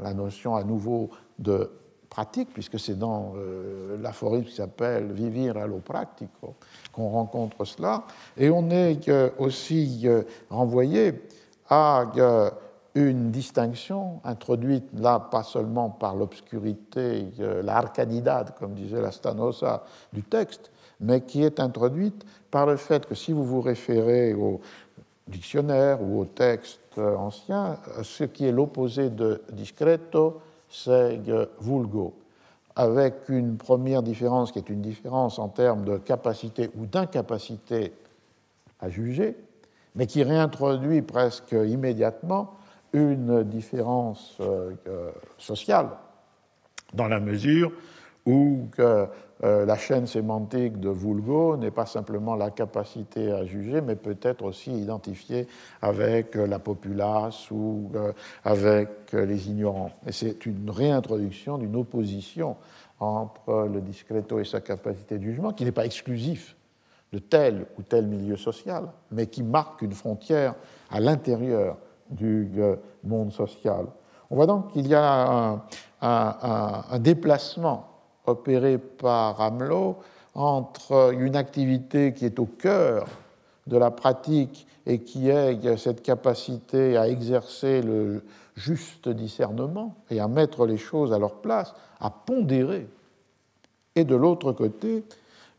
[0.02, 1.70] la, notion à nouveau de
[2.09, 6.55] pratique, puisque c'est dans euh, l'aphorisme qui s'appelle Vivir à lo pratico
[6.93, 8.05] qu'on rencontre cela,
[8.36, 11.23] et on est aussi euh, renvoyé
[11.69, 12.51] à euh,
[12.94, 17.27] une distinction introduite là pas seulement par l'obscurité,
[17.62, 23.14] l'arcanidade, comme disait la Stanosa du texte, mais qui est introduite par le fait que
[23.14, 24.60] si vous vous référez au
[25.26, 31.20] dictionnaire ou au texte ancien, ce qui est l'opposé de discreto, c'est
[31.60, 32.14] vulgo,
[32.74, 37.92] avec une première différence qui est une différence en termes de capacité ou d'incapacité
[38.80, 39.36] à juger,
[39.94, 42.54] mais qui réintroduit presque immédiatement
[42.92, 44.72] une différence euh,
[45.36, 45.88] sociale,
[46.94, 47.72] dans la mesure
[48.24, 48.68] où
[49.44, 54.16] euh, la chaîne sémantique de Vulgo n'est pas simplement la capacité à juger, mais peut
[54.23, 55.47] être aussi identifiée
[55.81, 58.12] avec euh, la populace ou euh,
[58.44, 59.93] avec les ignorants.
[60.06, 62.56] Et c'est une réintroduction d'une opposition
[62.98, 66.56] entre le discreto et sa capacité de jugement, qui n'est pas exclusif
[67.12, 70.56] de tel ou tel milieu social, mais qui marque une frontière
[70.90, 71.77] à l'intérieur
[72.10, 72.51] du
[73.05, 73.86] monde social.
[74.31, 75.62] On voit donc qu'il y a
[76.01, 77.88] un déplacement
[78.28, 79.96] opéré par Hamelot
[80.34, 83.06] entre une activité qui est au cœur
[83.66, 88.22] de la pratique et qui est cette capacité à exercer le
[88.56, 92.86] juste discernement et à mettre les choses à leur place, à pondérer,
[93.94, 95.05] et de l'autre côté,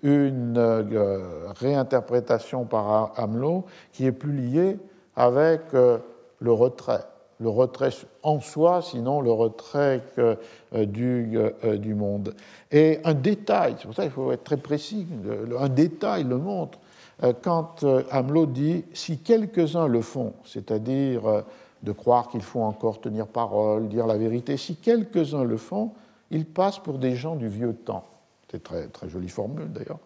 [0.01, 4.79] une euh, réinterprétation par Hamelot qui est plus liée
[5.15, 5.97] avec euh,
[6.39, 7.03] le retrait,
[7.39, 7.91] le retrait
[8.21, 10.35] en soi, sinon le retrait euh,
[10.85, 12.35] du, euh, du, monde.
[12.71, 15.07] Et un détail, c'est pour ça qu'il faut être très précis,
[15.57, 16.79] un détail le montre,
[17.23, 21.43] euh, quand Hamelot dit si quelques-uns le font, c'est-à-dire
[21.81, 25.91] de croire qu'il faut encore tenir parole, dire la vérité, si quelques-uns le font,
[26.31, 28.05] ils passent pour des gens du vieux temps.
[28.51, 29.99] C'est très, très jolie formule d'ailleurs.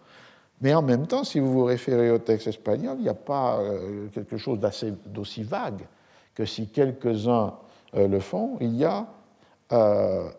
[0.61, 3.59] Mais en même temps, si vous vous référez au texte espagnol, il n'y a pas
[4.13, 4.59] quelque chose
[5.07, 5.81] d'aussi vague
[6.35, 7.53] que si quelques-uns
[7.95, 9.07] euh, le font, il y a
[9.71, 10.29] euh,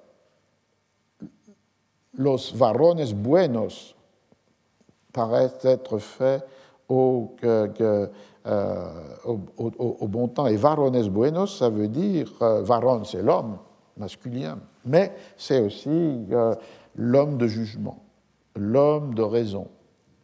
[2.16, 3.94] los varones buenos
[5.12, 6.44] paraissent être faits
[6.88, 8.06] au, euh,
[9.24, 10.46] au, bon temps.
[10.46, 13.58] Et varones buenos, ça veut dire, varon c'est l'homme
[13.96, 16.26] masculin, mais c'est aussi
[16.96, 18.02] l'homme de jugement,
[18.56, 19.68] l'homme de raison,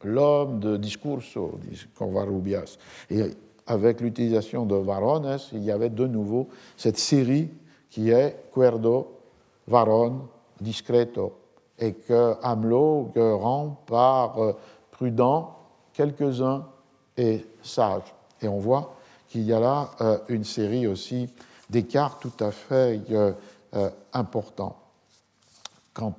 [0.02, 2.76] l'homme de discurso, dit Convarrubias.
[3.10, 3.30] Et
[3.70, 7.48] avec l'utilisation de varones, il y avait de nouveau cette série
[7.88, 9.20] qui est cuerdo,
[9.68, 10.22] varon,
[10.60, 11.38] discreto,
[11.78, 14.52] et que Hamelot rend par euh,
[14.90, 15.56] prudent,
[15.92, 16.66] quelques-uns
[17.16, 18.12] et sages.
[18.42, 18.96] Et on voit
[19.28, 21.32] qu'il y a là euh, une série aussi
[21.68, 23.32] d'écarts tout à fait euh,
[24.12, 24.76] importants.
[25.94, 26.16] Quant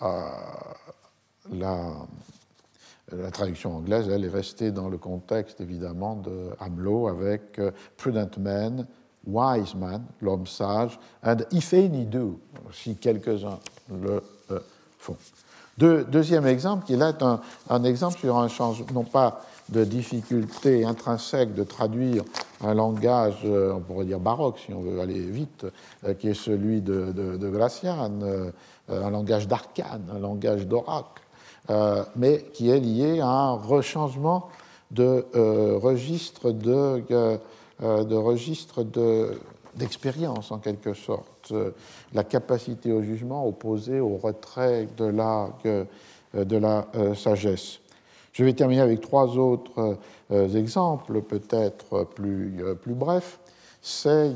[0.00, 0.38] à
[1.52, 1.92] la
[3.22, 8.30] la traduction anglaise, elle est restée dans le contexte évidemment de Hamelot avec euh, prudent
[8.38, 8.86] man,
[9.26, 12.38] wise man, l'homme sage, and if any do,
[12.72, 13.58] si quelques-uns
[13.90, 14.60] le euh,
[14.98, 15.16] font.
[15.78, 21.54] deuxième exemple, qui est un, un, exemple sur un changement, non pas de difficulté intrinsèque
[21.54, 22.22] de traduire
[22.60, 25.66] un langage, euh, on pourrait dire baroque si on veut aller vite,
[26.18, 27.38] qui est celui de, de,
[28.90, 31.23] un langage d'arcane, un langage d'oracle
[31.70, 34.50] euh, mais qui est lié à un rechangement
[34.90, 37.38] de euh, registre de, euh,
[38.04, 38.84] de registre
[39.74, 41.54] d'expérience en quelque sorte,
[42.12, 45.48] la capacité au jugement opposée au retrait de la,
[46.34, 47.80] de la sagesse.
[48.32, 49.98] Je vais terminer avec trois autres
[50.30, 53.40] exemples, peut-être plus, plus brefs.
[53.82, 54.32] C'est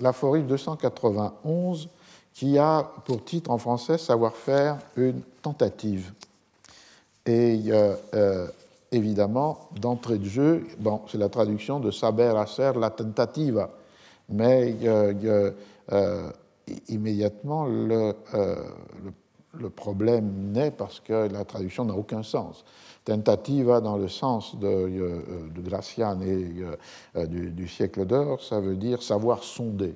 [0.00, 1.88] l'aphorisme 291
[2.34, 6.12] qui a pour titre en français Savoir faire une tentative.
[7.26, 8.46] Et euh,
[8.90, 13.70] évidemment, d'entrée de jeu, bon, c'est la traduction de Saber Acer la tentativa,
[14.28, 15.52] mais euh,
[16.88, 18.14] immédiatement le,
[19.76, 22.64] problème naît parce que la traduction n'a aucun sens.
[23.04, 29.42] Tentativa dans le sens de, de Gracian et du siècle d'or, ça veut dire savoir
[29.42, 29.94] sonder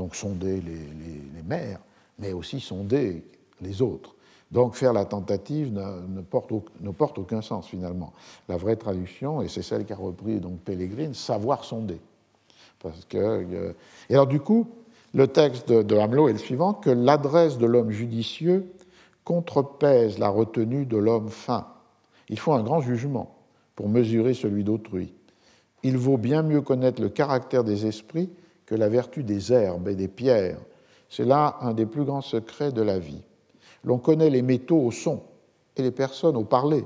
[0.00, 1.78] donc sonder les, mers,
[2.18, 3.22] mais aussi sonder
[3.60, 4.14] les autres.
[4.50, 8.14] Donc faire la tentative ne, porte, aucun sens finalement.
[8.48, 12.00] La vraie traduction, et c'est celle qu'a repris donc Pellegrine, savoir sonder.
[12.78, 13.72] Parce que, euh,
[14.08, 14.68] et alors du coup,
[15.12, 18.72] le texte de, de Hamelot est le suivant, que l'adresse de l'homme judicieux
[19.24, 21.66] contrepèse la retenue de l'homme fin.
[22.30, 23.36] Il faut un grand jugement
[23.76, 25.12] pour mesurer celui d'autrui.
[25.82, 28.30] Il vaut bien mieux connaître le caractère des esprits
[28.70, 30.60] que la vertu des herbes et des pierres.
[31.08, 33.20] C'est là un des plus grands secrets de la vie.
[33.82, 35.24] L'on connaît les métaux au son
[35.76, 36.84] et les personnes au parler.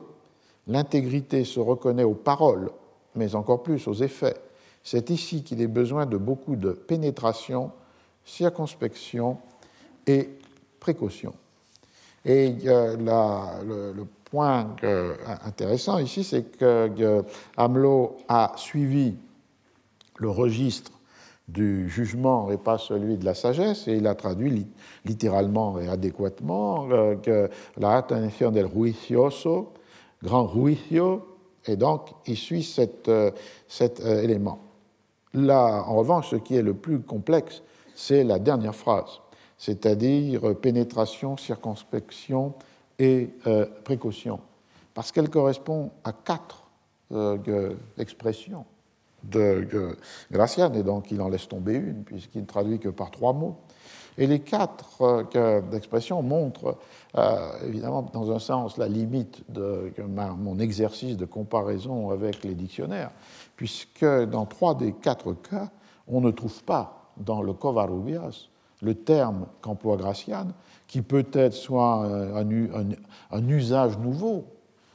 [0.67, 2.71] L'intégrité se reconnaît aux paroles,
[3.15, 4.37] mais encore plus aux effets.
[4.83, 7.71] C'est ici qu'il est besoin de beaucoup de pénétration,
[8.25, 9.37] circonspection
[10.07, 10.31] et
[10.81, 11.35] précaution.
[12.25, 14.75] Et euh, le, point
[15.45, 17.23] intéressant ici, c'est que
[17.59, 19.17] Hamelot a suivi
[20.17, 20.94] le registre
[21.49, 24.67] du jugement et pas celui de la sagesse, et il a traduit
[25.05, 29.73] littéralement et adéquatement euh, que la attention del juicioso,
[30.23, 31.27] grand juicio,
[31.67, 33.31] et donc il suit cet, euh,
[33.69, 34.59] cet euh, élément.
[35.35, 37.63] Là, en revanche, ce qui est le plus complexe,
[37.95, 39.21] c'est la dernière phrase,
[39.59, 42.55] c'est-à-dire pénétration, circonspection
[42.99, 43.31] et
[43.83, 44.39] précaution,
[44.95, 46.69] parce qu'elle correspond à quatre
[47.99, 48.65] expressions
[49.31, 49.97] de
[50.31, 53.57] Gracian, et donc il en laisse tomber une, puisqu'il ne traduit que par trois mots.
[54.17, 55.03] Et les quatre
[55.35, 56.77] euh, expressions montrent,
[57.17, 59.93] euh, évidemment, dans un sens, la limite de
[60.39, 63.11] mon exercice de comparaison avec les dictionnaires,
[63.57, 65.71] puisque dans trois des quatre cas,
[66.07, 68.49] on ne trouve pas dans le Covarrubias
[68.83, 70.49] le terme qu'emploie Gracian,
[70.87, 74.45] qui peut être soit un, usage nouveau,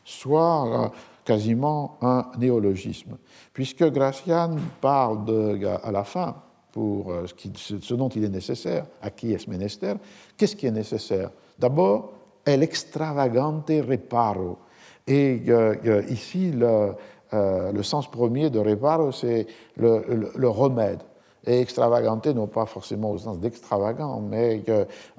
[0.06, 0.90] soit euh,
[1.30, 3.20] quasiment un néologisme,
[3.54, 6.36] puisque Gracian parle de, à la fin,
[6.72, 7.26] pour euh,
[7.56, 9.94] ce dont il est nécessaire, à qui est-ce menester,
[10.36, 11.30] qu'est-ce qui est nécessaire?
[11.60, 12.14] D'abord,
[12.46, 14.58] el extravagante reparo.
[15.06, 19.46] Et euh, euh, ici, le, sens premier de reparo, c'est
[19.78, 21.04] le, remède.
[21.46, 24.64] Et extravagante, non pas forcément au sens d'extravagant, mais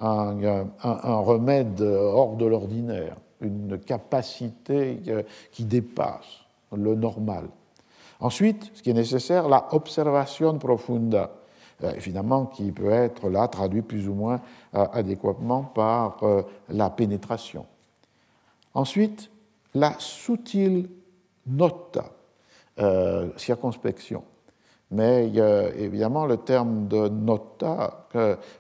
[0.00, 5.22] un, remède hors de l'ordinaire une capacité euh,
[5.52, 7.48] qui dépasse le normal.
[8.20, 11.30] Ensuite, ce qui est nécessaire, la observation profunda,
[11.82, 14.40] euh, évidemment qui peut être là traduit plus ou moins
[14.74, 16.20] euh, adéquatement par
[16.68, 17.66] la pénétration.
[18.74, 19.30] Ensuite,
[19.74, 20.88] la subtile
[21.46, 22.04] nota,
[23.36, 24.22] circonspection.
[24.90, 25.30] Mais
[25.78, 28.08] évidemment, le terme de nota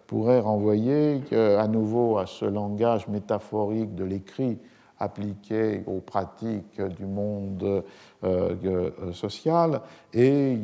[0.06, 4.58] pourrait renvoyer à nouveau à ce langage métaphorique de l'écrit
[5.00, 7.82] appliqué aux pratiques du monde
[8.22, 9.80] euh, euh, social
[10.12, 10.58] et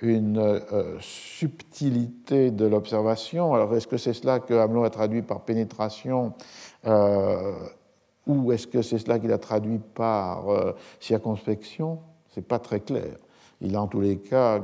[0.00, 3.54] une euh, subtilité de l'observation.
[3.54, 6.32] Alors, est-ce que c'est cela que Hamelot a traduit par pénétration
[8.26, 10.46] ou est-ce que c'est cela qu'il a traduit par
[10.98, 12.00] circonspection?
[12.34, 13.16] C'est pas très clair.
[13.60, 14.62] Il a en tous les cas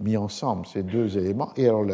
[0.00, 1.52] mis ensemble ces deux éléments.
[1.56, 1.84] Et alors,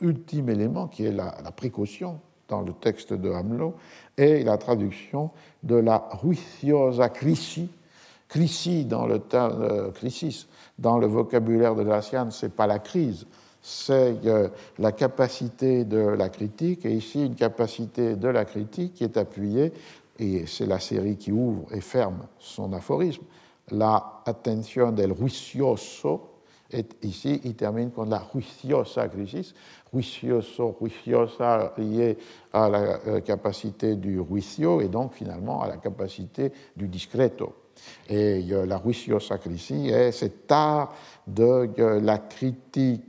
[0.00, 3.74] l'ultime élément, qui est la, précaution dans le texte de Hamelot,
[4.16, 5.30] et la traduction
[5.62, 7.68] de la ruiciosa crisi.
[8.28, 10.48] Crisi dans le euh, crisis,
[10.78, 13.26] dans le vocabulaire de Gracian, c'est pas la crise,
[13.62, 14.48] c'est euh,
[14.78, 19.72] la capacité de la critique, et ici une capacité de la critique qui est appuyée,
[20.18, 23.22] et c'est la série qui ouvre et ferme son aphorisme,
[23.70, 26.34] la attention del ruicioso,
[26.70, 29.54] et ici il termine con la ruiciosa crisis,
[29.90, 32.18] juicioso, juiciosa lié
[32.52, 37.54] à la euh, capacité du juicio et donc finalement à la capacité du discreto.
[38.08, 40.92] Et la juiciosa crisis est cet art
[41.26, 41.70] de
[42.00, 43.02] la critique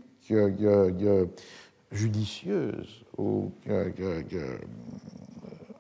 [1.92, 3.52] judicieuse ou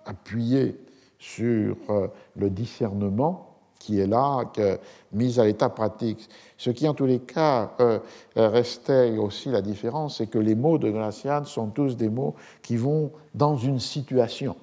[0.06, 0.76] appuyée
[1.20, 3.49] sur euh, le discernement
[3.80, 4.44] qui est là,
[5.14, 6.30] mise à l'état pratique.
[6.58, 8.00] Ce qui, en tous les cas, euh,
[8.36, 12.76] restait aussi la différence, c'est que les mots de Gracian sont tous des mots qui
[12.76, 14.58] vont dans une situation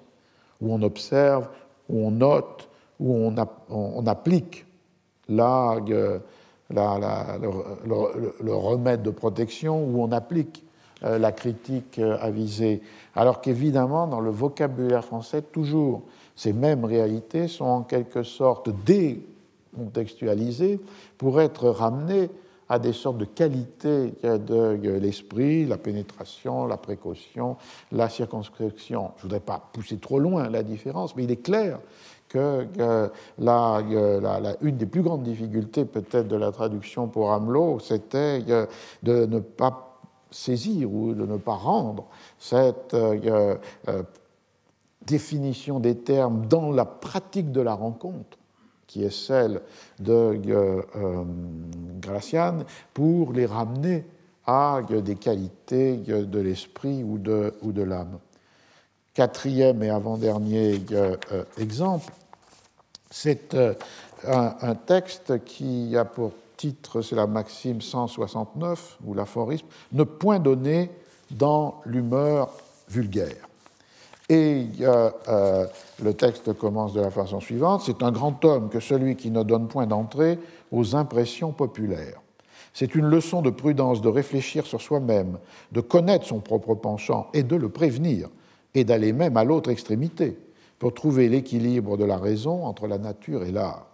[0.60, 1.48] où on observe,
[1.88, 2.68] où on note,
[3.00, 4.66] où on, applique
[5.30, 6.18] euh,
[6.70, 10.64] le, remède de protection, où on applique
[11.04, 12.82] euh, la critique avisée.
[13.14, 16.02] Alors qu'évidemment, dans le vocabulaire français, toujours
[16.36, 20.78] ces mêmes réalités sont en quelque sorte décontextualisées
[21.18, 22.30] pour être ramenées
[22.68, 27.56] à des sortes de qualités de l'esprit, la pénétration, la précaution,
[27.92, 29.12] la circonscription.
[29.16, 31.78] Je ne voudrais pas pousser trop loin la différence, mais il est clair
[32.28, 32.66] que,
[33.38, 33.82] la,
[34.62, 39.86] une des plus grandes difficultés peut-être de la traduction pour Hamelot, c'était de ne pas
[40.30, 42.04] saisir ou de ne pas rendre
[42.38, 43.56] cette euh,
[43.88, 44.02] euh,
[45.06, 48.38] définition des termes dans la pratique de la rencontre,
[48.86, 49.62] qui est celle
[49.98, 51.24] de euh, euh
[52.00, 52.58] Gracian,
[52.94, 54.04] pour les ramener
[54.46, 58.18] à des qualités de l'esprit ou de, ou de l'âme.
[59.12, 60.80] quatrième et avant-dernier
[61.58, 62.12] exemple,
[63.10, 63.56] c'est
[64.24, 70.90] un, texte qui a pour titre, c'est la maxime 169, ou l'aphorisme, ne point donner
[71.30, 72.50] dans l'humeur
[72.88, 73.45] vulgaire.
[74.28, 75.66] Et euh,
[76.02, 79.42] le texte commence de la façon suivante C'est un grand homme que celui qui ne
[79.42, 80.38] donne point d'entrée
[80.72, 82.20] aux impressions populaires.
[82.74, 85.38] C'est une leçon de prudence de réfléchir sur soi-même,
[85.72, 88.28] de connaître son propre penchant et de le prévenir,
[88.74, 90.36] et d'aller même à l'autre extrémité
[90.78, 93.86] pour trouver l'équilibre de la raison entre la nature et l'art.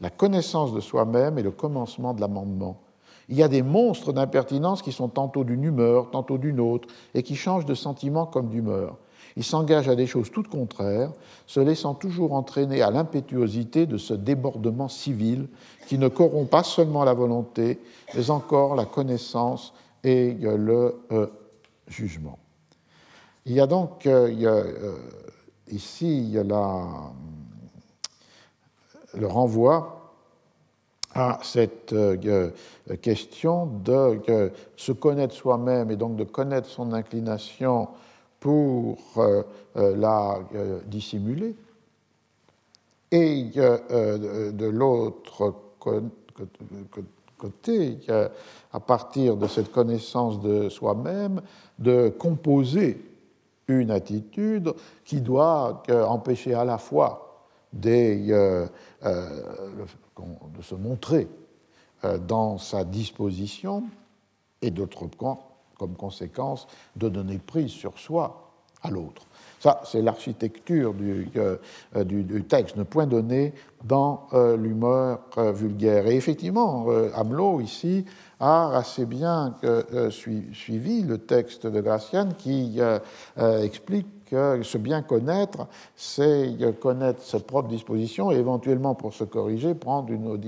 [0.00, 2.80] La connaissance de soi-même est le commencement de l'amendement.
[3.28, 7.22] Il y a des monstres d'impertinence qui sont tantôt d'une humeur, tantôt d'une autre, et
[7.22, 8.96] qui changent de sentiment comme d'humeur.
[9.36, 11.12] Ils s'engagent à des choses toutes contraires,
[11.46, 15.48] se laissant toujours entraîner à l'impétuosité de ce débordement civil
[15.86, 17.80] qui ne corrompt pas seulement la volonté,
[18.14, 19.72] mais encore la connaissance
[20.04, 21.26] et le euh,
[21.88, 22.38] jugement.
[23.46, 24.96] Il y a donc euh, euh,
[25.68, 26.36] ici
[29.14, 29.96] le renvoi
[31.12, 31.94] à cette
[33.02, 34.22] question de
[34.76, 37.88] se connaître soi-même et donc de connaître son inclination
[38.40, 39.42] pour euh,
[39.76, 41.54] euh, la euh, dissimuler.
[43.12, 45.52] Et de l'autre
[47.36, 47.98] côté,
[48.72, 51.42] à partir de cette connaissance de soi-même,
[51.80, 53.04] de composer
[53.66, 54.72] une attitude
[55.04, 58.68] qui doit empêcher à la fois de
[60.62, 61.26] se montrer
[62.28, 63.82] dans sa disposition
[64.62, 65.49] et d'autre part
[65.80, 68.52] comme conséquence de donner prise sur soi
[68.82, 69.22] à l'autre.
[69.60, 71.56] Ça, c'est l'architecture du, euh,
[72.04, 73.54] du, texte, ne point donné
[73.84, 76.06] dans euh, l'humeur euh, vulgaire.
[76.06, 78.04] Et effectivement, Hamelot, ici,
[78.40, 79.54] a assez bien
[80.10, 82.80] suivi le texte de Gracian qui
[83.36, 89.74] explique que se bien connaître, c'est connaître sa propre disposition et éventuellement, pour se corriger,
[89.74, 90.38] prendre une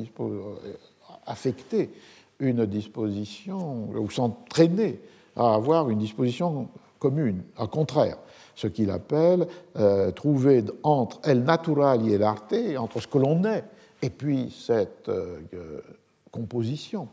[1.27, 1.91] affecter
[2.39, 5.01] une disposition ou s'entraîner
[5.37, 6.69] à avoir une disposition
[6.99, 7.43] commune.
[7.59, 8.19] Au contraire,
[8.55, 9.47] ce qu'il appelle
[9.77, 13.65] euh, trouver entre el natural et l'arte, entre ce que l'on est
[14.03, 15.41] et puis cette euh,
[16.31, 17.09] composition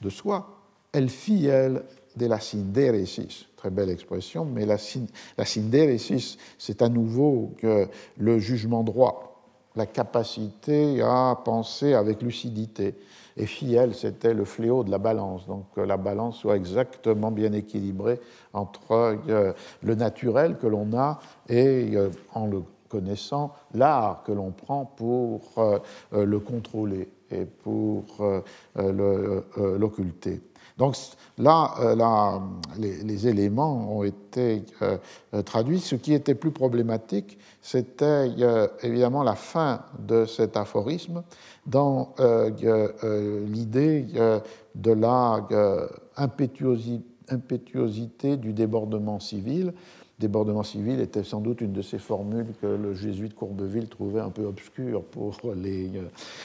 [0.00, 0.46] de soi,
[0.92, 1.82] el fiel
[2.16, 3.46] de la synderesis.
[3.56, 4.76] Très belle expression, mais la,
[5.38, 5.44] la
[6.58, 7.52] c'est à nouveau
[8.18, 9.42] le jugement droit,
[9.74, 12.94] la capacité à penser avec lucidité,
[13.36, 15.46] et Fiel, c'était le fléau de la balance.
[15.46, 18.20] Donc que la balance soit exactement bien équilibrée
[18.52, 19.52] entre euh,
[19.82, 25.40] le naturel que l'on a et, euh, en le connaissant, l'art que l'on prend pour
[25.58, 25.78] euh,
[26.12, 28.04] le contrôler et pour
[28.76, 30.40] l'occulter.
[30.76, 30.96] Donc
[31.38, 32.40] là, là
[32.78, 34.64] les, éléments ont été
[35.44, 35.78] traduits.
[35.80, 38.28] Ce qui était plus problématique, c'était
[38.82, 41.22] évidemment la fin de cet aphorisme
[41.66, 42.50] dans euh,
[43.04, 44.06] euh, l'idée
[44.74, 45.46] de la
[47.28, 49.72] impétuosité du débordement civil.
[50.18, 54.30] Débordement civil était sans doute une de ces formules que le jésuite Courbeville trouvait un
[54.30, 55.90] peu obscure pour les,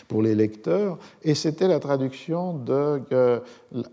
[0.07, 3.01] pour les lecteurs, et c'était la traduction de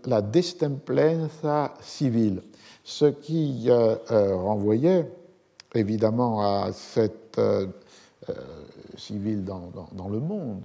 [0.05, 2.41] la destemplenza civile,
[2.83, 5.07] ce qui renvoyait
[5.75, 7.39] évidemment à cette
[8.97, 10.63] civile dans, dans, le monde,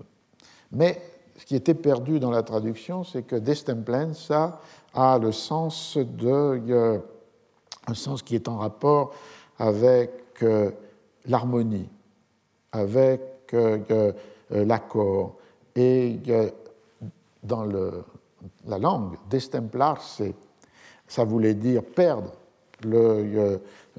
[0.73, 1.01] mais
[1.37, 4.61] ce qui était perdu dans la traduction, c'est que destemplenza
[4.95, 6.99] a le sens de, euh,
[7.87, 9.15] un sens qui est en rapport
[9.59, 10.11] avec
[10.43, 10.71] euh,
[11.27, 11.89] l'harmonie,
[12.73, 13.21] avec
[13.55, 14.13] euh,
[14.51, 15.37] l'accord.
[15.75, 16.19] Et
[17.43, 20.23] dans la langue, destemplarse,
[21.07, 22.33] ça voulait dire perdre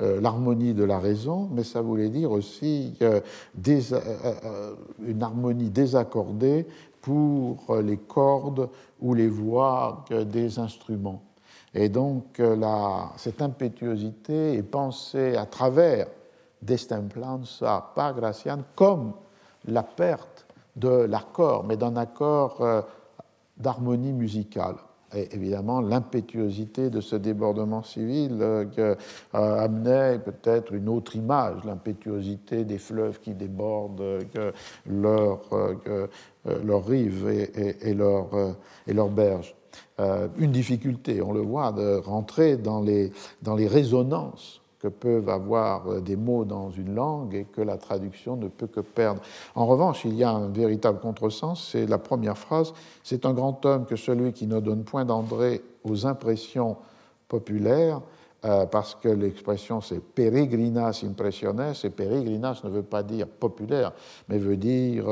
[0.02, 3.20] euh, l'harmonie de la raison, mais ça voulait dire aussi euh,
[3.68, 4.74] euh,
[5.06, 6.66] une harmonie désaccordée
[7.00, 8.70] pour les cordes
[9.02, 11.22] ou les voix des instruments.
[11.74, 12.42] Et donc
[13.18, 16.08] cette impétuosité est pensée à travers
[16.62, 19.14] Destemplanza par Gracian comme
[19.66, 20.46] la perte
[20.76, 22.64] de l'accord, mais d'un accord
[23.58, 24.76] d'harmonie musicale
[25.16, 28.96] évidemment l'impétuosité de ce débordement civil euh, euh,
[29.32, 34.52] amenait peut-être une autre image, l'impétuosité des fleuves qui débordent euh,
[34.86, 35.42] leur,
[36.64, 38.28] leur rive et, et, leur,
[38.88, 39.56] et leur berge.
[40.00, 45.88] Une difficulté, on le voit, de rentrer dans les, dans les résonances que peuvent avoir
[45.88, 49.22] euh, des mots dans une langue et que la traduction ne peut que perdre.
[49.56, 53.66] En revanche, il y a un véritable contresens, c'est la première phrase, c'est un grand
[53.66, 56.76] homme que celui qui ne donne point d'André aux impressions
[57.30, 58.02] populaires,
[58.72, 63.94] parce que l'expression c'est peregrinas impressiones, et peregrinas ne veut pas dire populaire,
[64.28, 65.06] mais veut dire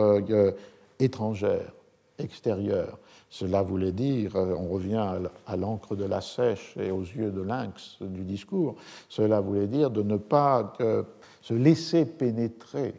[0.99, 1.71] étrangère,
[2.19, 2.99] extérieure.
[3.33, 5.07] Cela voulait dire, on revient
[5.47, 8.75] à l'encre de la sèche et aux yeux de lynx du discours,
[9.09, 10.73] cela voulait dire de ne pas
[11.41, 12.93] se laisser pénétrer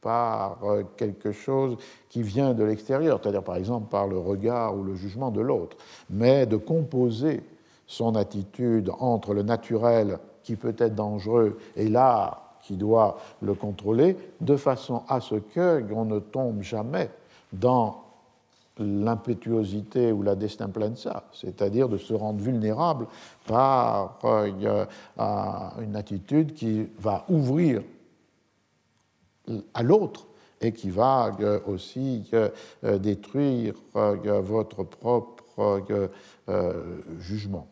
[0.00, 1.76] par euh, quelque chose
[2.08, 5.76] qui vient de l'extérieur, c'est-à-dire par exemple par le regard ou le jugement de l'autre,
[6.08, 7.42] mais de composer
[7.86, 14.16] son attitude entre le naturel qui peut être dangereux et l'art qui doit le contrôler,
[14.40, 17.10] de façon à ce qu'on ne tombe jamais
[17.52, 18.04] dans
[18.78, 23.06] l'impétuosité ou la destimplenza, c'est-à-dire de se rendre vulnérable
[23.46, 24.84] par euh,
[25.80, 27.82] une attitude qui va ouvrir
[29.74, 30.26] à l'autre
[30.60, 32.50] et qui va euh, aussi euh,
[32.98, 36.10] détruire votre propre
[37.18, 37.66] jugement.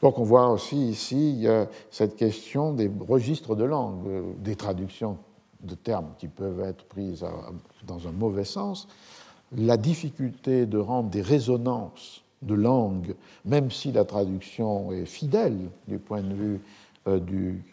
[0.00, 1.46] Donc on voit aussi ici
[1.90, 5.18] cette question des registres de langue, des traductions
[5.60, 7.24] de termes qui peuvent être prises
[7.84, 8.88] dans un mauvais sens,
[9.56, 13.14] la difficulté de rendre des résonances de langue,
[13.44, 16.60] même si la traduction est fidèle du point de vue
[17.22, 17.64] du,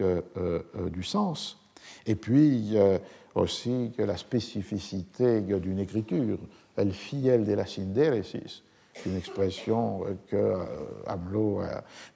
[0.91, 1.59] du sens,
[2.07, 2.75] et puis
[3.35, 6.39] aussi la spécificité d'une écriture,
[6.77, 8.63] el fiel de la synderesis,
[9.05, 10.63] une expression que euh,
[11.05, 11.67] Hamelot euh,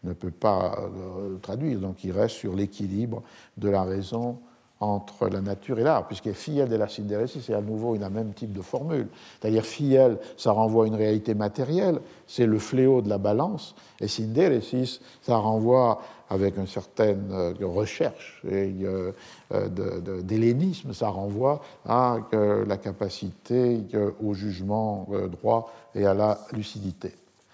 [0.03, 3.21] ne peut pas euh, traduire, donc il reste sur l'équilibre
[3.57, 4.39] de la raison
[4.79, 8.33] entre la nature et l'art, puisque fiel de la synderesis, c'est à nouveau une même
[8.33, 9.07] type de formule.
[9.39, 14.07] C'est-à-dire fiel, ça renvoie à une réalité matérielle, c'est le fléau de la balance, et
[14.07, 19.11] synderesis, ça renvoie avec une certaine euh, recherche et euh,
[19.51, 23.81] euh, d'hellénisme, ça renvoie à la capacité
[24.23, 27.13] au jugement droit et à la lucidité.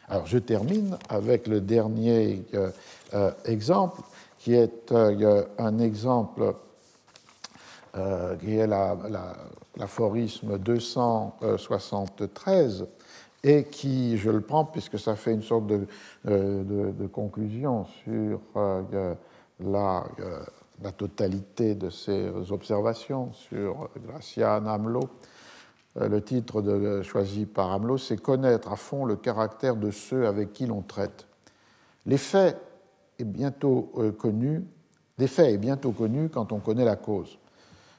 [0.10, 2.44] Alors je termine avec le dernier
[3.46, 4.02] exemple,
[4.38, 4.94] qui est
[5.58, 6.56] un exemple
[8.40, 8.68] qui est
[9.78, 12.88] l'aphorisme 273
[13.46, 15.86] et qui, je le prends puisque ça fait une sorte de,
[16.28, 19.14] euh, conclusion sur euh,
[19.60, 25.10] la, euh, totalité de ces observations sur Gracian Hamelot.
[25.98, 26.62] Le titre
[27.04, 31.26] choisi par Hamelot, c'est Connaître à fond le caractère de ceux avec qui l'on traite.
[32.06, 32.58] L'effet
[33.18, 34.66] est bientôt connu,
[35.18, 37.38] l'effet est bientôt connu quand on connaît la cause.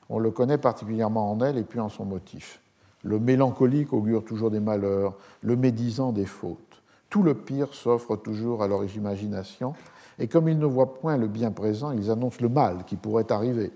[0.08, 2.60] On le connaît particulièrement en elle et puis en son motif.
[3.02, 6.82] Le mélancolique augure toujours des malheurs, le médisant des fautes.
[7.10, 9.74] Tout le pire s'offre toujours à leur imagination,
[10.18, 13.30] et comme ils ne voient point le bien présent, ils annoncent le mal qui pourrait
[13.30, 13.72] arriver.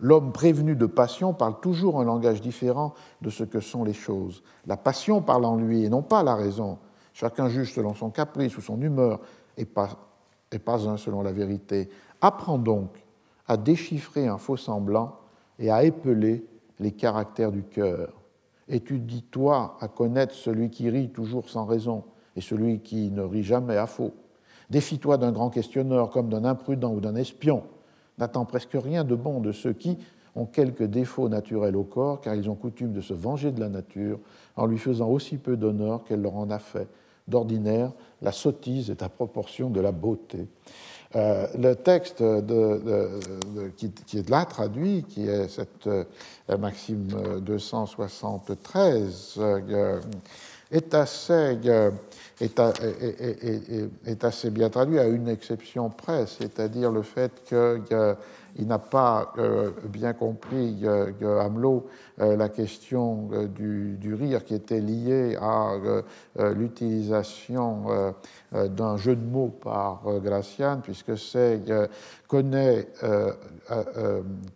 [0.00, 4.42] L'homme prévenu de passion parle toujours un langage différent de ce que sont les choses.
[4.66, 6.78] La passion parle en lui et non pas la raison.
[7.14, 9.20] Chacun juge selon son caprice ou son humeur
[9.56, 9.88] et pas,
[10.52, 11.90] et pas un selon la vérité.
[12.20, 12.90] Apprends donc
[13.48, 15.16] à déchiffrer un faux semblant
[15.58, 16.44] et à épeler
[16.78, 18.12] les caractères du cœur.
[18.68, 22.04] Étudie-toi à connaître celui qui rit toujours sans raison
[22.36, 24.12] et celui qui ne rit jamais à faux.
[24.70, 27.62] Défie-toi d'un grand questionneur comme d'un imprudent ou d'un espion.
[28.18, 29.96] N'attends presque rien de bon de ceux qui
[30.36, 33.68] ont quelques défauts naturels au corps, car ils ont coutume de se venger de la
[33.68, 34.20] nature
[34.56, 36.88] en lui faisant aussi peu d'honneur qu'elle leur en a fait.
[37.26, 40.46] D'ordinaire, la sottise est à proportion de la beauté.
[41.16, 42.22] Euh, le texte
[43.76, 46.04] qui, est là traduit, qui est cette euh,
[46.58, 47.08] Maxime
[47.40, 50.00] 273, euh,
[50.70, 50.94] est
[54.06, 57.80] est, assez bien traduit à une exception près, c'est-à-dire le fait que
[58.58, 61.86] il n'a pas euh, bien compris euh, Hamelot
[62.20, 65.74] euh, la question du, rire qui était liée à
[66.54, 68.14] l'utilisation
[68.52, 71.60] d'un jeu de mots par Gracian, puisque c'est
[72.26, 72.88] connaît,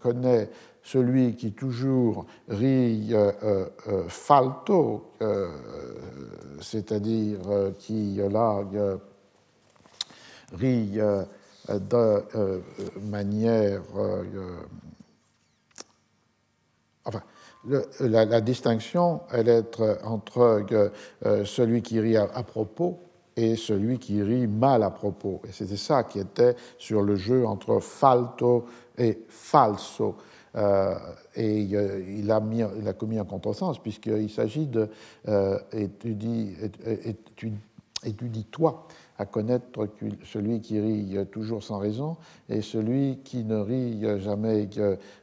[0.01, 0.51] connaît
[0.83, 3.15] celui qui toujours rit
[4.09, 5.13] falto,
[6.61, 7.39] c'est-à-dire
[7.79, 8.65] qui là
[10.55, 10.99] rit
[11.69, 12.61] de euh,
[13.01, 13.83] manière.
[13.97, 14.57] Euh,
[17.05, 17.23] enfin,
[18.01, 20.65] la, distinction, elle est entre
[21.25, 22.99] euh, celui qui rit à, propos
[23.37, 25.41] et celui qui rit mal à propos.
[25.49, 28.67] Et c'était ça qui était sur le jeu entre falto
[28.99, 30.17] et falso.
[31.37, 34.89] et il, a commis un contresens, puisqu'il s'agit de
[35.73, 36.57] étudier,
[38.05, 38.87] étudie-toi
[39.23, 39.89] à connaître
[40.25, 42.17] celui qui rit toujours sans raison
[42.49, 44.69] et celui qui ne rit jamais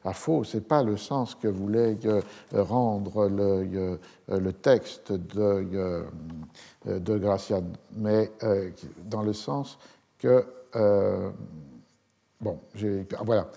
[0.05, 0.45] à faux.
[0.45, 1.97] Ce n'est pas le sens que voulait
[2.53, 3.99] rendre le,
[4.29, 6.05] le texte de,
[6.85, 7.63] de Gracian,
[7.97, 8.69] mais euh,
[9.05, 9.77] dans le sens
[10.17, 10.45] que
[12.39, 12.57] bon,
[13.25, 13.47] voilà.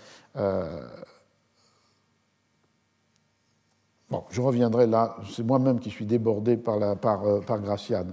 [4.10, 8.12] Bon, je reviendrai là, c'est moi-même qui suis débordé par, la, par, par Graciane.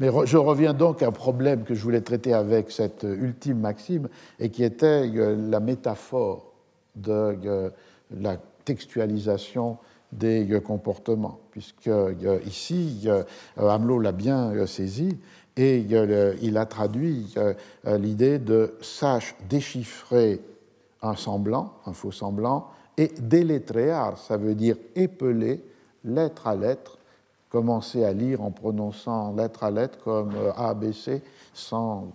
[0.00, 4.08] Mais je reviens donc à un problème que je voulais traiter avec cette ultime maxime
[4.38, 6.54] et qui était la métaphore
[6.96, 7.70] de
[8.10, 9.76] la textualisation
[10.10, 11.90] des comportements, puisque
[12.46, 13.06] ici,
[13.58, 15.18] Hamelot l'a bien saisi
[15.58, 15.84] et
[16.40, 17.34] il a traduit
[17.84, 20.40] l'idée de sache déchiffrer
[21.02, 25.62] un semblant, un faux semblant, et délétréar, ça veut dire épeler
[26.04, 26.96] lettre à lettre,
[27.50, 31.22] commencer à lire en prononçant lettre à lettre comme A, B, C,
[31.52, 32.12] sans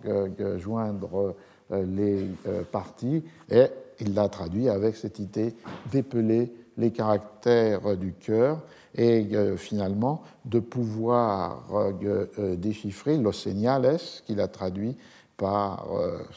[0.57, 1.35] joindre
[1.69, 2.25] les
[2.71, 3.65] parties, et
[3.99, 5.55] il l'a traduit avec cette idée
[5.91, 8.61] d'épeler les caractères du cœur
[8.95, 14.97] et euh, finalement de pouvoir euh, euh, déchiffrer los señales qu'il a traduit
[15.37, 15.85] par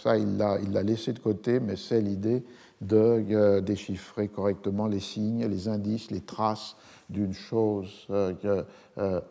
[0.02, 2.42] ça il l'a laissé de côté mais c'est l'idée
[2.80, 6.74] de déchiffrer correctement les signes les indices les traces
[7.08, 8.06] d'une chose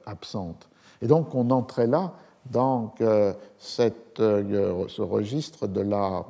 [0.05, 0.69] absente.
[1.01, 2.13] Et donc on entrait là
[2.49, 2.93] dans
[3.57, 6.25] cette, ce registre de la,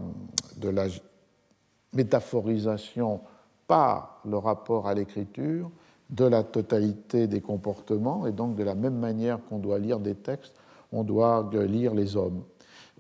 [1.94, 3.22] métaphorisation
[3.68, 5.72] par le rapport à l'écriture
[6.10, 10.16] de la totalité des comportements, et donc de la même manière qu'on doit lire des
[10.16, 10.56] textes,
[10.92, 12.44] on doit lire les hommes,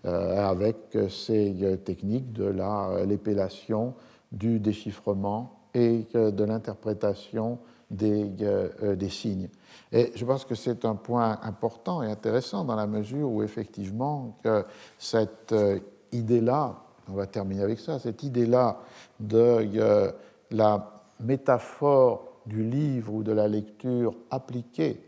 [0.06, 3.96] euh, avec ces euh, techniques de euh, l'épellation,
[4.32, 8.26] du déchiffrement et de l'interprétation des,
[8.96, 9.50] des, signes.
[9.92, 14.38] Et je pense que c'est un point important et intéressant dans la mesure où effectivement
[14.44, 14.66] que
[14.98, 15.56] cette
[16.12, 18.80] idée-là, on va terminer avec ça, cette idée-là
[19.22, 20.12] de
[20.52, 25.02] la métaphore du livre ou de la lecture appliquée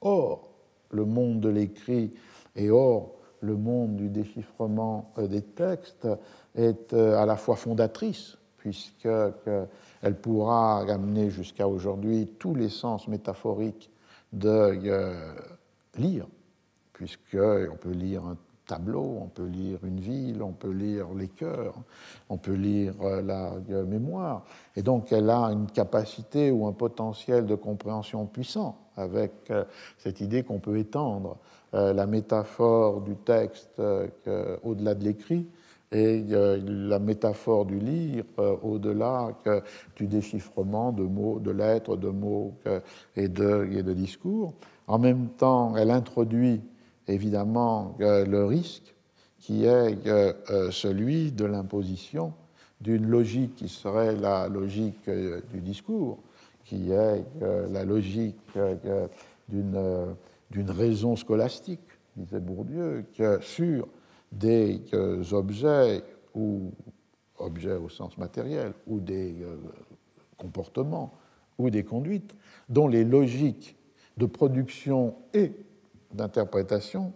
[0.00, 0.50] hors
[0.90, 2.12] le monde de l'écrit
[2.54, 6.08] et hors le monde du déchiffrement euh, des textes
[6.54, 8.38] est euh, à la fois fondatrice,
[10.06, 13.90] puisqu'elle pourra amener jusqu'à aujourd'hui tous les sens métaphoriques
[14.32, 15.34] de euh,
[15.98, 16.26] lire,
[16.92, 21.74] puisqu'on peut lire un tableau, on peut lire une ville, on peut lire les cœurs,
[22.28, 24.44] on peut lire euh, la mémoire.
[24.76, 29.64] Et donc elle a une capacité ou un potentiel de compréhension puissant avec euh,
[29.98, 31.38] cette idée qu'on peut étendre
[31.74, 33.80] euh, la métaphore du texte
[34.62, 35.48] au-delà de l'écrit
[35.92, 38.24] et la métaphore du lire
[38.62, 39.30] au-delà
[39.96, 42.54] du déchiffrement de mots, de lettres, de mots
[43.14, 44.54] et de, et de discours.
[44.88, 46.60] En même temps, elle introduit
[47.06, 48.96] évidemment le risque
[49.46, 52.32] qui est euh, celui de l'imposition
[52.80, 56.18] d'une logique qui serait la logique euh, du discours,
[56.64, 58.40] qui est euh, la logique
[59.48, 63.04] d'une raison scolastique, disait Bourdieu,
[63.40, 63.86] sur
[64.32, 64.80] des
[65.32, 66.02] objets
[66.34, 66.72] ou
[67.38, 69.34] objets au sens matériel ou des
[70.36, 71.12] comportements
[71.58, 72.34] ou des conduites
[72.68, 73.76] dont les logiques
[74.16, 75.52] de production et
[76.12, 77.12] d'interprétation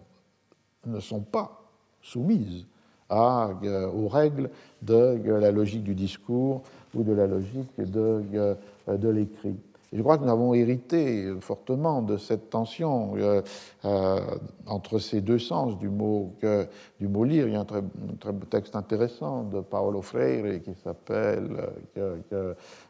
[0.85, 1.61] ne sont pas
[2.01, 2.65] soumises
[3.11, 4.49] euh, aux règles
[4.81, 6.63] de euh, la logique du discours
[6.95, 8.55] ou de la logique euh,
[8.87, 9.57] de l'écrit.
[9.93, 13.13] Je crois que nous avons hérité fortement de cette tension
[14.65, 16.33] entre ces deux sens du mot,
[17.01, 17.47] lire.
[17.47, 17.83] Il y a un très,
[18.19, 21.69] très texte intéressant de Paolo Freire qui s'appelle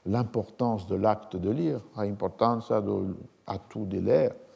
[0.06, 4.51] L'importance de l'acte de lire, l'importance à tout de l'air euh,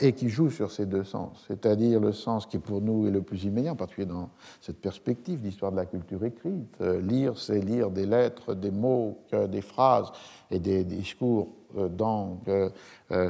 [0.00, 3.22] et qui joue sur ces deux sens, c'est-à-dire le sens qui pour nous est le
[3.22, 4.28] plus immédiat, en particulier dans
[4.60, 6.74] cette perspective d'histoire de la culture écrite.
[6.80, 9.18] Euh, lire, c'est lire des lettres, des mots,
[9.48, 10.10] des phrases
[10.50, 12.70] et des discours euh,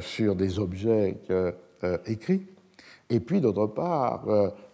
[0.01, 1.17] sur des objets
[2.07, 2.47] écrits.
[3.11, 4.25] Et puis, d'autre part,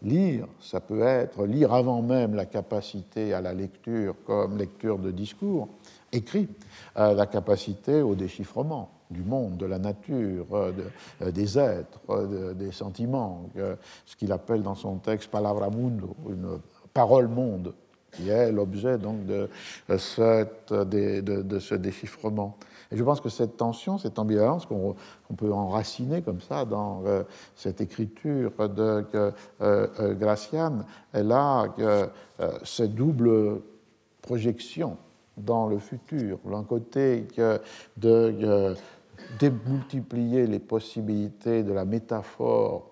[0.01, 5.11] lire, ça peut être lire avant même la capacité à la lecture comme lecture de
[5.11, 5.69] discours
[6.11, 6.49] écrit,
[6.95, 10.71] la capacité au déchiffrement du monde, de la nature, euh,
[11.21, 13.49] euh, des êtres, euh, des sentiments,
[14.05, 16.59] ce qu'il appelle dans son texte palavra mundo, une
[16.93, 17.73] parole monde,
[18.11, 19.49] qui est l'objet donc de,
[19.89, 22.57] de, ce déchiffrement.
[22.91, 24.95] Et je pense que cette tension, cette ambivalence qu'on
[25.35, 27.03] peut enraciner comme ça dans
[27.55, 29.33] cette écriture de
[30.13, 31.65] Gracian, elle a
[32.63, 33.59] cette double
[34.21, 34.95] projection
[35.35, 36.39] dans le futur.
[36.45, 37.27] D'un côté,
[37.97, 38.75] de
[39.39, 42.91] démultiplier les possibilités de la métaphore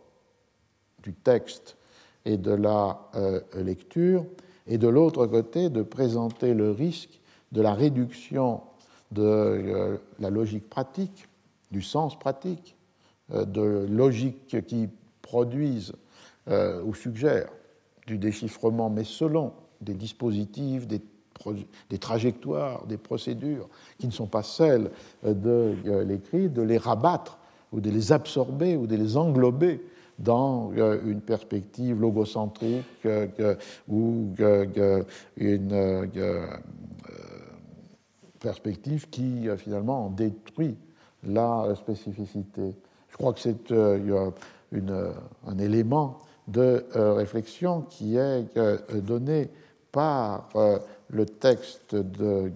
[1.01, 1.77] du texte
[2.25, 4.25] et de la euh, lecture,
[4.67, 7.19] et de l'autre côté, de présenter le risque
[7.51, 8.61] de la réduction
[9.11, 11.27] de euh, la logique pratique,
[11.71, 12.75] du sens pratique,
[13.31, 14.89] euh, de logiques qui
[15.21, 15.93] produisent
[16.83, 17.53] ou suggèrent
[18.05, 21.01] du déchiffrement, mais selon des dispositifs, des,
[21.89, 23.67] des, trajectoires, des procédures
[23.97, 24.91] qui ne sont pas celles
[25.23, 27.37] de l'écrit, de les rabattre
[27.71, 29.81] ou de les absorber ou de les englober
[30.19, 30.71] dans
[31.05, 33.07] une perspective logocentrique
[33.89, 34.27] ou
[35.37, 36.09] une
[38.39, 40.77] perspective qui finalement détruit
[41.23, 42.75] la spécificité.
[43.09, 48.45] Je crois que c'est un élément de réflexion qui est
[48.93, 49.49] donné
[49.91, 50.49] par
[51.13, 52.51] le texte de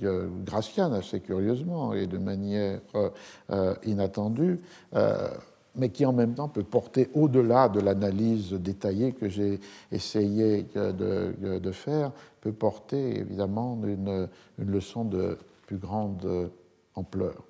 [0.45, 2.81] Gracian assez curieusement et de manière
[3.85, 4.59] inattendue
[5.77, 9.59] mais qui en même temps peut porter au-delà de l'analyse détaillée que j'ai
[9.91, 12.11] essayé de, faire,
[12.41, 14.27] peut porter évidemment une,
[14.57, 16.49] leçon de plus grande
[16.95, 17.43] ampleur.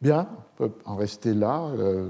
[0.00, 0.26] Bien,
[0.58, 1.62] on peut en rester là.
[1.78, 2.08] Euh,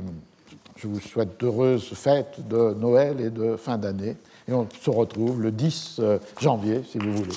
[0.77, 4.17] je vous souhaite d'heureuses fêtes de Noël et de fin d'année.
[4.49, 6.01] Et on se retrouve le 10
[6.41, 7.37] janvier, si vous voulez.